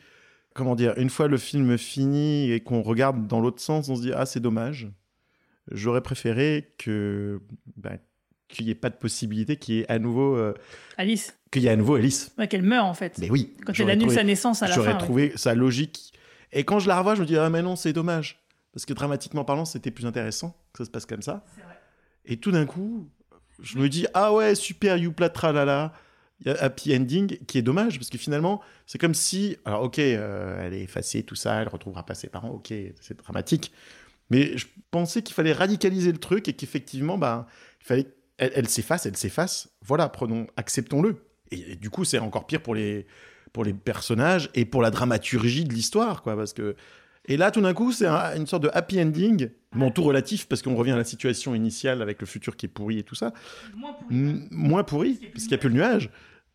[0.54, 4.02] comment dire, une fois le film fini et qu'on regarde dans l'autre sens, on se
[4.02, 4.90] dit ah c'est dommage.
[5.72, 7.42] J'aurais préféré que
[7.76, 7.98] bah,
[8.48, 10.54] qu'il n'y ait pas de possibilité, qu'il y ait à nouveau euh,
[10.98, 12.32] Alice, qu'il y ait à nouveau Alice.
[12.38, 13.18] ouais, qu'elle meurt en fait.
[13.20, 13.56] Mais oui.
[13.66, 14.82] Quand elle annule trouvé- sa naissance à la fin.
[14.82, 15.00] J'aurais ouais.
[15.00, 16.14] trouvé sa logique.
[16.54, 18.40] Et quand je la revois, je me dis ah mais non c'est dommage
[18.74, 21.44] parce que dramatiquement parlant c'était plus intéressant que ça se passe comme ça.
[22.26, 23.10] Et tout d'un coup,
[23.62, 25.94] je me dis ah ouais super youpla tralala,
[26.46, 30.74] happy ending qui est dommage parce que finalement c'est comme si alors ok euh, elle
[30.74, 33.74] est effacée tout ça, elle retrouvera pas ses parents, ok c'est dramatique.
[34.30, 37.48] Mais je pensais qu'il fallait radicaliser le truc et qu'effectivement bah
[37.82, 38.08] il fallait
[38.38, 39.70] elle, elle s'efface, elle s'efface.
[39.86, 41.18] Voilà, prenons, acceptons-le.
[41.52, 43.06] Et, et du coup, c'est encore pire pour les,
[43.54, 46.76] pour les personnages et pour la dramaturgie de l'histoire, quoi, parce que.
[47.30, 50.48] Et là, tout d'un coup, c'est un- une sorte de happy ending, bon, tout relatif,
[50.48, 53.16] parce qu'on revient à la situation initiale avec le futur qui est pourri et tout
[53.16, 53.34] ça.
[54.10, 56.10] M- moins pourri, parce qu'il n'y a plus le nuage.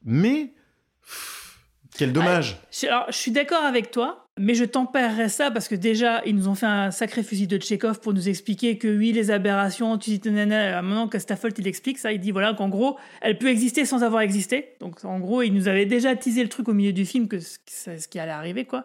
[0.04, 0.54] Mais.
[1.02, 1.58] pff,
[1.98, 2.56] Quel dommage!
[2.84, 6.48] Alors, je suis d'accord avec toi, mais je tempérerais ça parce que déjà, ils nous
[6.48, 10.10] ont fait un sacré fusil de Tchekhov pour nous expliquer que oui, les aberrations, tu
[10.16, 12.96] dis nanana, à un moment que Staffold, il explique ça, il dit voilà qu'en gros,
[13.20, 14.70] elle peut exister sans avoir existé.
[14.80, 17.36] Donc en gros, il nous avait déjà teasé le truc au milieu du film que
[17.66, 18.84] c'est ce qui allait arriver, quoi.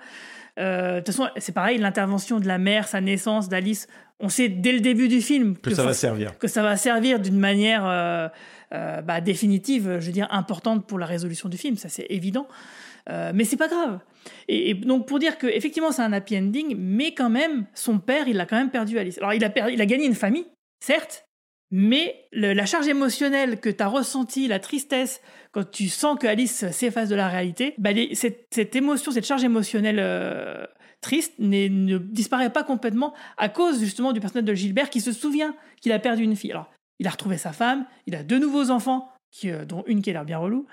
[0.59, 3.87] Euh, De toute façon, c'est pareil, l'intervention de la mère, sa naissance d'Alice,
[4.19, 6.37] on sait dès le début du film Que ça va servir.
[6.39, 8.27] que ça va servir d'une manière euh,
[8.73, 12.47] euh, bah, définitive, je veux dire importante pour la résolution du film, ça c'est évident.
[13.33, 13.99] Mais c'est pas grave.
[14.47, 17.99] Et, et donc pour dire que effectivement c'est un happy ending, mais quand même son
[17.99, 19.17] père il a quand même perdu Alice.
[19.17, 20.45] Alors il a perdu, il a gagné une famille,
[20.83, 21.25] certes,
[21.71, 25.21] mais le- la charge émotionnelle que tu as ressentie, la tristesse
[25.51, 29.25] quand tu sens que Alice s'efface de la réalité, bah, les- cette, cette émotion, cette
[29.25, 30.65] charge émotionnelle euh,
[31.01, 35.55] triste ne disparaît pas complètement à cause justement du personnage de Gilbert qui se souvient
[35.81, 36.51] qu'il a perdu une fille.
[36.51, 39.11] Alors il a retrouvé sa femme, il a deux nouveaux enfants.
[39.29, 40.65] Qui, euh, dont une qui a l'air bien relou,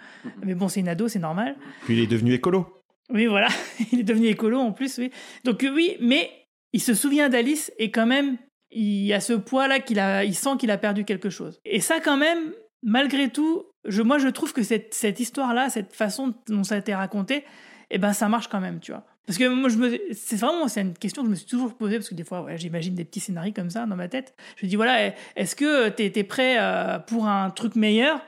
[0.44, 1.56] mais bon, c'est une ado, c'est normal.
[1.84, 2.83] Puis il est devenu écolo.
[3.10, 3.48] Oui, voilà.
[3.92, 5.10] Il est devenu écolo en plus, oui.
[5.44, 6.30] Donc euh, oui, mais
[6.72, 8.36] il se souvient d'Alice et quand même,
[8.70, 11.60] il a ce poids-là qu'il a, il sent qu'il a perdu quelque chose.
[11.64, 12.52] Et ça, quand même,
[12.82, 16.78] malgré tout, je, moi, je trouve que cette, cette histoire-là, cette façon dont ça a
[16.78, 17.44] été raconté,
[17.90, 19.04] eh ben, ça marche quand même, tu vois.
[19.26, 21.74] Parce que moi, je me, c'est vraiment, c'est une question que je me suis toujours
[21.74, 24.34] posée, parce que des fois, j'imagine des petits scénarios comme ça dans ma tête.
[24.56, 28.20] Je me dis, voilà, est-ce que tu es, prêt euh, pour un truc meilleur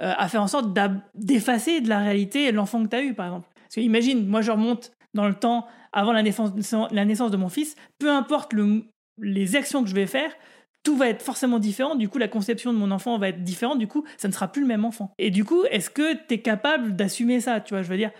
[0.00, 0.72] euh, à faire en sorte
[1.14, 3.48] d'effacer de la réalité l'enfant que tu as eu, par exemple?
[3.74, 7.74] Parce que imagine, moi, je remonte dans le temps avant la naissance, de mon fils,
[7.98, 8.84] peu importe le,
[9.20, 10.30] les actions que je vais faire,
[10.84, 11.96] tout va être forcément différent.
[11.96, 13.80] Du coup, la conception de mon enfant va être différente.
[13.80, 15.12] Du coup, ça ne sera plus le même enfant.
[15.18, 18.12] Et du coup, est-ce que tu es capable d'assumer ça Tu vois, je veux dire,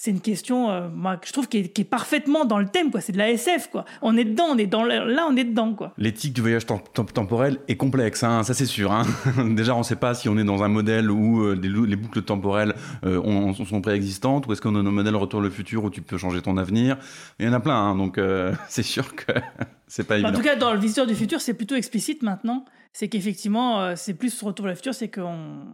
[0.00, 3.00] c'est une question, euh, moi, je trouve, qui est, parfaitement dans le thème, quoi.
[3.00, 3.84] C'est de la SF, quoi.
[4.00, 5.92] On est dedans, on est dans là, on est dedans, quoi.
[5.98, 8.92] L'éthique du voyage temporel est complexe, hein, ça c'est sûr.
[8.92, 9.02] Hein.
[9.56, 12.22] Déjà, on ne sait pas si on est dans un modèle où euh, les, boucles
[12.22, 15.90] temporelles euh, sont préexistantes, ou est-ce qu'on est dans un modèle retour le futur où
[15.90, 16.96] tu peux changer ton avenir.
[17.40, 18.20] Il y en a plein, hein, donc
[18.68, 19.32] c'est sûr que
[19.88, 20.30] c'est pas évident.
[20.30, 22.64] En tout cas, dans le visiteur du futur, c'est plutôt explicite maintenant.
[22.92, 25.64] C'est qu'effectivement, c'est plus retour le futur, c'est qu'on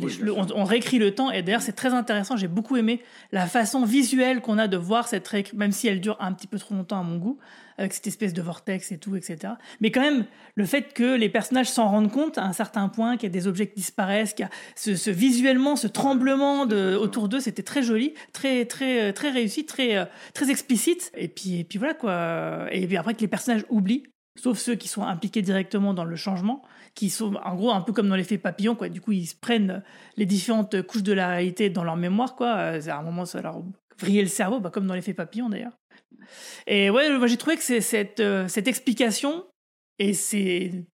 [0.00, 2.36] on, réécrit le temps et d'ailleurs c'est très intéressant.
[2.36, 6.00] J'ai beaucoup aimé la façon visuelle qu'on a de voir cette réécriture, même si elle
[6.00, 7.38] dure un petit peu trop longtemps à mon goût,
[7.76, 9.54] avec cette espèce de vortex et tout, etc.
[9.80, 10.24] Mais quand même,
[10.54, 13.38] le fait que les personnages s'en rendent compte à un certain point, qu'il y a
[13.38, 17.62] des objets qui disparaissent, qu'il y a ce, visuellement, ce tremblement de, autour d'eux, c'était
[17.62, 21.12] très joli, très très très réussi, très très explicite.
[21.16, 22.66] Et puis et puis voilà quoi.
[22.70, 24.04] Et puis après que les personnages oublient,
[24.36, 26.62] sauf ceux qui sont impliqués directement dans le changement
[26.94, 29.82] qui sont en gros un peu comme dans l'effet papillon quoi du coup ils prennent
[30.16, 33.40] les différentes couches de la réalité dans leur mémoire quoi euh, à un moment ça
[33.40, 33.62] leur
[33.98, 35.72] vriller le cerveau bah, comme dans l'effet papillon d'ailleurs
[36.66, 39.44] et ouais moi j'ai trouvé que c'est cette euh, cette explication
[39.98, 40.84] et c'est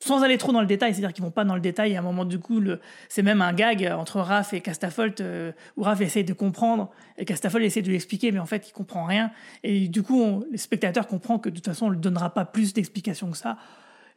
[0.00, 1.96] sans aller trop dans le détail, c'est-à-dire qu'ils vont pas dans le détail.
[1.96, 2.62] À un moment, du coup,
[3.08, 7.24] c'est même un gag entre Raph et Castafolt, euh, où Raph essaie de comprendre et
[7.24, 9.32] Castafolt essaie de lui expliquer, mais en fait, il comprend rien.
[9.64, 12.44] Et du coup, on, les spectateurs comprennent que de toute façon, on ne donnera pas
[12.44, 13.58] plus d'explications que ça.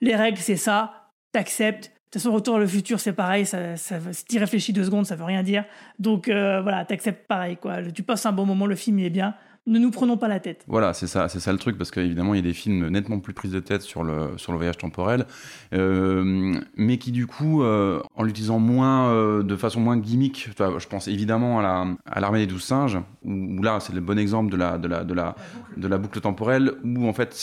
[0.02, 1.01] Les règles, c'est ça
[1.32, 1.86] t'acceptes.
[1.86, 3.46] De toute façon, Retour le futur, c'est pareil.
[3.46, 5.64] Ça, ça, si tu réfléchis deux secondes, ça veut rien dire.
[5.98, 7.58] Donc euh, voilà, t'acceptes pareil.
[7.58, 7.84] Quoi.
[7.92, 9.36] Tu passes un bon moment, le film il est bien
[9.68, 10.64] ne nous prenons pas la tête.
[10.68, 13.20] Voilà, c'est ça, c'est ça le truc, parce qu'évidemment, il y a des films nettement
[13.20, 15.26] plus prises de tête sur le, sur le voyage temporel,
[15.74, 20.88] euh, mais qui du coup, euh, en l'utilisant moins, euh, de façon moins gimmick, je
[20.88, 24.52] pense évidemment à, la, à l'armée des douze singes, où, là, c'est le bon exemple
[24.52, 25.36] de la, de la, de la,
[25.78, 27.38] de la boucle temporelle, où en fait,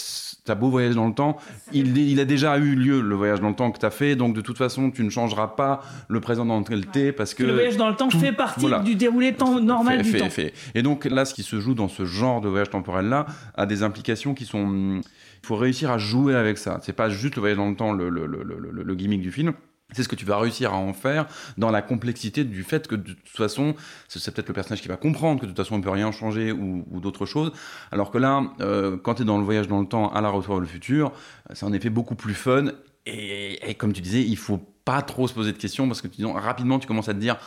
[0.44, 1.36] t'as beau voyage dans le temps,
[1.72, 4.34] il, il a déjà eu lieu le voyage dans le temps que t'as fait, donc
[4.34, 7.44] de toute façon, tu ne changeras pas le présent dans lequel t'es, parce que...
[7.44, 10.30] Le voyage dans le temps fait partie du déroulé temps normal du temps.
[10.30, 10.52] Fait.
[10.74, 13.82] Et donc là, ce qui se joue dans ce genre de voyage temporel-là a des
[13.82, 15.00] implications qui sont.
[15.42, 16.80] Il faut réussir à jouer avec ça.
[16.82, 19.52] C'est pas juste le voyage dans le temps, le, le, le, le gimmick du film.
[19.92, 22.94] C'est ce que tu vas réussir à en faire dans la complexité du fait que
[22.94, 23.74] de toute façon,
[24.08, 26.52] c'est peut-être le personnage qui va comprendre que de toute façon on peut rien changer
[26.52, 27.52] ou, d'autres choses.
[27.90, 30.28] Alors que là, euh, quand tu es dans le voyage dans le temps à la
[30.28, 31.12] retour vers le futur,
[31.54, 32.66] c'est en effet beaucoup plus fun.
[33.06, 36.78] Et, comme tu disais, il faut pas trop se poser de questions parce que rapidement
[36.78, 37.38] tu commences à te dire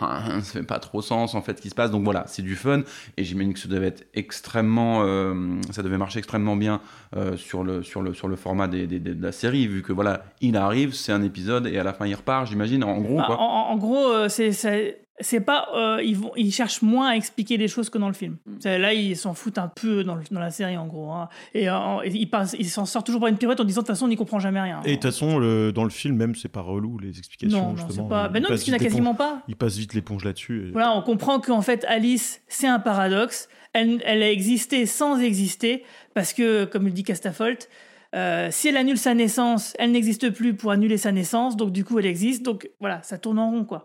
[0.42, 1.90] ça fait pas trop sens en fait ce qui se passe.
[1.90, 2.82] Donc voilà, c'est du fun
[3.16, 5.34] et j'imagine que ça devait être extrêmement, euh,
[5.70, 6.80] ça devait marcher extrêmement bien
[7.16, 9.92] euh, sur le sur le sur le format des, des, de la série vu que
[9.92, 13.22] voilà, il arrive, c'est un épisode et à la fin il repart, j'imagine en gros.
[13.22, 13.40] Quoi.
[13.40, 17.56] En, en, gros, euh, c'est c'est pas euh, ils vont ils cherchent moins à expliquer
[17.56, 18.36] des choses que dans le film.
[18.46, 18.68] Mm.
[18.76, 21.28] là ils s'en foutent un peu dans, dans la série en gros hein.
[21.54, 24.06] et, euh, ils ils s'en sortent toujours par une pirouette en disant de toute façon
[24.06, 24.82] on n'y comprend jamais rien.
[24.84, 27.76] Et de toute façon le, dans le film même c'est pas relou les explications non,
[27.88, 29.42] c'est pas ben non parce qu'il n'y a quasiment pas.
[29.48, 33.48] Il passe vite l'éponge là-dessus voilà on comprend qu'en fait Alice c'est un paradoxe.
[33.72, 37.68] Elle, elle a existé sans exister parce que comme le dit Castafolt
[38.16, 41.84] euh, si elle annule sa naissance, elle n'existe plus pour annuler sa naissance, donc du
[41.84, 43.84] coup elle existe, donc voilà, ça tourne en rond quoi.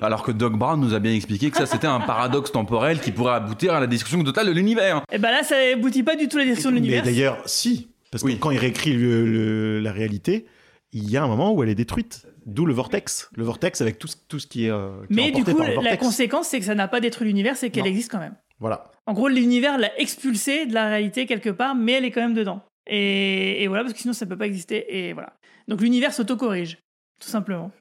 [0.00, 3.12] Alors que Doc Brown nous a bien expliqué que ça c'était un paradoxe temporel qui
[3.12, 4.98] pourrait aboutir à la destruction totale de l'univers.
[5.12, 7.04] Et eh ben là ça aboutit pas du tout à la destruction de l'univers.
[7.04, 10.46] Mais d'ailleurs, si, parce que quand il réécrit le, la réalité,
[10.92, 12.26] il y a un moment où elle est détruite.
[12.46, 13.28] D'où le vortex.
[13.34, 14.70] Le vortex avec tout, tout ce qui est.
[14.70, 17.88] Euh, Mais du coup, la conséquence, c'est que ça n'a pas détruit l'univers, c'est qu'elle
[17.88, 18.36] existe quand même.
[18.60, 18.84] Voilà.
[19.04, 22.34] En gros, l'univers l'a expulsée de la réalité quelque part, mais elle est quand même
[22.34, 22.62] dedans.
[22.86, 25.08] Et, voilà, parce que sinon ça peut pas exister.
[25.08, 25.34] Et voilà.
[25.68, 26.78] Donc l'univers s'auto-corrige,
[27.20, 27.72] tout simplement.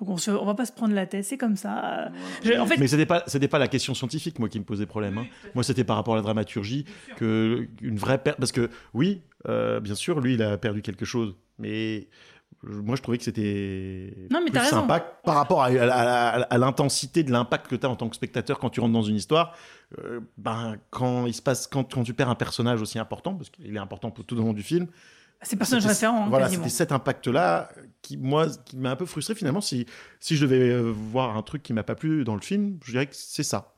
[0.00, 2.10] Donc on, ne on va pas se prendre la tête, c'est comme ça.
[2.58, 2.78] en fait...
[2.78, 5.18] Mais c'était pas, c'était pas la question scientifique moi qui me posait problème.
[5.18, 5.26] Hein.
[5.54, 6.84] Moi c'était par rapport à la dramaturgie
[7.16, 11.04] que une vraie perte, parce que oui, euh, bien sûr, lui il a perdu quelque
[11.04, 12.08] chose, mais
[12.66, 17.86] moi je trouvais que c'était plus sympa par rapport à, l'intensité de l'impact que tu
[17.86, 19.56] as en tant que spectateur quand tu rentres dans une histoire.
[19.98, 23.50] Euh, ben, quand, il se passe, quand, quand, tu perds un personnage aussi important, parce
[23.50, 24.86] qu'il est important pour tout le long du film.
[25.42, 26.24] C'est personnage référent.
[26.24, 27.68] Hein, voilà, c'était cet impact-là
[28.02, 29.60] qui, moi, qui m'a un peu frustré finalement.
[29.60, 29.86] Si,
[30.20, 32.92] si je devais euh, voir un truc qui m'a pas plu dans le film, je
[32.92, 33.74] dirais que c'est ça.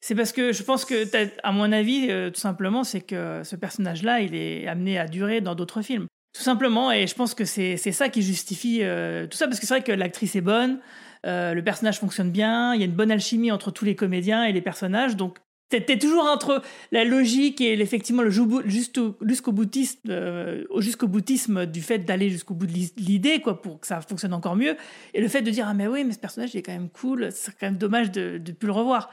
[0.00, 1.06] C'est parce que je pense que,
[1.42, 5.40] à mon avis, euh, tout simplement, c'est que ce personnage-là, il est amené à durer
[5.40, 6.06] dans d'autres films.
[6.38, 9.66] Tout simplement, et je pense que c'est ça qui justifie euh, tout ça, parce que
[9.66, 10.78] c'est vrai que l'actrice est bonne,
[11.26, 14.44] euh, le personnage fonctionne bien, il y a une bonne alchimie entre tous les comédiens
[14.44, 16.62] et les personnages, donc t'es toujours entre
[16.92, 20.64] la logique et effectivement le jusqu'au boutisme, euh,
[21.08, 24.54] boutisme du fait d'aller jusqu'au bout de l'i- l'idée, quoi, pour que ça fonctionne encore
[24.54, 24.76] mieux,
[25.14, 26.88] et le fait de dire ah mais oui, mais ce personnage il est quand même
[26.88, 29.10] cool, c'est quand même dommage de ne plus le revoir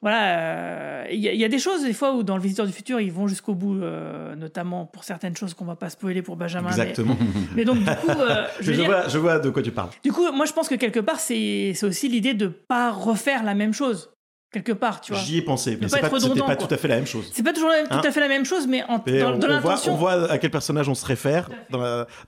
[0.00, 2.42] voilà, euh, il y, a- il y a des choses des fois où dans le
[2.42, 5.90] Visiteur du futur ils vont jusqu'au bout, euh, notamment pour certaines choses qu'on va pas
[5.90, 6.68] spoiler pour Benjamin.
[6.68, 7.16] Exactement.
[7.56, 9.72] Mais, donc du coup, euh, je je, veux dire, vois, je vois de quoi tu
[9.72, 9.90] parles.
[10.04, 13.42] du coup, moi je pense que quelque part c'est c'est aussi l'idée de pas refaire
[13.42, 14.10] la même chose
[14.50, 15.20] quelque part, tu vois.
[15.20, 16.56] J'y ai pensé, mais pas c'est pas, pas quoi.
[16.56, 17.28] tout à fait la même chose.
[17.34, 19.02] C'est pas toujours la- Hein tout à fait la même chose, mais en, dans,
[19.34, 19.92] on, dans on voit, l'intention.
[19.92, 21.50] on voit à quel personnage on se réfère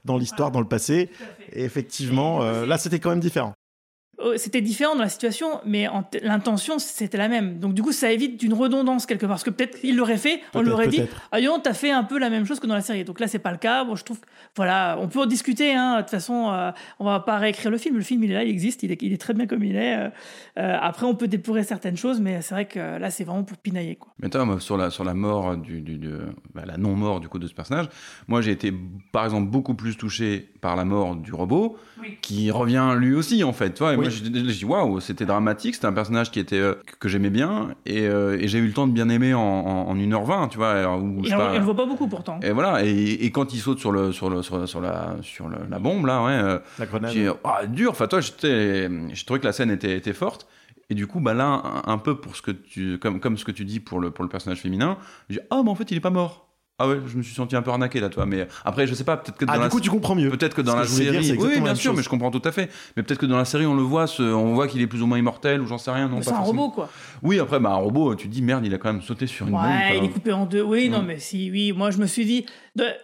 [0.05, 1.09] dans, l'histoire, dans le passé.
[1.53, 3.53] Et effectivement, euh, là, c'était quand même différent.
[4.23, 5.87] Oh, c'était différent dans la situation, mais
[6.21, 7.59] l'intention c'était la même.
[7.59, 9.29] Donc du coup, ça évite d'une redondance quelque part.
[9.35, 11.01] Parce que peut-être il l'aurait fait, on l'aurait dit.
[11.31, 13.03] Ah Yon, t'as fait un peu la même chose que dans la série.
[13.03, 13.83] Donc là, c'est pas le cas.
[13.83, 15.73] Bon, je trouve, que- voilà, on peut en discuter.
[15.73, 15.95] Hein.
[15.97, 17.95] De toute façon, euh, on va pas réécrire le film.
[17.97, 19.75] Le film, il est là, il existe, il est, il est très bien comme il
[19.75, 19.97] est.
[19.97, 20.09] Euh,
[20.59, 23.57] euh, après, on peut déplorer certaines choses, mais c'est vrai que là, c'est vraiment pour
[23.57, 24.13] pinailler, quoi.
[24.19, 26.21] Mais toi, sur la, sur la mort, du, du- de,
[26.53, 27.87] bah, la non-mort du coup de ce personnage,
[28.27, 28.73] moi j'ai été
[29.11, 31.77] par exemple beaucoup plus touché par la mort du robot,
[32.21, 33.79] qui revient lui aussi en fait.
[33.81, 33.95] Et Oui.
[33.95, 37.29] moi j'ai j'ai dit waouh, c'était dramatique, c'était un personnage qui était, euh, que, j'aimais
[37.29, 40.49] bien, et, euh, et j'ai eu le temps de bien aimer en, en, en 1h20,
[40.49, 40.97] tu vois.
[40.97, 42.39] où, je Et on, pas- on le voit pas beaucoup pourtant.
[42.43, 45.57] et voilà, et, et quand il saute sur, le, sur, le, sur, la, sur le-
[45.69, 46.31] la bombe, là, ouais.
[46.31, 47.11] euh, La grenade.
[47.11, 50.47] j'ai- ah, dur, enfin, toi, j'étais- j'ai trouvé que la scène était, était forte.
[50.89, 51.45] Et du coup, bah là,
[51.85, 54.11] un, un peu pour ce que tu, comme, comme ce que tu dis pour le,
[54.11, 54.97] pour le personnage féminin,
[55.29, 56.49] j'ai dit, ah, mais en fait, il est pas mort.
[56.83, 58.25] Ah ouais, je me suis senti un peu arnaqué là, toi.
[58.25, 60.29] Mais après, je sais pas, peut-être que dans Ah, la du coup, tu comprends mieux.
[60.29, 61.97] Peut-être que dans la que dire, série, oui, bien sûr, chose.
[61.97, 62.69] mais je comprends tout à fait.
[62.97, 65.01] Mais peut-être que dans la série, on le voit, ce- on voit qu'il est plus
[65.01, 66.07] ou moins immortel ou j'en sais rien.
[66.09, 66.63] Non, c'est un forcément.
[66.63, 66.89] robot, quoi.
[67.21, 69.47] Oui, après, bah, un robot, tu te dis merde, il a quand même sauté sur
[69.47, 69.53] une.
[69.55, 70.61] Ouais, il est coupé en deux.
[70.63, 71.05] Oui, non, Mm.
[71.05, 71.71] mais si, oui.
[71.71, 72.45] Moi, je me suis dit,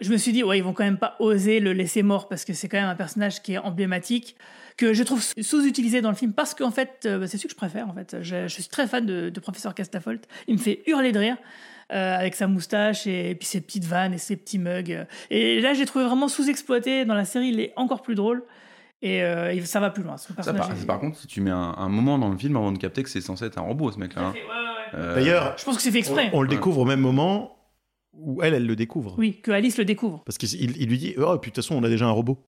[0.01, 2.45] je me suis dit, ouais, ils vont quand même pas oser le laisser mort parce
[2.45, 4.35] que c'est quand même un personnage qui est emblématique
[4.77, 7.57] que je trouve sous-utilisé dans le film parce qu'en fait, euh, c'est celui que je
[7.57, 7.89] préfère.
[7.89, 10.23] En fait, je, je suis très fan de, de Professeur Castafolt.
[10.47, 11.37] Il me fait hurler de rire.
[11.93, 15.05] Euh, avec sa moustache et, puis ses petites vannes et ses petits mugs.
[15.29, 17.05] Et là, j'ai trouvé vraiment sous-exploité.
[17.05, 18.43] Dans la série, il est encore plus drôle.
[19.01, 20.17] Et euh, il- ça va plus loin.
[20.17, 22.37] Son Ça, personnage par, est- par contre, si tu mets un, un moment dans le
[22.37, 24.21] film avant de capter que c'est censé être un robot, ce mec-là.
[24.27, 24.33] hein.
[24.95, 26.29] Euh, D'ailleurs, Je pense que c'est fait exprès.
[26.33, 27.53] on, on le découvre au même moment
[28.13, 29.13] où elle, elle le découvre.
[29.17, 30.23] Oui, que Alice le découvre.
[30.25, 30.49] Parce qu'il
[30.81, 32.43] il lui dit Oh, puis de toute façon, on a déjà un robot.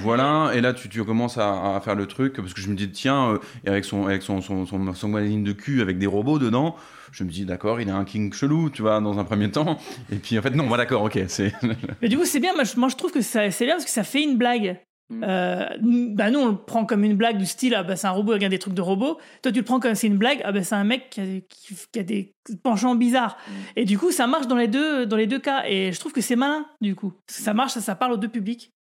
[0.00, 2.74] Voilà, et là tu, tu commences à, à faire le truc, parce que je me
[2.74, 5.98] dis, tiens, euh, et avec, son, avec son, son, son, son magazine de cul avec
[5.98, 6.76] des robots dedans,
[7.12, 9.78] je me dis, d'accord, il a un king chelou, tu vois, dans un premier temps.
[10.12, 11.52] Et puis en fait, non, bah, d'accord, ok, c'est.
[12.02, 12.54] Mais du coup, c'est bien.
[12.54, 14.80] Moi je, moi, je trouve que ça- c'est bien parce que ça fait une blague.
[15.22, 15.66] Euh,
[16.14, 18.32] bah nous, on le prend comme une blague du style ah bah c'est un robot,
[18.32, 19.18] il regarde des trucs de robot.
[19.42, 20.40] Toi, tu le prends comme c'est une blague.
[20.44, 23.36] Ah bah c'est un mec qui a, qui- qui a des penchants bizarres.
[23.76, 25.64] Et du coup, ça marche dans les deux dans les deux cas.
[25.68, 27.12] Et je trouve que c'est malin du coup.
[27.26, 28.72] Parce que Ça marche, ça, ça parle aux deux publics.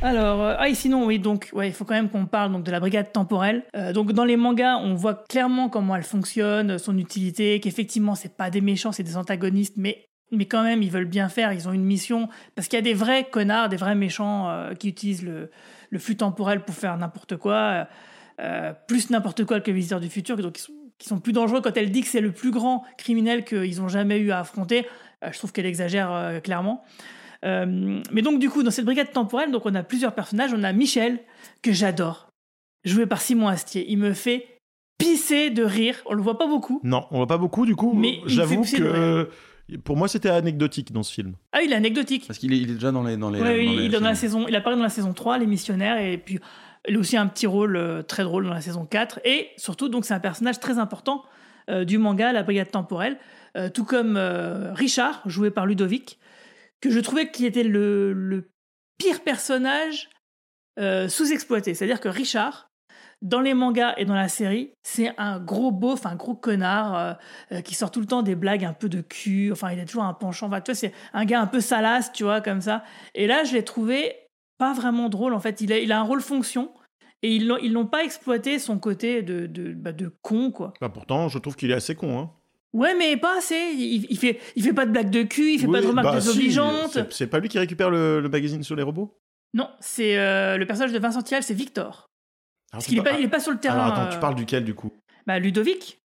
[0.00, 2.62] Alors, euh, ah, et sinon, oui, donc, ouais, il faut quand même qu'on parle donc,
[2.62, 3.64] de la brigade temporelle.
[3.74, 8.36] Euh, donc, dans les mangas, on voit clairement comment elle fonctionne, son utilité, qu'effectivement, c'est
[8.36, 11.68] pas des méchants, c'est des antagonistes, mais, mais quand même, ils veulent bien faire, ils
[11.68, 12.28] ont une mission.
[12.54, 15.50] Parce qu'il y a des vrais connards, des vrais méchants euh, qui utilisent le,
[15.90, 17.88] le flux temporel pour faire n'importe quoi,
[18.86, 20.60] plus n'importe quoi que les visiteurs du futur, donc
[20.98, 21.60] qui sont plus dangereux.
[21.60, 24.86] Quand elle dit que c'est le plus grand criminel qu'ils ont jamais eu à affronter,
[25.28, 26.84] je trouve qu'elle exagère clairement.
[27.44, 30.52] Euh, mais donc du coup, dans cette brigade temporelle, donc on a plusieurs personnages.
[30.54, 31.20] On a Michel
[31.62, 32.28] que j'adore,
[32.84, 33.86] joué par Simon Astier.
[33.88, 34.46] Il me fait
[34.98, 35.96] pisser de rire.
[36.06, 36.80] On le voit pas beaucoup.
[36.82, 37.92] Non, on voit pas beaucoup, du coup.
[37.94, 39.28] Mais J'avoue que
[39.84, 41.34] pour moi, c'était anecdotique dans ce film.
[41.52, 42.26] Ah, il est anecdotique.
[42.26, 43.16] Parce qu'il est, il est déjà dans les.
[43.16, 45.46] Dans les, Ouais, il, est dans la saison, il apparaît dans la saison 3, Les
[45.46, 46.38] Missionnaires, et puis
[46.88, 49.20] il a aussi un petit rôle euh, très drôle dans la saison 4.
[49.24, 51.22] Et surtout, donc c'est un personnage très important
[51.68, 53.18] euh, du manga, la brigade temporelle,
[53.56, 56.18] euh, tout comme euh, Richard, joué par Ludovic,
[56.80, 58.50] que je trouvais qui était le,
[58.98, 60.10] pire personnage
[60.78, 61.72] euh, sous-exploité.
[61.72, 62.68] C'est-à-dire que Richard,
[63.22, 67.12] dans les mangas et dans la série, c'est un gros beauf, un gros connard euh,
[67.52, 69.50] euh, qui sort tout le temps des blagues un peu de cul.
[69.52, 70.48] Enfin, il a toujours un penchant.
[70.48, 72.84] Tu vois, c'est un gars un peu salace, tu vois, comme ça.
[73.14, 74.16] Et là, je l'ai trouvé
[74.58, 75.34] pas vraiment drôle.
[75.34, 76.72] En fait, il a, un rôle fonction.
[77.22, 79.90] Et ils l'ont pas exploité son côté de, bah,
[80.22, 80.72] con, quoi.
[80.80, 82.18] Bah, pourtant, je trouve qu'il est assez con.
[82.18, 82.30] Hein.
[82.74, 83.72] Ouais, mais pas assez.
[83.74, 85.88] Il, il fait, il fait pas de blagues de cul, il fait pas de Oui,
[85.90, 86.92] remarques bah, désobligeantes.
[86.92, 89.18] c'est- C'est pas lui qui récupère le, le magazine sur les robots?
[89.54, 91.84] Non, c'est euh, le personnage de Vincent Thial, c'est Victor.
[91.84, 92.06] Alors,
[92.72, 93.76] Parce qu'il est pas, il est pas sur le terrain.
[93.86, 94.92] Alors attends, tu euh, parles duquel du coup?
[95.26, 95.98] Bah, Ludovic.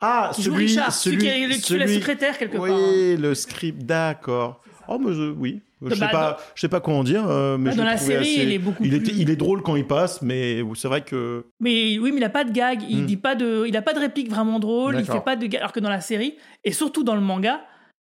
[0.00, 1.28] Ah, qui celui, Richard, celui, celui
[1.60, 2.78] qui est, le- la secrétaire quelque oui, part.
[2.78, 3.16] hein.
[3.18, 4.62] le script, d'accord.
[4.88, 5.62] Oh, mais je- oui.
[5.90, 7.84] Je sais Bah, pas, je sais pas quoi en dire, euh, mais Bah, je dans
[7.84, 10.62] la série, assez- il est beaucoup il plus- il est drôle quand il passe, mais
[10.74, 13.06] c'est vrai que Mais oui, mais il a pas de gag, il Hmm.
[13.06, 15.56] dit pas de, il a pas de réplique vraiment drôle, il fait pas de gag,
[15.60, 16.34] alors que dans la série
[16.64, 17.60] et surtout dans le manga,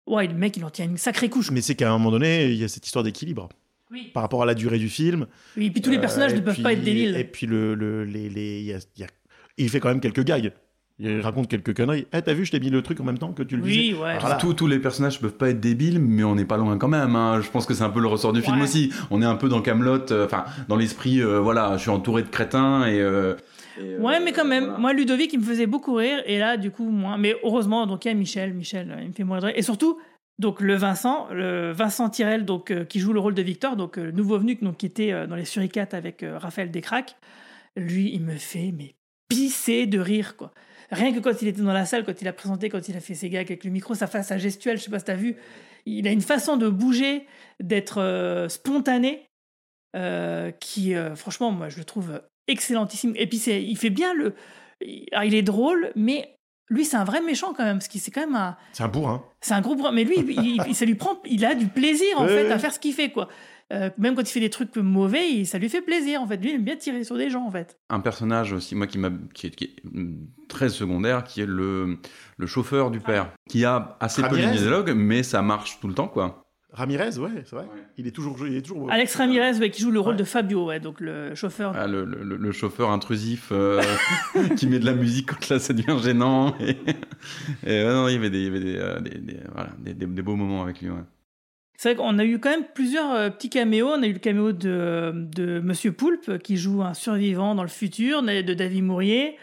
[0.07, 1.51] ouais, le mec, il en tient une sacrée couche.
[1.51, 3.49] Mais c'est qu'à un moment donné, il y a cette histoire d'équilibre.
[4.15, 5.27] Par rapport à la durée du film.
[5.57, 7.17] Oui, et puis tous les personnages Euh, ne et peuvent puis- pas être débiles.
[7.17, 9.09] Et puis, le, le- les, les- il y a- il y a-
[9.59, 10.53] il fait quand même quelques gags.
[11.03, 12.07] Il raconte quelques conneries.
[12.13, 13.71] Eh, t'as vu, je t'ai mis le truc en même temps que tu le Oui,
[13.91, 13.93] disais.
[13.95, 14.19] ouais.
[14.19, 14.35] Voilà.
[14.37, 17.17] Tous- tous les personnages peuvent pas être débiles, mais on n'est pas loin quand même.
[17.17, 17.41] hein.
[17.41, 18.65] Je pense que c'est un peu le ressort du film Ouais.
[18.65, 18.93] aussi.
[19.11, 21.23] On est un peu dans Camelot, enfin dans l'esprit.
[21.23, 23.01] euh, voilà, je suis entouré de crétins et.
[23.01, 23.35] euh,
[23.99, 26.91] Ouais, mais quand même, moi, Ludovic, il me faisait beaucoup rire, et là, du coup,
[26.91, 27.17] moins.
[27.17, 29.53] Mais heureusement, donc il y a Michel, Michel, euh, il me fait de rire.
[29.57, 29.99] Et surtout,
[30.39, 33.97] donc le Vincent, le Vincent Tirel, donc, euh, qui joue le rôle de Victor, donc
[33.97, 37.17] euh, nouveau venu, donc, qui était euh, dans les Suricates avec euh, Raphaël Descraques,
[37.75, 38.97] lui, il me fait, mais
[39.29, 40.53] pisser de rire, quoi.
[40.91, 43.01] Rien que quand il était dans la salle, quand il a présenté, quand il a
[43.01, 45.15] fait ses gags avec le micro, sa face, sa gestuelle, je sais pas si t'as
[45.15, 45.37] vu,
[45.87, 47.27] il a une façon de bouger,
[47.61, 49.27] d'être euh, spontané,
[49.97, 53.13] euh, qui, euh, franchement, moi, je le trouve excellentissime.
[53.17, 54.35] Et puis, c'est, il fait bien le.
[54.81, 56.35] il- alors, il est drôle, mais
[56.69, 58.57] lui, c'est un vrai méchant quand même, parce qu'il c'est quand même un.
[58.73, 59.25] C'est un bourrin.
[59.41, 59.93] C'est un gros bourrin.
[59.93, 61.21] Mais lui, il, il- ça lui prend.
[61.25, 63.29] Il a du plaisir, en fait, à faire ce qu'il fait, quoi.
[63.73, 66.37] Euh, même quand il fait des trucs mauvais, il- ça lui fait plaisir, en fait.
[66.39, 67.79] Lui, il aime bien tirer sur des gens, en fait.
[67.89, 71.47] un personnage aussi, moi qui, m'a, qui, est, qui est, mm, très secondaire, qui est
[71.47, 71.99] le,
[72.37, 75.95] le chauffeur du père, qui a assez peu de dialogue, mais ça marche tout le
[75.95, 76.43] temps, quoi.
[76.73, 77.67] Ramirez, ouais, c'est vrai.
[77.97, 78.37] Il est toujours.
[78.47, 81.35] Il est toujours Alex Ramirez, ouais, qui joue le rôle de Fabio, ouais, donc le
[81.35, 81.73] chauffeur.
[81.75, 83.83] Ah, le, le- le chauffeur intrusif euh,
[84.57, 86.55] qui met de la musique quand là ça devient gênant.
[87.67, 89.95] Et, non, il y avait des, il y avait des, euh, des- des- voilà, des-
[89.95, 90.91] des- des beaux moments avec lui.
[91.81, 93.89] C'est vrai qu'on a eu quand même plusieurs euh, petits caméos.
[93.89, 97.71] On a eu le caméo de, de Monsieur Poulpe, qui joue un survivant dans le
[97.71, 99.39] futur, de David Mourier,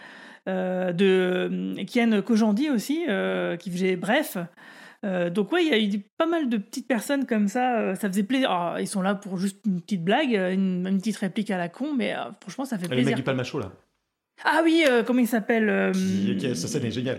[0.48, 4.38] euh, de euh, Kian Kojandi aussi, euh, qui faisait Bref.
[5.04, 8.08] Euh, donc ouais, il y a eu pas mal de petites personnes comme ça, ça
[8.08, 8.52] faisait plaisir.
[8.52, 11.70] Alors, ils sont là pour juste une petite blague, une, une petite réplique à la
[11.70, 13.06] con, mais franchement, ça fait Le plaisir.
[13.08, 13.72] mec du Palmacho, là.
[14.44, 17.18] Ah oui, comment il s'appelle Qui, qui- sa scène est géniale.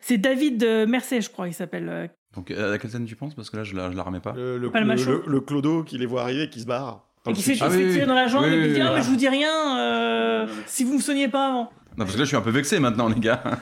[0.00, 2.10] C'est David Mercé, je crois, il s'appelle.
[2.36, 3.34] Donc à quelle scène tu penses?
[3.34, 4.32] Parce que là je la, je la remets pas.
[4.36, 5.10] Le, le, Palmacho.
[5.10, 7.04] le- le Clodo qui les voit arriver, qui se barre.
[7.26, 7.70] Et qui s'est futur.
[7.70, 9.16] fait tirer dans la jambe Oui, et oui, puis dit oui, Ah, mais je vous
[9.16, 11.64] dis rien euh, si vous me soignez pas avant.
[11.98, 13.42] Non, parce que là je suis un peu vexé maintenant, les gars.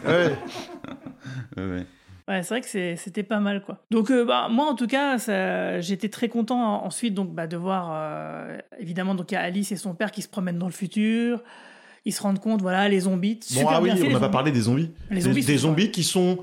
[1.56, 1.86] Ouais.
[2.28, 3.78] Ouais, c'est vrai que c'était pas mal, quoi.
[3.90, 5.16] Donc, euh, bah, moi, en tout cas,
[5.80, 9.40] j'étais très content en- ensuite donc, bah, de voir, euh, évidemment, donc il y a
[9.40, 11.42] Alice et son père qui se promènent dans le futur.
[12.04, 13.36] Ils se rendent compte, voilà, les zombies.
[13.36, 14.90] Bon, super ah oui, bien fait, on n'a pas parlé des zombies.
[15.10, 16.38] Les Des- zombies, des, zombies qui sont,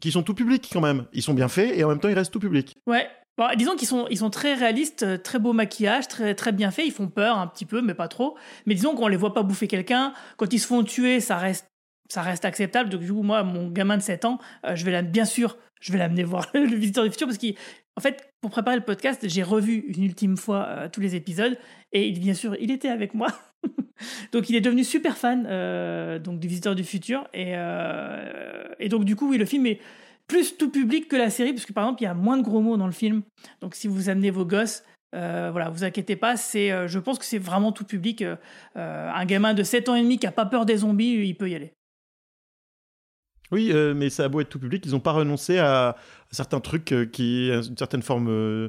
[0.00, 1.06] qui sont tout publics quand même.
[1.12, 2.76] Ils sont bien faits et en même temps ils restent tout publics.
[2.86, 3.08] Ouais.
[3.56, 6.84] Disons qu'ils sont, ils sont très réalistes, euh, très beau maquillage, très, très bien fait.
[6.86, 8.36] Ils font peur un petit peu, mais pas trop.
[8.66, 10.12] Mais disons qu'on les voit pas bouffer quelqu'un.
[10.36, 11.68] Quand ils se font tuer, ça reste,
[12.08, 12.90] ça reste acceptable.
[12.90, 15.56] Donc, du coup, moi, mon gamin de 7 ans, euh, je vais l'amener, bien sûr,
[15.80, 19.28] je vais l'amener voir le visiteur du futur parce qu'en fait, pour préparer le podcast,
[19.28, 21.56] j'ai revu une ultime fois euh, tous les épisodes
[21.92, 23.28] et bien sûr, il était avec moi.
[24.32, 28.88] donc, il est devenu super fan euh, donc du visiteur du futur et, euh, et
[28.88, 29.80] donc, du coup, oui, le film est
[30.26, 32.42] plus tout public que la série, parce que par exemple, il y a moins de
[32.42, 33.22] gros mots dans le film.
[33.62, 37.24] Donc si vous amenez vos gosses, euh, voilà, vous inquiétez pas, c'est, je pense que
[37.24, 38.22] c'est vraiment tout public.
[38.74, 41.48] un gamin de 7 ans et demi qui a pas peur des zombies, il peut
[41.48, 41.72] y aller.
[43.50, 45.96] Oui, mais ça a beau être tout public, ils n'ont pas renoncé à,
[46.30, 48.68] certains trucs qui, à une certaine forme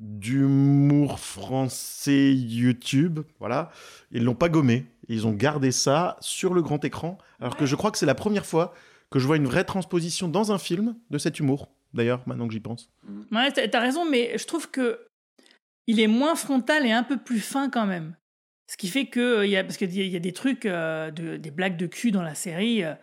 [0.00, 3.70] d'humour français YouTube, voilà.
[4.10, 4.86] Ils l'ont pas gommé.
[5.08, 8.14] Ils ont gardé ça sur le grand écran, alors que je crois que c'est la
[8.14, 8.74] première fois
[9.10, 11.68] que je vois une vraie transposition dans un film de cet humour.
[11.92, 12.88] D'ailleurs, maintenant que j'y pense.
[13.32, 15.00] Ouais, t'as, raison, mais je trouve que
[15.86, 18.16] il est moins frontal et un peu plus fin quand même.
[18.70, 20.32] Ce qui fait que euh, y a parce qu'il y a- il y a des
[20.32, 22.84] trucs, euh, de, des blagues de cul dans la série.
[22.84, 22.94] euh,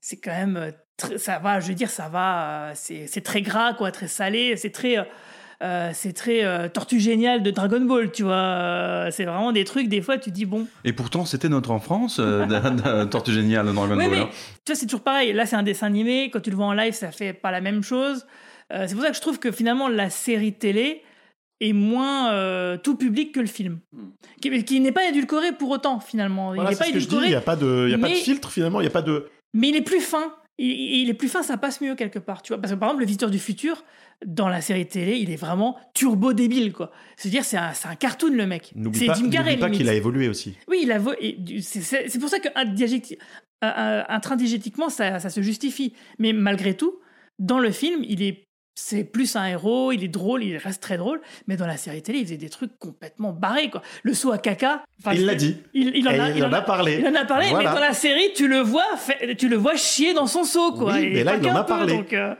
[0.00, 0.72] c'est quand même
[1.16, 1.60] ça va.
[1.60, 2.70] Je veux dire, ça va.
[2.70, 4.56] euh, c'est, c'est très gras, quoi, très salé.
[4.56, 4.96] C'est très
[5.62, 8.32] euh, c'est très euh, tortue géniale de Dragon Ball, tu vois.
[8.34, 9.88] euh, c'est vraiment des trucs.
[9.88, 10.66] Des fois, tu dis bon.
[10.84, 14.10] Et pourtant c'était notre enfance, euh, de- de Tortue Géniale, Dragon Oui, Ball.
[14.10, 14.28] mais hein.
[14.64, 15.32] tu vois, c'est toujours pareil.
[15.32, 16.30] Là, c'est un dessin animé.
[16.32, 18.26] Quand tu le vois en live, ça fait pas la même chose.
[18.72, 21.02] Euh, c'est pour ça que je trouve que finalement, la série télé
[21.60, 23.78] est moins euh, tout public que le film.
[24.42, 26.52] Qui, qui n'est pas édulcoré pour autant, finalement.
[26.54, 27.26] Voilà, il n'est pas édulcoré.
[27.26, 28.80] Il n'y a pas de, il y a pas de filtre finalement.
[28.80, 29.28] Il y a pas de.
[29.54, 30.34] Mais il est plus fin.
[30.58, 30.70] Il,
[31.02, 32.42] il est plus fin, ça passe mieux quelque part.
[32.42, 33.84] Tu vois, parce que par exemple, le visiteur du futur,
[34.24, 36.92] dans la série télé, il est vraiment turbo débile, quoi.
[37.16, 38.72] C'est-à-dire, c'est un, c'est un cartoon, le mec.
[38.92, 40.56] C'est pas, Jim Carrey, pas qu'il a évolué aussi.
[40.68, 45.42] Oui, il a vo- et du- c'est- C'est c'est pour ça qu'intrinsèquement, ça, ça se
[45.42, 45.92] justifie.
[46.18, 46.98] Mais malgré tout,
[47.38, 48.44] dans le film, il est
[48.76, 52.02] c'est plus un héros, il est drôle, il reste très drôle, mais dans la série
[52.02, 53.82] télé, il faisait des trucs complètement barrés, quoi.
[54.02, 54.82] Le saut à caca.
[55.12, 55.56] Il l'a dit.
[55.74, 56.98] Il, il en, a, il en a parlé.
[56.98, 57.70] Il en a parlé, Voilà.
[57.70, 60.72] mais dans la série, tu le vois, fait- tu le vois chier dans son seau,
[60.72, 60.94] quoi.
[60.94, 61.96] Oui, Et mais là, pas il en a peu, parlé.
[61.96, 62.34] donc, euh,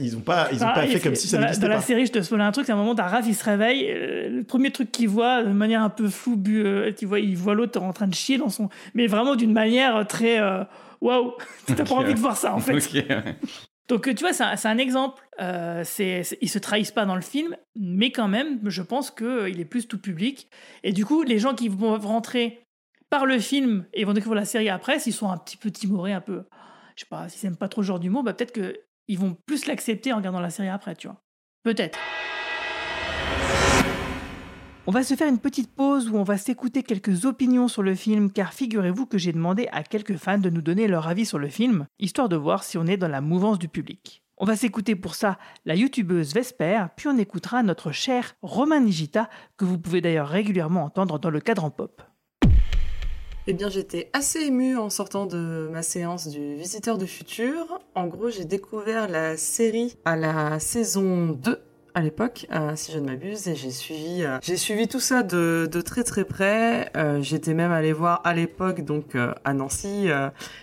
[0.00, 1.82] Ils n'ont pas, ils ont ah, pas fait comme si ça n'existait Dans la pas.
[1.82, 4.44] série, je te spoil un truc, c'est un moment, Raph, il se réveille, euh, le
[4.44, 7.54] premier truc qu'il voit, de manière un peu floue, bu- euh, tu vois, il voit
[7.54, 8.68] l'autre en train de chier dans son...
[8.94, 10.38] Mais vraiment d'une manière très...
[10.40, 10.62] euh,
[11.00, 11.32] Waouh
[11.66, 12.78] T'as pas envie de voir ça, en fait.
[13.90, 15.20] Donc tu vois, c'est un, un exemple.
[15.40, 19.58] Euh, c'est, ils se trahissent pas dans le film, mais quand même, je pense qu'il
[19.58, 20.48] est plus tout public.
[20.84, 22.62] Et du coup, les gens qui vont rentrer
[23.10, 26.12] par le film et vont découvrir la série après, s'ils sont un petit peu timorés,
[26.12, 26.44] un peu,
[26.94, 29.36] je sais pas, s'ils aiment pas trop ce genre d'humour, bah peut-être que ils vont
[29.44, 31.20] plus l'accepter en regardant la série après, tu vois.
[31.64, 31.98] Peut-être.
[34.86, 37.94] On va se faire une petite pause où on va s'écouter quelques opinions sur le
[37.94, 41.38] film, car figurez-vous que j'ai demandé à quelques fans de nous donner leur avis sur
[41.38, 44.22] le film, histoire de voir si on est dans la mouvance du public.
[44.38, 49.28] On va s'écouter pour ça la youtubeuse Vesper, puis on écoutera notre cher Romain Nigita,
[49.58, 52.00] que vous pouvez d'ailleurs régulièrement entendre dans le cadran pop.
[53.46, 57.80] Eh bien, j'étais assez émue en sortant de ma séance du Visiteur du Futur.
[57.94, 62.98] En gros, j'ai découvert la série à la saison 2 à l'époque, euh, si je
[62.98, 66.90] ne m'abuse, et j'ai suivi, euh, suivi tout ça de, très très près.
[66.96, 70.08] Euh, J'étais même allée voir à l'époque, donc à Nancy,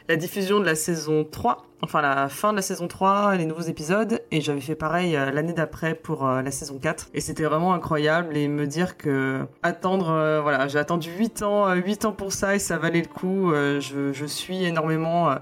[0.08, 3.62] la diffusion de la saison 3, enfin la fin de la saison 3, les nouveaux
[3.62, 7.10] épisodes, et j'avais fait pareil l'année d'après pour la saison 4.
[7.14, 11.76] Et c'était vraiment incroyable, et me dire que attendre, voilà, j'ai attendu 8 ans, euh,
[11.76, 13.52] 8 ans pour ça, et ça valait le coup.
[13.52, 15.36] Je, suis énormément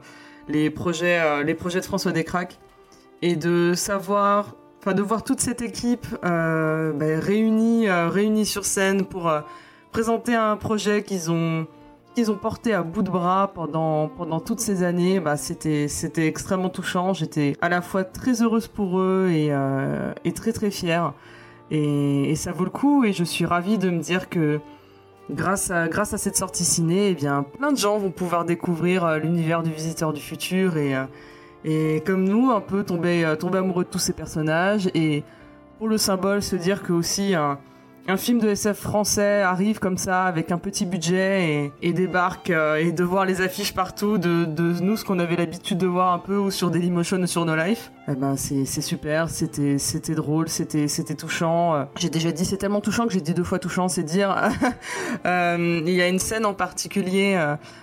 [0.48, 2.60] les projets, les projets de François Descraques,
[3.22, 4.56] et de savoir
[4.94, 9.42] De voir toute cette équipe euh, ben, réunie, euh, réunie sur scène pour euh,
[9.92, 11.66] présenter un projet qu'ils ont
[12.30, 17.14] ont porté à bout de bras pendant pendant toutes ces années, bah c'était extrêmement touchant.
[17.14, 19.52] J'étais à la fois très heureuse pour eux et
[20.24, 21.14] et très très fière.
[21.72, 23.04] Et, ça vaut le coup.
[23.04, 24.62] Et je suis ravie de me dire que
[25.30, 29.18] grâce à grâce à cette sortie ciné, eh bien plein de gens vont pouvoir découvrir
[29.18, 30.96] l'univers du Visiteur du futur et
[31.68, 34.88] et comme nous, un peu tomber, euh, tomber amoureux de tous ces personnages.
[34.94, 35.24] Et
[35.80, 37.58] pour le symbole, se dire que aussi un,
[38.08, 42.76] un film de SF français arrive comme ça, avec un petit budget, et, débarque, euh,
[42.76, 44.46] et de voir les affiches partout de,
[44.82, 47.56] nous, ce qu'on avait l'habitude de voir un peu, ou sur Dailymotion ou sur No
[47.56, 47.92] Life.
[48.08, 51.74] Eh ben, c'est super, c'était c'était drôle, c'était c'était touchant.
[51.74, 54.36] Euh, J'ai déjà dit, c'est tellement touchant que j'ai dit deux fois touchant, c'est dire.
[55.26, 57.40] Euh, Il y a une scène en particulier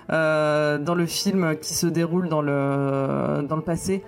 [0.08, 4.02] dans le film qui se déroule dans le dans le passé,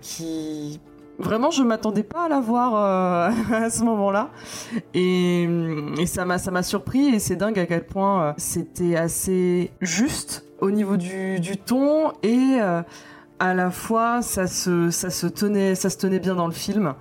[0.00, 0.80] qui
[1.18, 4.30] vraiment je m'attendais pas à la voir euh, à ce moment-là,
[4.92, 5.48] et,
[6.06, 10.44] ça m'a ça m'a surpris et c'est dingue à quel point euh, c'était assez juste
[10.60, 12.82] au niveau du, ton et euh,
[13.38, 16.94] à la fois ça se ça se tenait ça se tenait bien dans le film.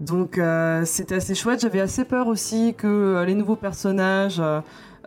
[0.00, 0.40] Donc
[0.84, 1.60] c'était assez chouette.
[1.60, 4.42] J'avais assez peur aussi que les nouveaux personnages,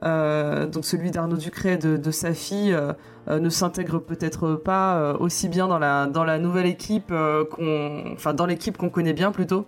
[0.06, 2.94] donc celui d'Arnaud Ducret de, de sa fille, euh,
[3.28, 7.44] euh, ne s'intègrent peut-être pas euh, aussi bien dans la dans la nouvelle équipe euh,
[7.44, 9.66] qu'on, enfin dans l'équipe qu'on connaît bien plutôt.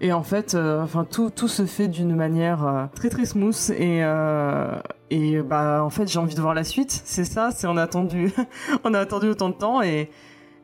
[0.00, 3.70] Et en fait, euh, enfin tout tout se fait d'une manière euh, très très smooth
[3.76, 4.76] et euh,
[5.10, 7.02] et bah en fait j'ai envie de voir la suite.
[7.04, 8.32] C'est ça, c'est on a attendu
[8.84, 10.10] on a attendu autant de temps et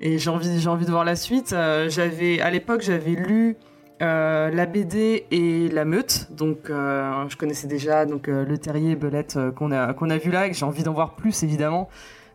[0.00, 1.52] et j'ai envie j'ai envie de voir la suite.
[1.52, 3.56] Euh, j'avais à l'époque j'avais lu
[4.04, 8.92] euh, la BD et la meute, donc euh, je connaissais déjà donc euh, le terrier
[8.92, 11.14] et Belette euh, qu'on a qu'on a vu là et que j'ai envie d'en voir
[11.14, 11.88] plus évidemment.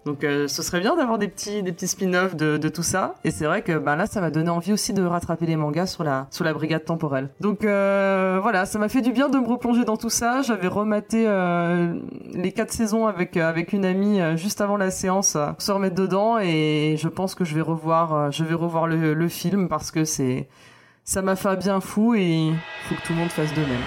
[0.05, 3.15] Donc euh, ce serait bien d'avoir des petits des petits spin-offs de, de tout ça.
[3.25, 5.87] Et c'est vrai que ben là ça m'a donné envie aussi de rattraper les mangas
[5.87, 7.29] sur la sur la brigade temporelle.
[7.41, 10.41] Donc voilà, ça m'a fait du bien de me replonger dans tout ça.
[10.41, 11.27] J'avais rematé
[12.33, 16.39] les quatre saisons avec avec une amie juste avant la séance, pour se remettre dedans
[16.39, 20.05] et je pense que je vais revoir je vais revoir le, le film parce que
[20.05, 20.47] c'est
[21.09, 22.51] ça m'a fait bien fou et
[22.83, 23.81] faut que tout le monde fasse de même.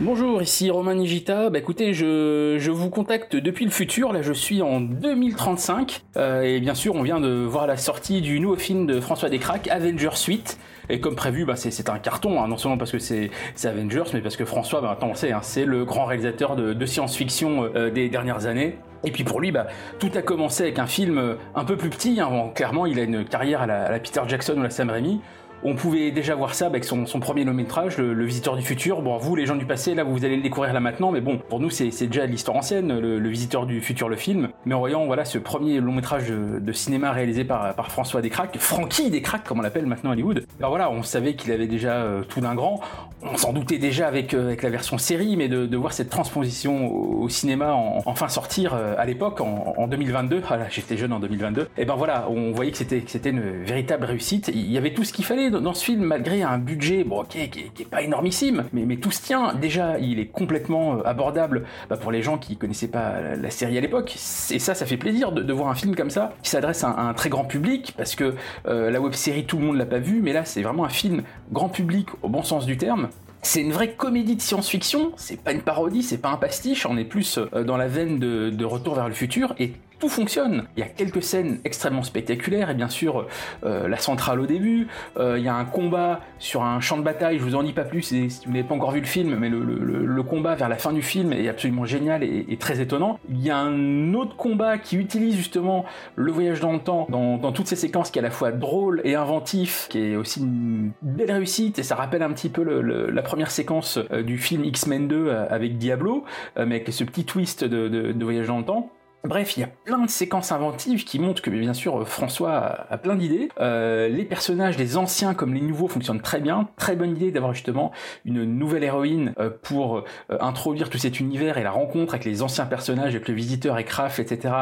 [0.00, 1.50] Bonjour, ici Romain Nigita.
[1.50, 4.14] Bah écoutez, je, je vous contacte depuis le futur.
[4.14, 6.00] Là, je suis en 2035.
[6.16, 9.28] Euh, et bien sûr, on vient de voir la sortie du nouveau film de François
[9.28, 10.58] Descraques, Avengers Suite.
[10.88, 13.30] Et comme prévu, bah, c'est, un carton, hein, non seulement parce que c'est,
[13.64, 16.86] Avengers, mais parce que François, bah, attends, on sait, hein, c'est le grand réalisateur de,
[16.86, 18.78] science-fiction euh, des dernières années.
[19.04, 19.66] Et puis pour lui, bah,
[19.98, 22.20] tout a commencé avec un film euh, un peu plus petit.
[22.20, 22.50] hein.
[22.54, 25.20] Clairement, il a une carrière à la, à la Peter Jackson ou la Sam Raimi.
[25.64, 29.00] On pouvait déjà voir ça avec son, premier long métrage, le, Visiteur du futur.
[29.00, 31.38] Bon, vous, les gens du passé, là, vous allez le découvrir là maintenant, mais bon,
[31.38, 34.48] pour nous, c'est déjà l'histoire ancienne, le, Visiteur du futur, le film.
[34.66, 39.10] Mais en voyant, voilà, ce premier long métrage de, cinéma réalisé par, François Descraques, Francky
[39.10, 40.44] Descraques, comme on l'appelle maintenant Hollywood.
[40.58, 42.80] Alors voilà, on savait qu'il avait déjà euh, tout d'un grand.
[43.22, 46.92] On s'en doutait déjà avec, euh, avec la version série, mais de, voir cette transposition
[46.92, 51.20] au, cinéma en, enfin sortir euh, à l'époque, en, en 2022, ah j'étais jeune en
[51.20, 54.50] 2022, et ben voilà, on voyait que c'était une véritable réussite.
[54.52, 57.40] Il y avait tout ce qu'il fallait dans, ce film, malgré un budget, bon, qui,
[57.40, 59.54] est, qui est pas énormissime, mais, tout se tient.
[59.54, 63.78] Déjà, il est complètement euh, abordable bah, pour les gens qui connaissaient pas la, série
[63.78, 64.14] à l'époque.
[64.50, 66.92] Et ça, ça fait plaisir de, voir un film comme ça, qui s'adresse à, un-
[66.92, 68.34] à un très grand public, parce que
[68.66, 70.90] euh, la web série, tout le monde l'a pas vu, mais là, c'est vraiment un
[70.90, 71.22] film
[71.52, 73.08] grand public au bon sens du terme.
[73.44, 76.96] C'est une vraie comédie de science-fiction, c'est pas une parodie, c'est pas un pastiche, on
[76.96, 79.72] est plus euh, dans la veine de, de Retour vers le futur, et
[80.02, 80.64] tout fonctionne.
[80.76, 83.28] Il y a quelques scènes extrêmement spectaculaires et bien sûr
[83.62, 84.88] euh, la centrale au début.
[85.16, 87.38] Euh, il y a un combat sur un champ de bataille.
[87.38, 89.48] Je vous en dis pas plus si vous n'avez pas encore vu le film, mais
[89.48, 92.80] le, le, le, combat vers la fin du film est absolument génial et, et, très
[92.80, 93.20] étonnant.
[93.30, 95.84] Il y a un autre combat qui utilise justement
[96.16, 98.50] le voyage dans le temps dans, dans toutes ces séquences qui est à la fois
[98.50, 102.64] drôle et inventif, qui est aussi une belle réussite et ça rappelle un petit peu
[102.64, 106.24] le, la première séquence euh, du film X-Men 2 avec Diablo,
[106.56, 108.90] mais avec ce petit twist de, de, de voyage dans le temps.
[109.24, 112.98] Bref, il y a plein de séquences inventives qui montrent que bien sûr François a,
[112.98, 113.50] plein d'idées.
[113.60, 116.68] Euh, les personnages, les anciens comme les nouveaux fonctionnent très bien.
[116.76, 117.92] Très bonne idée d'avoir justement
[118.24, 120.04] une nouvelle héroïne euh, pour euh,
[120.40, 123.84] introduire tout cet univers et la rencontre avec les anciens personnages, avec le visiteur et
[123.84, 124.54] Kraft, etc.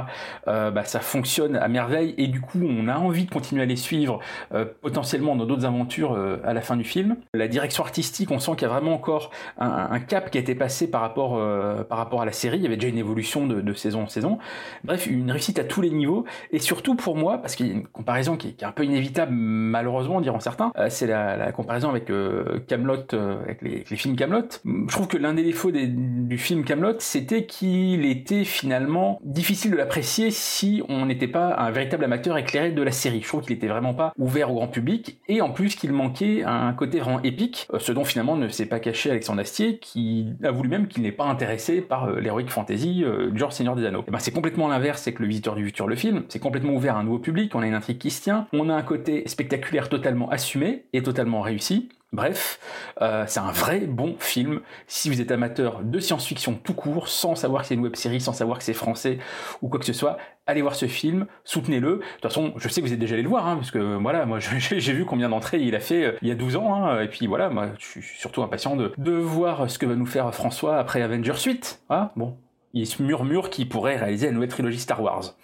[0.46, 3.66] Euh, bah, ça fonctionne à merveille et du coup on a envie de continuer à
[3.66, 4.20] les suivre
[4.52, 7.16] euh, potentiellement dans d'autres aventures euh, à la fin du film.
[7.32, 10.54] La direction artistique, on sent qu'il y a vraiment encore un, cap qui a été
[10.54, 12.58] passé par rapport à la série.
[12.58, 14.38] Il y avait déjà une évolution de saison en saison.
[14.84, 16.24] Bref, une réussite à tous les niveaux.
[16.52, 19.32] Et surtout pour moi, parce qu'il y a une comparaison qui est, un peu inévitable,
[19.32, 24.48] malheureusement, diront certains, euh, c'est la, comparaison avec euh, Camelot, euh, avec, les, films Camelot.
[24.64, 29.76] Je trouve que l'un des défauts du film Camelot, c'était qu'il était finalement difficile de
[29.76, 33.20] l'apprécier si on n'était pas un véritable amateur éclairé de la série.
[33.22, 36.42] Je trouve qu'il était vraiment pas ouvert au grand public et en plus qu'il manquait
[36.44, 40.62] un côté vraiment épique, ce dont finalement ne s'est pas caché Alexandre Astier, qui avoue
[40.62, 44.04] lui-même qu'il n'est pas intéressé par l'heroic fantasy du genre Seigneur des Anneaux.
[44.06, 46.96] Et ben complètement l'inverse, c'est que le visiteur du futur, le film, c'est complètement ouvert
[46.96, 49.22] à un nouveau public, on a une intrigue qui se tient, on a un côté
[49.26, 51.90] spectaculaire totalement assumé et totalement réussi.
[52.14, 52.58] Bref,
[53.02, 54.62] euh, c'est un vrai bon film.
[54.86, 58.32] Si vous êtes amateur de science-fiction tout court, sans savoir que c'est une web-série, sans
[58.32, 59.18] savoir que c'est français
[59.60, 61.96] ou quoi que ce soit, allez voir ce film, soutenez-le.
[61.96, 63.98] De toute façon, je sais que vous êtes déjà allé le voir, hein, parce que
[63.98, 66.74] voilà, moi j'ai vu combien d'entrées il a fait euh, il y a 12 ans,
[66.76, 69.96] hein, et puis voilà, moi je suis surtout impatient de, de voir ce que va
[69.96, 71.82] nous faire François après Avengers 8.
[71.90, 72.38] Ah, bon,
[72.72, 75.34] il se murmure qu'il pourrait réaliser la nouvelle trilogie Star Wars.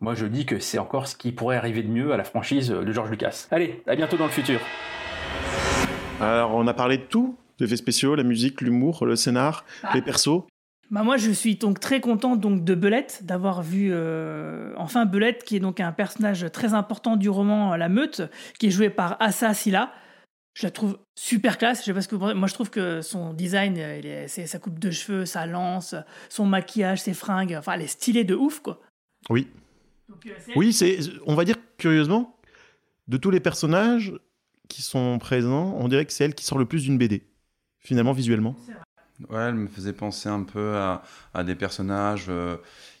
[0.00, 2.68] Moi je dis que c'est encore ce qui pourrait arriver de mieux à la franchise
[2.70, 3.48] de George Lucas.
[3.50, 4.60] Allez, à bientôt dans le futur.
[6.20, 9.90] Alors on a parlé de tout, l'effet spéciaux, la musique, l'humour, le scénar, ah.
[9.94, 10.42] les persos.
[10.90, 15.44] Bah moi je suis donc très content donc de Belette d'avoir vu euh, enfin Belette
[15.44, 18.22] qui est donc un personnage très important du roman La Meute
[18.58, 19.92] qui est joué par Assa Silla
[20.60, 21.80] je la trouve super classe.
[21.80, 24.78] Je sais pas ce que Moi, je trouve que son design, il est, sa coupe
[24.78, 25.94] de cheveux, sa lance,
[26.28, 28.80] son maquillage, ses fringues, enfin, elle est stylée de ouf, quoi.
[29.30, 29.48] Oui.
[30.08, 32.38] Donc, euh, oui, c'est, on va dire curieusement,
[33.08, 34.12] de tous les personnages
[34.68, 37.26] qui sont présents, on dirait que c'est elle qui sort le plus d'une BD,
[37.78, 38.54] finalement, visuellement.
[39.28, 42.26] Ouais, elle me faisait penser un peu à, à des personnages.
[42.28, 42.56] Euh,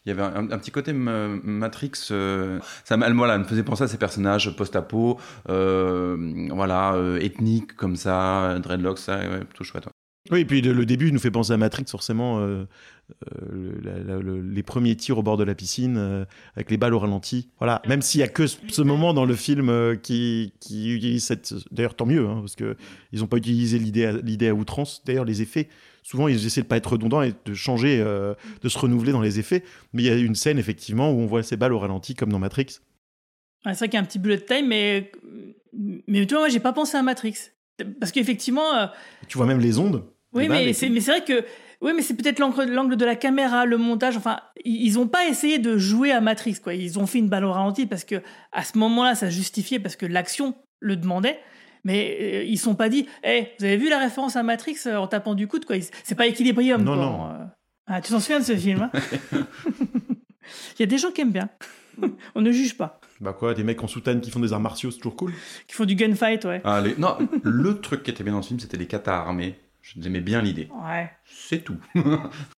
[0.06, 1.92] il y avait un, petit côté Matrix.
[2.10, 5.18] Euh, ça, voilà, me faisait penser à ces personnages post-apo,
[5.50, 9.88] euh, voilà, euh, ethniques comme ça, dreadlocks, ça, ouais, chouette.
[10.30, 12.40] Oui, et puis le, le, début nous fait penser à Matrix, forcément.
[12.40, 12.64] Euh,
[13.34, 17.50] euh, les premiers tirs au bord de la piscine, avec les balles au ralenti.
[17.58, 21.54] Voilà, même s'il y a que ce, moment dans le film qui, utilise cette.
[21.72, 22.76] D'ailleurs, tant mieux, hein, parce qu'ils
[23.20, 25.02] n'ont pas utilisé l'idée à, à outrance.
[25.04, 25.68] D'ailleurs, les effets
[26.02, 29.20] souvent ils essaient de pas être redondants et de changer, euh, de se renouveler dans
[29.20, 29.64] les effets.
[29.92, 32.30] Mais il y a une scène effectivement où on voit ces balles au ralenti comme
[32.30, 32.80] dans Matrix.
[33.64, 35.12] C'est vrai qu'il y a un petit bullet time, mais
[36.06, 37.34] mais tu vois, moi j'ai pas pensé à Matrix
[38.00, 38.74] parce qu'effectivement.
[38.74, 38.86] Euh...
[39.28, 40.04] Tu vois même les ondes.
[40.32, 41.44] Oui, mais c'est mais c'est vrai que
[41.80, 44.16] oui, mais c'est peut-être l'angle de la caméra, le montage.
[44.16, 46.74] Enfin, ils ont pas essayé de jouer à Matrix, quoi.
[46.74, 48.22] Ils ont fait une balle au ralenti parce que
[48.52, 51.40] à ce moment-là, ça justifiait parce que l'action le demandait.
[51.84, 54.96] Mais euh, ils sont pas dit, hey, vous avez vu la référence à Matrix euh,
[54.96, 55.76] en tapant du coude, quoi.
[56.04, 56.82] C'est pas Equilibrium.
[56.82, 57.02] Non, quoi.
[57.02, 57.30] non.
[57.30, 57.44] Euh,
[57.86, 58.90] ah, tu t'en souviens de ce film hein
[60.78, 61.48] Il y a des gens qui aiment bien.
[62.34, 63.00] On ne juge pas.
[63.20, 65.32] Bah quoi, des mecs en soutane qui font des arts martiaux, c'est toujours cool.
[65.66, 66.60] Qui font du gunfight, ouais.
[66.64, 66.96] Ah, les...
[66.96, 69.58] Non, le truc qui était bien dans ce film, c'était les katas armés.
[69.82, 70.68] J'aimais bien l'idée.
[70.86, 71.10] Ouais.
[71.24, 71.78] C'est tout.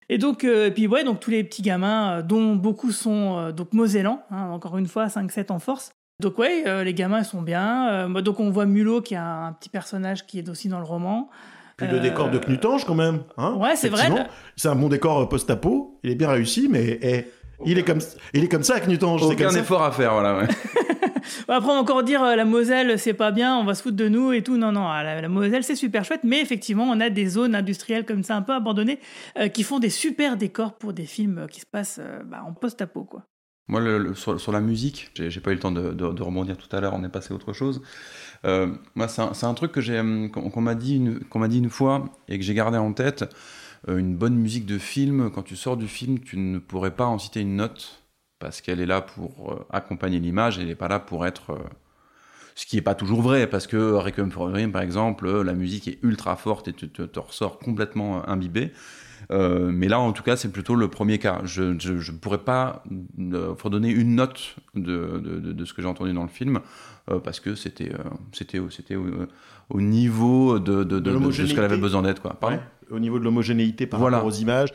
[0.10, 3.52] et donc, euh, puis ouais, donc tous les petits gamins, euh, dont beaucoup sont euh,
[3.52, 5.93] donc mosellans, hein, encore une fois, 5-7 en force.
[6.22, 8.10] Donc ouais, euh, les gamins sont bien.
[8.22, 11.30] donc on voit Mulot qui a un petit personnage qui est aussi dans le roman.
[11.77, 13.23] Puis le décor de Knutange quand même.
[13.38, 14.10] Hein ouais, c'est vrai.
[14.56, 15.99] C'est un bon décor post-apo.
[16.03, 17.26] Il est bien réussi, mais eh,
[17.65, 17.99] il, est comme,
[18.34, 19.23] il est comme ça, Knutange.
[19.23, 19.88] Aucun comme effort ça.
[19.88, 20.38] à faire, voilà.
[20.39, 20.48] Ouais.
[21.48, 23.95] Après, on va encore dire euh, la Moselle, c'est pas bien, on va se foutre
[23.95, 24.57] de nous et tout.
[24.57, 28.06] Non, non, la, la Moselle, c'est super chouette, mais effectivement, on a des zones industrielles
[28.06, 28.99] comme ça, un peu abandonnées,
[29.38, 32.53] euh, qui font des super décors pour des films qui se passent euh, bah, en
[32.53, 33.23] post-apo, quoi.
[33.72, 33.81] Moi,
[34.15, 37.10] sur, la musique, j'ai pas eu le temps de, rebondir tout à l'heure, on est
[37.10, 37.81] passé à autre chose.
[38.45, 39.98] Euh, moi, c'est un, truc que j'ai,
[40.31, 43.26] qu'on qu m'a dit, dit une fois et que j'ai gardé en tête.
[43.88, 47.06] Euh, une bonne musique de film, quand tu sors du film, tu ne pourrais pas
[47.06, 48.03] en citer une note
[48.39, 51.52] parce qu'elle est là pour euh, accompagner l'image, elle n'est pas là pour être.
[51.52, 51.60] Euh,
[52.53, 55.99] ce qui n'est pas toujours vrai, parce que Requiem for par exemple, la musique est
[56.03, 58.73] ultra forte et tu te ressors complètement imbibé.
[59.32, 61.41] Euh, mais là, en tout cas, c'est plutôt le premier cas.
[61.45, 62.84] Je ne pourrais pas
[63.20, 66.60] euh, redonner une note de, de, de ce que j'ai entendu dans le film,
[67.10, 67.91] euh, parce que c'était
[68.34, 69.06] c'était c'était au,
[69.70, 72.22] au niveau de, de, ce qu'elle avait besoin d'être.
[72.22, 72.34] Quoi.
[72.40, 72.62] Pardon Ouais,
[72.95, 74.18] au niveau de l'homogénéité par Voilà.
[74.18, 74.70] rapport aux images.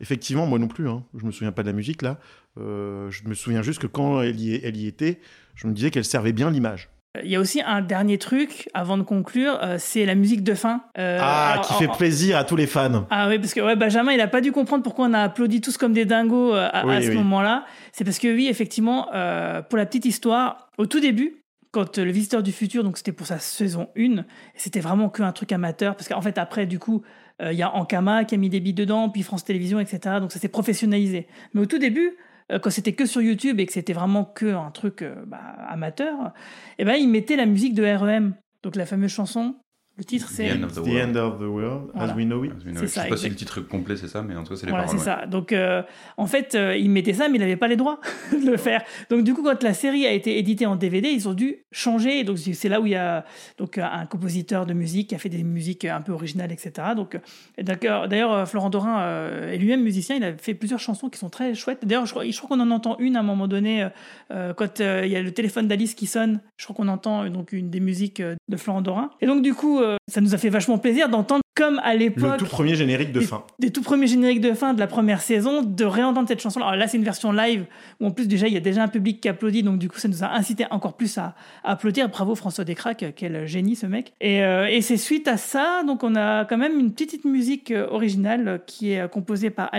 [0.00, 2.18] Effectivement, moi non plus, hein, je me souviens pas de la musique là.
[2.56, 5.20] Je me souviens juste que quand elle y, elle y était,
[5.54, 6.88] je me disais qu'elle servait bien l'image.
[7.24, 10.54] Il y a aussi un dernier truc avant de conclure, euh, c'est la musique de
[10.54, 10.82] fin.
[10.98, 13.06] Euh, ah, alors, qui fait en- plaisir à tous les fans.
[13.10, 15.60] Ah oui, parce que ouais, Benjamin, il a pas dû comprendre pourquoi on a applaudi
[15.60, 17.14] tous comme des dingos euh, à, Oui, à ce oui.
[17.16, 17.64] moment-là.
[17.92, 22.10] C'est parce que oui, effectivement, euh, pour la petite histoire, au tout début, quand le
[22.10, 24.24] Visiteur du futur, donc c'était pour sa saison 1,
[24.54, 27.02] c'était vraiment que un truc amateur, parce qu'en fait après, du coup,
[27.42, 30.16] euh, il y a Ankama qui a mis des billes dedans, puis France Télévisions, etc.
[30.20, 31.26] Donc ça s'est professionnalisé.
[31.52, 32.12] Mais au tout début,
[32.58, 35.38] quand c'était que sur YouTube et que c'était vraiment que un truc euh, bah,
[35.68, 36.32] amateur,
[36.78, 39.56] eh ben ils mettaient la musique de REM, donc la fameuse chanson.
[39.98, 41.16] Le titre c'est The End of the The World.
[41.16, 42.12] end of the world, Voilà.
[42.12, 42.52] as we know it.
[42.52, 42.90] As we know C'est it.
[42.90, 44.66] ça, Je sais pas si le titre complet c'est ça, mais en tout cas c'est
[44.66, 45.00] les Voilà, paroles.
[45.00, 45.16] c'est ouais.
[45.20, 45.26] ça.
[45.26, 45.82] Donc, euh,
[46.16, 47.98] en fait, euh, ils mettaient ça, mais ils n'avaient pas les droits
[48.32, 48.82] de le faire.
[49.10, 52.22] Donc, du coup, quand la série a été éditée en DVD, ils ont dû changer.
[52.22, 53.24] Donc, c'est là où il y a
[53.58, 56.70] donc un compositeur de musique qui a fait des musiques un peu originales, etc.
[56.94, 57.18] Donc, euh,
[57.56, 60.14] et d'accord- d'ailleurs, euh, Florent Dorin euh, est lui-même musicien.
[60.14, 61.84] Il a fait plusieurs chansons qui sont très chouettes.
[61.84, 63.88] D'ailleurs, je crois, je crois qu'on en entend une à un moment donné
[64.30, 66.40] quand euh, il y a le téléphone d'Alice qui sonne.
[66.56, 69.10] Je crois qu'on entend donc une des musiques de Florent Dorin.
[69.20, 72.32] Et donc, du coup, euh, ça nous a fait vachement plaisir d'entendre comme à l'époque
[72.32, 73.44] Le tout premier générique de des, fin.
[73.58, 76.60] des tout premiers génériques de fin de la première saison, de réentendre cette chanson.
[76.60, 77.64] Alors là, c'est une version live
[78.00, 79.98] où en plus déjà il y a déjà un public qui applaudit, donc du coup
[79.98, 81.34] ça nous a incité encore plus à,
[81.64, 82.08] à applaudir.
[82.08, 84.12] Bravo François Descraques, quel génie ce mec.
[84.20, 87.72] Et, euh, et c'est suite à ça, donc on a quand même une petite musique
[87.72, 89.70] euh, originale euh, qui est euh, composée par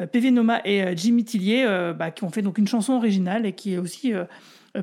[0.00, 2.94] euh, PV Noma et euh, Jimmy Tillier, euh, bah, qui ont fait donc une chanson
[2.94, 4.24] originale et qui est aussi euh, euh,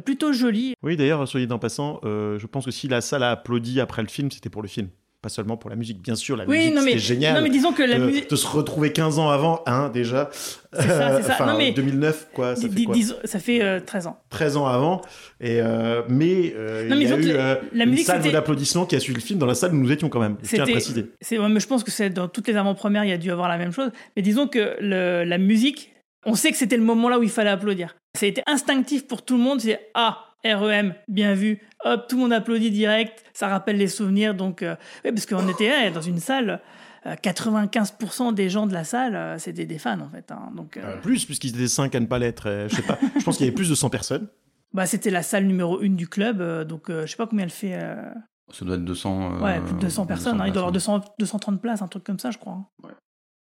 [0.06, 0.74] plutôt jolie.
[0.84, 4.02] Oui, d'ailleurs, soyez en passant, euh, je pense que si la salle a applaudi après
[4.02, 4.90] le film, c'était pour le film.
[5.20, 7.36] Pas seulement pour la musique, bien sûr, la Oui, musique non, mais- génial.
[7.36, 10.30] non, mais disons que la de, musique- de se retrouver 15 ans avant, hein, déjà.
[10.32, 11.34] C'est ça, c'est ça.
[11.34, 14.20] Enfin, Non, mais- 2009, quoi, ça fait quoi ça fait euh, 13 ans.
[14.30, 15.02] 13 ans avant.
[15.42, 18.06] Et euh, mais euh, Non, mais il y a eu la- euh, la une musique,
[18.06, 20.38] salle d'applaudissements qui a suivi le film dans la salle où nous étions quand même.
[20.44, 21.08] Je tiens à préciser.
[21.32, 23.48] Ouais, mais je pense que c'est dans toutes les avant-premières, il y a dû avoir
[23.50, 23.90] la même chose.
[24.16, 25.94] Mais disons que le- la musique,
[26.28, 27.96] on sait que c'était le moment là où il fallait applaudir.
[28.16, 29.60] Ça a été instinctif pour tout le monde.
[29.62, 31.60] C'est ah REM, bien vu.
[31.84, 33.26] Hop, tout le monde applaudit direct.
[33.34, 34.34] Ça rappelle les souvenirs.
[34.36, 36.62] Donc, euh, ouais, parce qu'on était ouais, dans une salle.
[37.06, 40.32] euh, 95% des gens de la salle, euh, c'était des fans en fait.
[40.32, 40.52] hein.
[40.56, 42.48] Donc, euh, Euh, plus, puisqu'ils étaient 5 à ne pas l'être.
[42.48, 42.98] euh, je sais pas.
[43.18, 44.28] je pense qu'il y avait plus de 100 personnes.
[44.74, 46.42] bah, c'était la salle numéro 1 du club.
[46.42, 47.74] euh, donc, euh, je sais pas combien elle fait.
[47.76, 47.96] euh,
[48.52, 49.36] Ça doit être 200.
[49.40, 50.42] euh, Ouais, plus de 200 personnes.
[50.42, 50.46] hein.
[50.48, 52.54] Il doit y avoir 200, 230 places, un truc comme ça, je crois.
[52.54, 52.66] hein.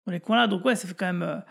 [0.06, 0.46] Dans les coins là.
[0.46, 1.42] Donc, ouais, ça fait quand même.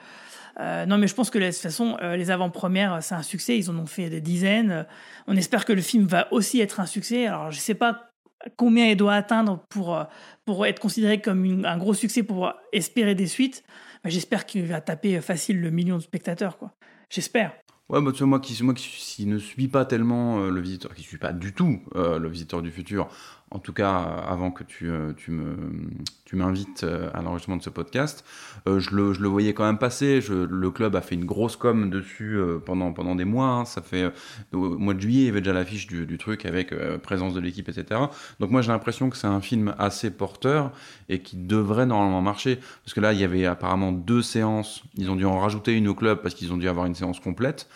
[0.59, 3.23] Euh, euh, non, mais je pense que de toute façon, euh, les avant-premières, c'est un
[3.23, 3.57] succès.
[3.57, 4.71] Ils en ont fait des dizaines.
[4.71, 4.83] Euh,
[5.27, 7.27] On espère que le film va aussi être un succès.
[7.27, 8.09] Alors, je sais pas
[8.57, 10.03] combien il doit atteindre pour, euh,
[10.45, 13.63] pour être considéré comme un gros succès, pour espérer des suites.
[14.05, 16.71] J'espère qu'il va taper facile le million de spectateurs, quoi.
[17.09, 17.53] J'espère.
[17.87, 21.01] Ouais, bah, tu moi qui, moi qui ne suis pas tellement euh, le visiteur, qui
[21.01, 23.07] ne suis pas du tout euh, le visiteur du futur,
[23.51, 25.55] en tout cas euh, avant que tu, euh, tu me
[26.25, 28.25] tu m'invites euh, à l'enregistrement de ce podcast,
[28.65, 30.19] je, le, je le voyais quand même passer.
[30.29, 33.47] Le club a fait une grosse com dessus pendant, pendant des mois.
[33.47, 33.65] hein.
[33.65, 34.11] Ça fait
[34.51, 36.73] au mois de juillet, il y avait déjà l'affiche du, du truc avec
[37.03, 38.01] présence de l'équipe, etc.
[38.39, 40.71] Donc moi j'ai l'impression que c'est un film assez porteur
[41.09, 42.59] et qui devrait normalement marcher.
[42.83, 44.83] Parce que là, il y avait apparemment deux séances.
[44.97, 47.19] Ils ont dû en rajouter une au club parce qu'ils ont dû avoir une séance
[47.19, 47.67] complète.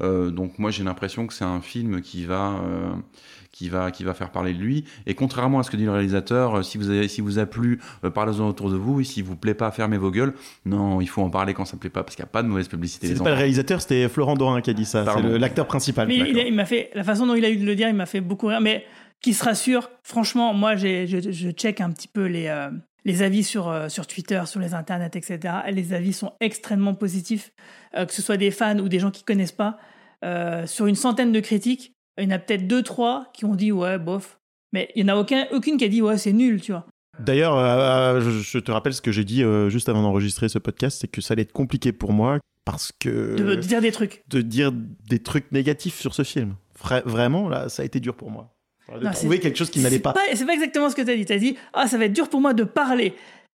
[0.00, 2.92] Euh, donc moi j'ai l'impression que c'est un film qui va, euh,
[3.50, 4.84] qui, va, qui va faire parler de lui.
[5.06, 7.46] Et contrairement à ce que dit le réalisateur, euh, si vous, avez, si vous a
[7.46, 9.00] plu, euh, parlez-en autour de vous.
[9.00, 10.34] Et si vous plaît pas, fermez vos gueules.
[10.64, 12.48] Non, il faut en parler quand ça plaît pas parce qu'il n'y a pas de
[12.48, 13.08] mauvaise publicité.
[13.08, 15.04] C'était pas le réalisateur, c'était Florent Dorin qui a dit ça.
[15.16, 16.08] C'est l'acteur principal.
[16.08, 17.94] Mais il, il m'a fait la façon dont il a eu de le dire, il
[17.94, 18.60] m'a fait beaucoup rire.
[18.60, 18.84] Mais
[19.20, 22.70] qui se rassure, franchement, moi, j'ai, je, je check un petit peu les, euh,
[23.04, 25.38] les avis sur, euh, sur Twitter, sur les internets, etc.
[25.66, 27.52] Et les avis sont extrêmement positifs,
[27.96, 29.78] euh, que ce soit des fans ou des gens qui connaissent pas.
[30.24, 33.54] Euh, sur une centaine de critiques, il y en a peut-être deux, trois qui ont
[33.54, 34.38] dit ouais, bof.
[34.72, 36.86] Mais il y en a aucun, aucune qui a dit ouais, c'est nul, tu vois.
[37.18, 37.54] D'ailleurs,
[38.20, 41.32] je, te rappelle ce que j'ai dit juste avant d'enregistrer ce podcast, c'est que ça
[41.32, 44.22] allait être compliqué pour moi parce que De, de dire des trucs.
[44.28, 46.54] de dire des trucs négatifs sur ce film.
[46.82, 48.54] Vra- vraiment, là, ça a été dur pour moi.
[48.88, 50.14] De Non, trouver quelque chose qui n'allait C'est pas.
[50.34, 51.24] C'est pas exactement ce que tu as dit.
[51.24, 53.14] Tu as dit, ah, ça va être dur pour moi de parler.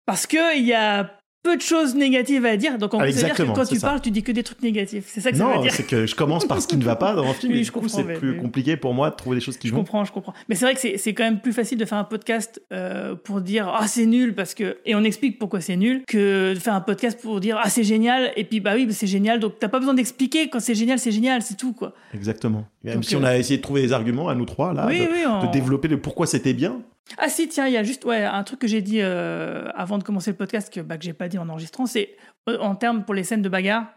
[0.05, 2.77] Parce qu'il y a peu de choses négatives à dire.
[2.77, 3.87] Donc, en Ah, c'est-à-dire que exactement, quand tu ça.
[3.87, 5.03] parles, tu dis que des trucs négatifs.
[5.07, 5.73] C'est ça que ça veut Non, dire.
[5.73, 7.63] c'est que je commence par ce qui ne va pas dans le film Oui, et
[7.63, 9.73] je du coup, comprends, c'est plus compliqué pour moi de trouver des choses qui Je
[9.73, 9.79] vont.
[9.81, 10.33] comprends, je comprends.
[10.47, 13.41] Mais c'est vrai que c'est quand même plus facile de faire un podcast euh, pour
[13.41, 16.73] dire ah c'est nul parce que et on explique pourquoi c'est nul que de faire
[16.75, 19.67] un podcast pour dire ah c'est génial et puis bah oui c'est génial donc t'as
[19.67, 21.93] pas besoin d'expliquer quand c'est génial c'est génial c'est tout quoi.
[22.13, 22.65] Exactement.
[22.83, 24.85] Même Donc, si on euh, a essayé de trouver des arguments à nous trois, là,
[24.87, 26.81] Oui, de, oui, on- de développer le pourquoi c'était bien.
[27.17, 29.97] Ah si, tiens, il y a juste ouais, un truc que j'ai dit euh, avant
[29.97, 32.15] de commencer le podcast que, bah, que j'ai pas dit en enregistrant, c'est
[32.49, 33.93] euh, en termes pour les scènes de bagarre.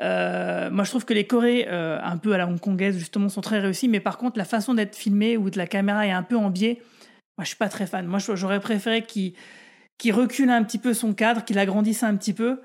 [0.00, 3.58] euh, moi, je trouve que les Corées, un peu à la hongkongaise, justement, sont très
[3.58, 3.88] réussis.
[3.88, 6.50] Mais par contre, la façon d'être filmé ou de la caméra est un peu en
[6.50, 6.82] biais.
[7.36, 8.06] Moi, je suis pas très fan.
[8.06, 12.60] Moi, j'aurais préféré qu'il recule un petit peu son cadre, qu'il agrandisse un petit peu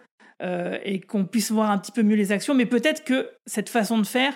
[0.84, 2.54] et qu'on puisse voir un petit peu mieux les actions.
[2.54, 4.34] Mais peut-être que cette façon de faire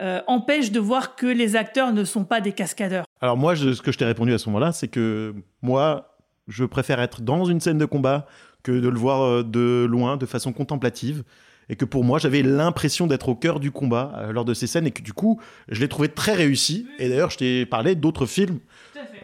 [0.00, 3.04] euh, empêche de voir que les acteurs ne sont pas des cascadeurs.
[3.20, 6.16] Alors moi, je- ce que je t'ai répondu à ce moment-là, c'est que moi,
[6.48, 8.26] je préfère être dans une scène de combat
[8.62, 11.22] que de le voir euh, de loin, de façon contemplative.
[11.68, 14.66] Et que pour moi, j'avais l'impression d'être au cœur du combat euh, lors de ces
[14.66, 16.86] scènes et que du coup, je l'ai trouvé très réussi.
[16.98, 18.58] Et d'ailleurs, je t'ai parlé d'autres films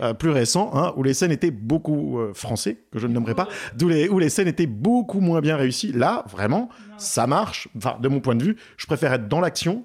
[0.01, 3.35] euh, plus récents hein, où les scènes étaient beaucoup euh, français, que je ne nommerai
[3.35, 3.49] pas,
[3.81, 5.93] les, où les scènes étaient beaucoup moins bien réussies.
[5.93, 7.69] Là, vraiment, ça marche.
[7.77, 9.85] Enfin, de mon point de vue, je préfère être dans l'action.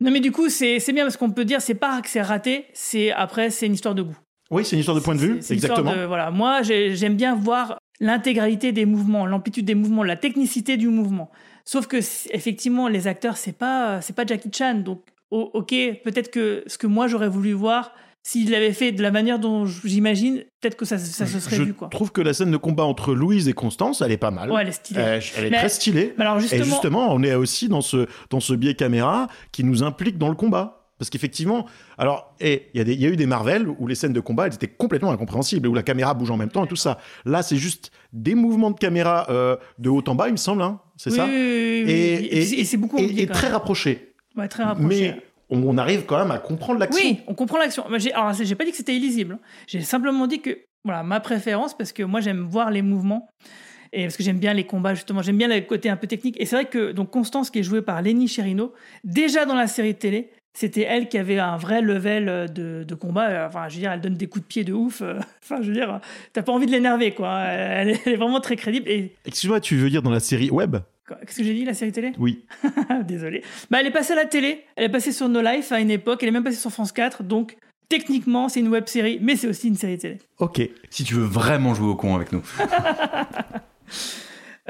[0.00, 2.22] Non, mais du coup, c'est c'est bien parce qu'on peut dire c'est pas que c'est
[2.22, 4.16] raté, c'est après, c'est une histoire de goût.
[4.50, 5.94] Oui, c'est une histoire de point de vue, exactement.
[5.94, 6.30] de- voilà.
[6.30, 11.30] Moi, j'ai- j'aime bien voir l'intégralité des mouvements, l'amplitude des mouvements, la technicité du mouvement.
[11.64, 11.96] Sauf que
[12.32, 16.78] effectivement, les acteurs, c'est pas c'est pas Jackie Chan, donc o- ok, peut-être que ce
[16.78, 17.92] que moi j'aurais voulu voir,
[18.22, 21.62] s'il l'avait fait de la manière dont j'imagine, peut-être que ça, ça se serait je
[21.62, 21.88] vu quoi.
[21.88, 24.50] trouve que la scène de combat entre Louise et Constance, elle est pas mal.
[24.50, 25.00] Ouais, elle est stylée.
[25.36, 26.14] Elle est Mais- très stylée.
[26.18, 29.64] mais alors, justement- Et justement, on est aussi dans ce, dans ce biais caméra qui
[29.64, 30.74] nous implique dans le combat.
[30.98, 31.64] Parce qu'effectivement,
[31.96, 34.66] alors, il y, a y eu des Marvel où les scènes de combat elles étaient
[34.66, 36.98] complètement incompréhensibles, où la caméra bouge en même temps et tout ça.
[37.24, 40.60] Là, c'est juste des mouvements de caméra euh, de haut en bas, il me semble,
[40.60, 41.32] hein, c'est Oui, ça oui,
[42.32, 44.12] Et, c'est beaucoup et- et très rapproché.
[44.36, 44.88] Ouais, très rapproché.
[45.14, 47.04] Mais on, arrive quand même à comprendre l'action.
[47.06, 47.84] Oui, on comprend l'action.
[48.14, 49.34] Alors, j'ai pas dit que c'était illisible.
[49.34, 49.46] hein.
[49.66, 53.28] J'ai simplement dit que, voilà, ma préférence, parce que moi, j'aime voir les mouvements.
[53.92, 55.22] Et parce que j'aime bien les combats, justement.
[55.22, 56.36] J'aime bien le côté un peu technique.
[56.38, 58.72] Et c'est vrai que, donc, Constance, qui est jouée par Lenny Cherino,
[59.04, 62.84] déjà dans la série de télé, c'était elle qui avait un vrai level euh, de,
[62.86, 63.28] de combat.
[63.30, 65.00] Euh, Enfin, je veux dire, elle donne des coups de pied de ouf.
[65.00, 66.00] euh, Enfin, je veux dire,
[66.34, 67.38] t'as pas envie de l'énerver, quoi.
[67.44, 68.88] Elle est, elle est vraiment très crédible.
[68.90, 70.76] Et Excuse-moi, tu veux dire dans la série web?
[71.08, 72.12] Qu'est-ce que j'ai dit, la série télé?
[72.18, 72.44] Oui.
[73.06, 73.42] Désolé.
[73.70, 75.90] Bah, elle est passée à la télé, elle est passée sur No Life à une
[75.90, 77.56] époque, elle est même passée sur France 4, donc
[77.88, 80.18] techniquement c'est une web série, mais c'est aussi une série télé.
[80.38, 80.60] Ok.
[80.90, 82.42] Si tu veux vraiment jouer au con avec nous.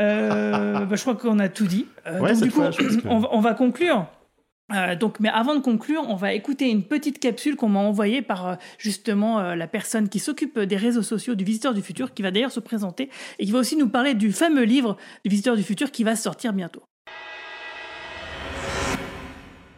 [0.00, 1.86] Euh, bah, je crois qu'on a tout dit.
[2.06, 4.06] Euh, Ouais, donc, du coup, fois, va, on va conclure.
[4.72, 8.20] Euh, donc, mais avant de conclure, on va écouter une petite capsule qu'on m'a envoyée
[8.20, 12.12] par euh, justement euh, la personne qui s'occupe des réseaux sociaux du Visiteur du Futur,
[12.12, 13.08] qui va d'ailleurs se présenter
[13.38, 16.16] et qui va aussi nous parler du fameux livre du Visiteur du Futur qui va
[16.16, 16.82] sortir bientôt.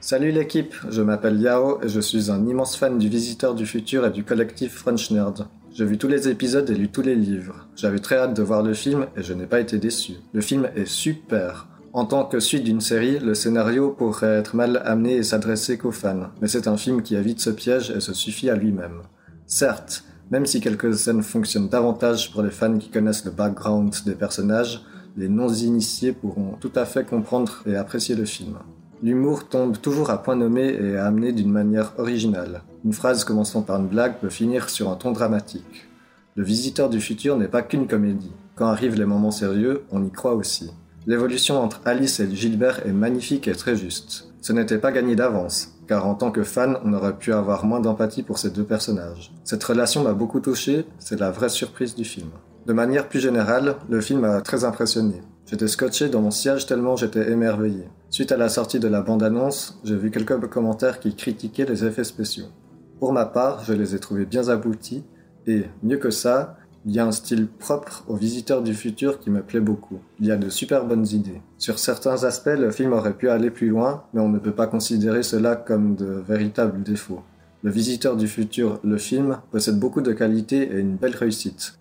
[0.01, 4.07] Salut l'équipe, je m'appelle Yao et je suis un immense fan du Visiteur du Futur
[4.07, 5.47] et du collectif French Nerd.
[5.73, 7.69] J'ai vu tous les épisodes et lu tous les livres.
[7.77, 10.15] J'avais très hâte de voir le film et je n'ai pas été déçu.
[10.33, 11.69] Le film est super.
[11.93, 15.91] En tant que suite d'une série, le scénario pourrait être mal amené et s'adresser qu'aux
[15.91, 19.03] fans, mais c'est un film qui évite ce piège et se suffit à lui-même.
[19.47, 24.15] Certes, même si quelques scènes fonctionnent davantage pour les fans qui connaissent le background des
[24.15, 24.83] personnages,
[25.17, 28.59] les non-initiés pourront tout à fait comprendre et apprécier le film.
[29.03, 32.63] L'humour tombe toujours à point nommé et est amené d'une manière originale.
[32.85, 35.89] Une phrase commençant par une blague peut finir sur un ton dramatique.
[36.37, 38.31] Le Visiteur du Futur n'est pas qu'une comédie.
[38.55, 40.71] Quand arrivent les moments sérieux, on y croit aussi.
[41.07, 44.29] L'évolution entre Alice et Gilbert est magnifique et très juste.
[44.43, 47.81] Ce n'était pas gagné d'avance, car en tant que fan, on aurait pu avoir moins
[47.81, 49.33] d'empathie pour ces deux personnages.
[49.45, 52.29] Cette relation m'a beaucoup touché, c'est la vraie surprise du film.
[52.67, 55.23] De manière plus générale, le film m'a très impressionné.
[55.47, 57.89] J'étais scotché dans mon siège tellement j'étais émerveillé.
[58.11, 62.05] Suite à la sortie de la bande-annonce, j'ai vu quelques commentaires qui critiquaient les effets
[62.05, 62.49] spéciaux.
[62.99, 65.03] Pour ma part, je les ai trouvés bien aboutis,
[65.47, 69.31] et, mieux que ça, il y a un style propre aux visiteurs du futur qui
[69.31, 69.99] me plaît beaucoup.
[70.19, 71.43] Il y a de super bonnes idées.
[71.59, 74.67] Sur certains aspects, le film aurait pu aller plus loin, mais on ne peut pas
[74.67, 77.23] considérer cela comme de véritables défauts.
[77.63, 81.75] Le visiteur du futur, le film, possède beaucoup de qualités et une belle réussite.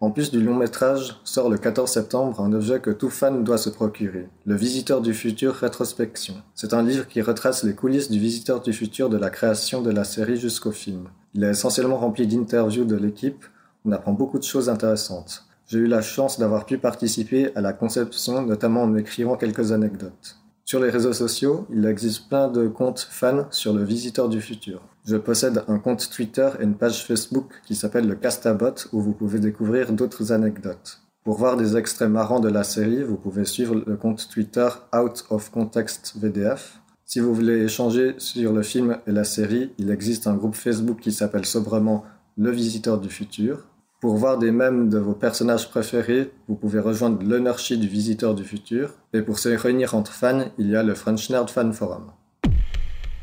[0.00, 3.58] En plus du long métrage, sort le 14 septembre un objet que tout fan doit
[3.58, 6.34] se procurer, Le Visiteur du Futur Rétrospection.
[6.54, 9.90] C'est un livre qui retrace les coulisses du Visiteur du Futur de la création de
[9.90, 11.08] la série jusqu'au film.
[11.32, 13.44] Il est essentiellement rempli d'interviews de l'équipe,
[13.84, 15.44] on apprend beaucoup de choses intéressantes.
[15.66, 20.36] J'ai eu la chance d'avoir pu participer à la conception, notamment en écrivant quelques anecdotes.
[20.66, 24.80] Sur les réseaux sociaux, il existe plein de comptes fans sur le Visiteur du Futur.
[25.04, 29.12] Je possède un compte Twitter et une page Facebook qui s'appelle le Castabot où vous
[29.12, 31.00] pouvez découvrir d'autres anecdotes.
[31.22, 35.24] Pour voir des extraits marrants de la série, vous pouvez suivre le compte Twitter Out
[35.28, 36.80] of Context VDF.
[37.04, 41.00] Si vous voulez échanger sur le film et la série, il existe un groupe Facebook
[41.00, 42.04] qui s'appelle sobrement
[42.38, 43.66] Le Visiteur du Futur.
[44.04, 48.44] Pour voir des mèmes de vos personnages préférés, vous pouvez rejoindre l'Ownership du Visiteur du
[48.44, 48.90] Futur.
[49.14, 52.12] Et pour se réunir entre fans, il y a le French Nerd Fan Forum.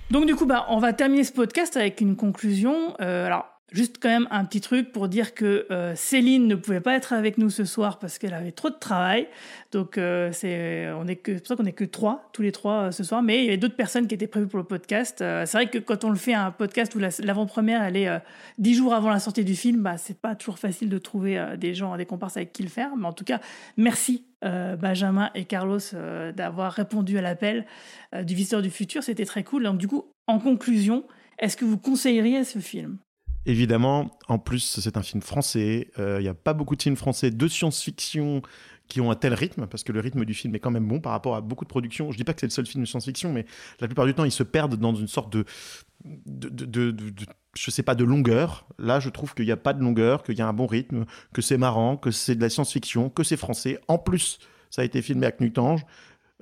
[0.10, 2.96] Donc du coup, bah, on va terminer ce podcast avec une conclusion.
[3.00, 6.82] Euh, alors, Juste quand même un petit truc pour dire que euh, Céline ne pouvait
[6.82, 9.30] pas être avec nous ce soir parce qu'elle avait trop de travail.
[9.72, 12.88] Donc euh, c'est on est que pour ça qu'on est que trois, tous les trois
[12.88, 13.24] euh, ce soir.
[13.24, 15.20] Mais il y avait d'autres personnes qui étaient prévues pour le podcast.
[15.20, 18.10] c'est vrai que quand on le fait un podcast où l'avant-première elle est
[18.58, 21.74] dix jours avant la sortie du film, bah c'est pas toujours facile de trouver des
[21.74, 22.98] gens, des comparses avec qui le faire.
[22.98, 23.40] Mais en tout cas,
[23.78, 25.80] merci Benjamin et Carlos
[26.36, 27.66] d'avoir répondu à l'appel
[28.22, 29.02] du visiteur du futur.
[29.02, 29.64] C'était très cool.
[29.64, 31.06] Donc du coup, en conclusion,
[31.40, 32.98] est-ce que vous conseilleriez ce film?
[33.46, 35.90] Évidemment, en plus, c'est un film français.
[35.98, 38.42] Euh, il n'y a pas beaucoup de films français de science-fiction
[38.88, 41.00] qui ont un tel rythme, parce que le rythme du film est quand même bon
[41.00, 42.12] par rapport à beaucoup de productions.
[42.12, 43.46] Je dis pas que c'est le seul film de science-fiction, mais
[43.80, 45.46] la plupart du temps, ils se perdent dans une sorte de,
[46.04, 48.68] je sais pas, de longueur.
[48.78, 51.06] Là, je trouve qu'il n'y a pas de longueur, qu'il y a un bon rythme,
[51.34, 53.80] que c'est marrant, que c'est de la science-fiction, que c'est français.
[53.88, 54.40] En plus,
[54.70, 55.86] ça a été filmé à Knutange.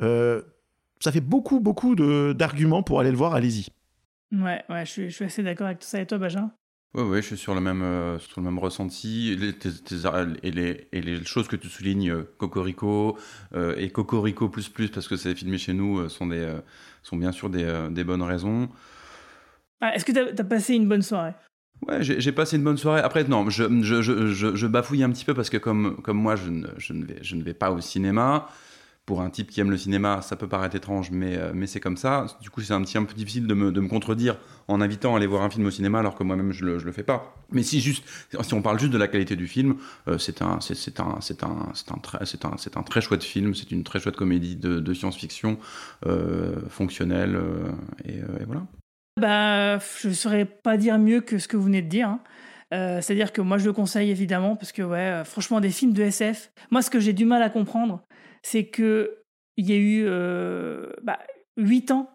[0.02, 0.42] Euh,
[1.00, 1.96] ça fait beaucoup, beaucoup
[2.34, 3.36] d'arguments pour aller le voir.
[3.36, 3.68] Allez-y.
[4.32, 6.02] Ouais, ouais, je suis, je suis assez d'accord avec tout ça.
[6.02, 6.52] Et toi, Benjamin
[6.96, 9.36] oui, ouais, je suis sur le même, euh, sur le même ressenti.
[9.36, 9.50] Les,
[10.42, 13.16] et, les, et, les, choses que tu soulignes, euh, Cocorico
[13.54, 16.52] euh, et Cocorico plus plus, parce que c'est filmé chez nous, sont, des,
[17.04, 18.70] sont bien sûr des, des bonnes raisons.
[19.82, 21.34] Ah, Est-ce que tu as, passé une bonne soirée?
[21.88, 23.02] Ouais, j'ai passé une bonne soirée.
[23.02, 26.36] Après, non, je, je, je, je, bafouille un petit peu parce que comme, comme moi,
[26.36, 28.50] je ne, je, ne vais, je ne vais pas au cinéma
[29.10, 31.80] pour un type qui aime le cinéma, ça peut paraître étrange, mais, euh, mais c'est
[31.80, 32.28] comme ça.
[32.44, 34.38] Du coup, c'est un petit un peu difficile de me, de me, contredire
[34.68, 36.86] en invitant à aller voir un film au cinéma alors que moi-même je le, je
[36.86, 37.34] le fais pas.
[37.52, 38.04] Mais si juste,
[38.40, 39.78] si on parle juste de la qualité du film,
[40.08, 40.60] euh, c'est un,
[42.84, 43.56] très, chouette film.
[43.56, 45.58] C'est une très chouette comédie de, de science-fiction
[46.06, 47.72] euh, fonctionnelle euh,
[48.06, 48.62] et, et, voilà.
[49.20, 52.10] Bah, je saurais pas dire mieux que ce que vous venez de dire.
[52.10, 52.22] Hein.
[53.02, 56.52] C'est-à-dire que moi je le conseille évidemment parce que ouais, franchement des films de SF.
[56.70, 58.04] Moi, ce que j'ai du mal à comprendre,
[58.42, 59.18] c'est que
[59.58, 61.20] il y a eu euh, bah,
[61.58, 62.12] 8 ans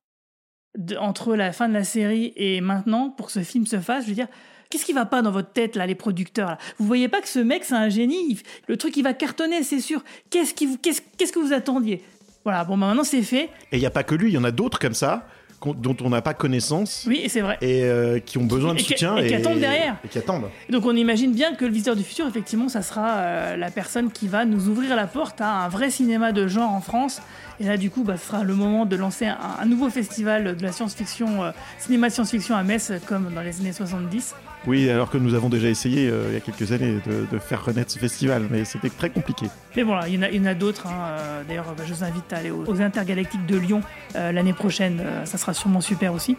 [0.99, 4.05] entre la fin de la série et maintenant pour que ce film se fasse.
[4.05, 4.29] Je veux dire,
[4.71, 6.59] qu'est-ce qui va pas dans votre tête là, les producteurs là?
[6.79, 9.81] Vous voyez pas que ce mec c'est un génie Le truc il va cartonner, c'est
[9.81, 10.03] sûr.
[10.31, 12.03] Qu'est-ce qui vous, qu'est-ce, qu'est-ce que vous attendiez?
[12.45, 13.51] Voilà, bon bah, maintenant c'est fait.
[13.73, 15.27] Et il y a pas que lui, il y en a d'autres comme ça
[15.65, 17.05] dont on n'a pas connaissance.
[17.09, 17.59] Oui, c'est vrai.
[17.61, 19.17] Et euh, qui ont besoin de soutien.
[19.17, 19.97] Et, qui attendent derrière.
[20.05, 20.49] Et qui attendent.
[20.69, 24.11] donc on imagine bien que le visiteur du futur, effectivement, ça sera euh, la personne
[24.11, 27.23] qui va nous ouvrir la porte à un vrai cinéma de genre en France.
[27.61, 30.63] Et là, du coup, bah, ce sera le moment de lancer un, nouveau festival de
[30.63, 34.35] la science-fiction, euh, cinéma de science-fiction à Metz, comme dans les années 70.
[34.67, 37.65] Oui, alors que nous avons déjà essayé euh, il y a quelques années de, faire
[37.65, 39.47] renaître ce festival, mais c'était très compliqué.
[39.77, 40.87] Mais bon, il y en a, d'autres.
[40.87, 43.83] Hein, euh, d'ailleurs, bah, je vous invite à aller aux, Intergalactiques de Lyon
[44.17, 45.03] euh, l'année prochaine.
[45.25, 46.37] ça sera sûrement super aussi.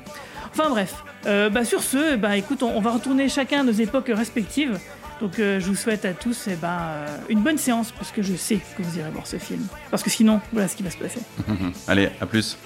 [0.51, 4.79] Enfin bref, bah, sur ce, bah, écoute, on, va retourner chacun à nos époques respectives.
[5.21, 6.81] Donc je vous souhaite à tous eh ben,
[7.29, 9.65] une bonne séance parce que je sais que vous irez voir ce film.
[9.91, 11.21] Parce que sinon, voilà ce qui va se passer.
[11.87, 12.57] Allez, à plus.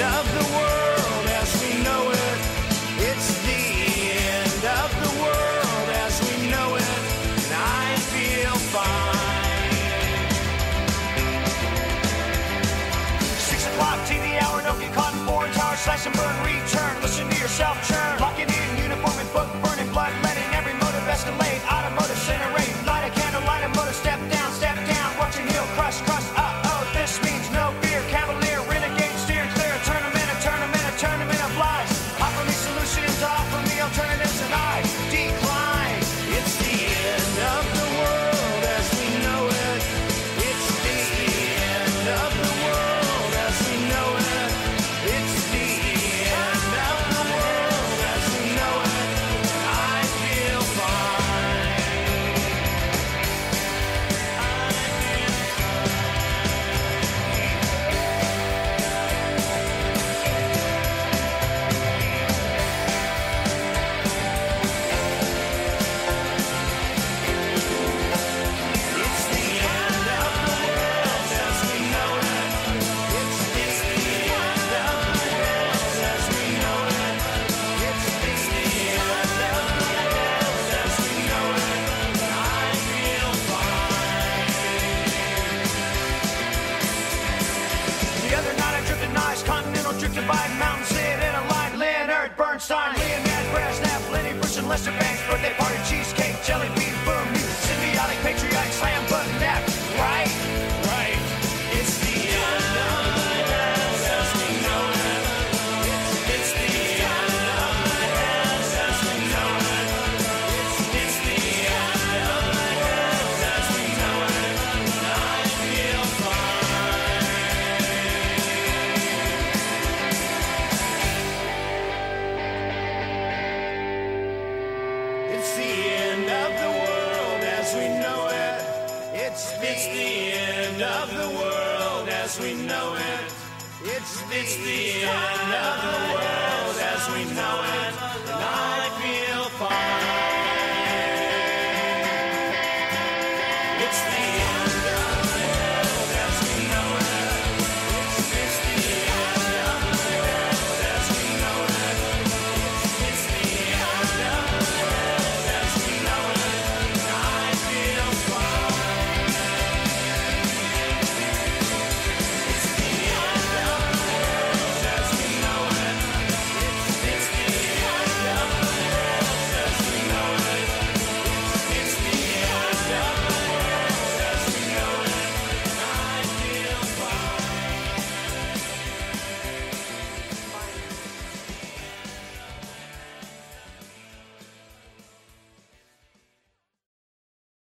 [0.00, 2.38] of the world as we know it.
[3.08, 3.64] It's the
[4.28, 6.84] end of the world as we know it,
[7.40, 9.16] and I feel fine.
[13.38, 17.00] Six o'clock, TV hour, don't get caught in foreign tower, slash and burn, return.
[17.00, 18.35] Listen to yourself Turn.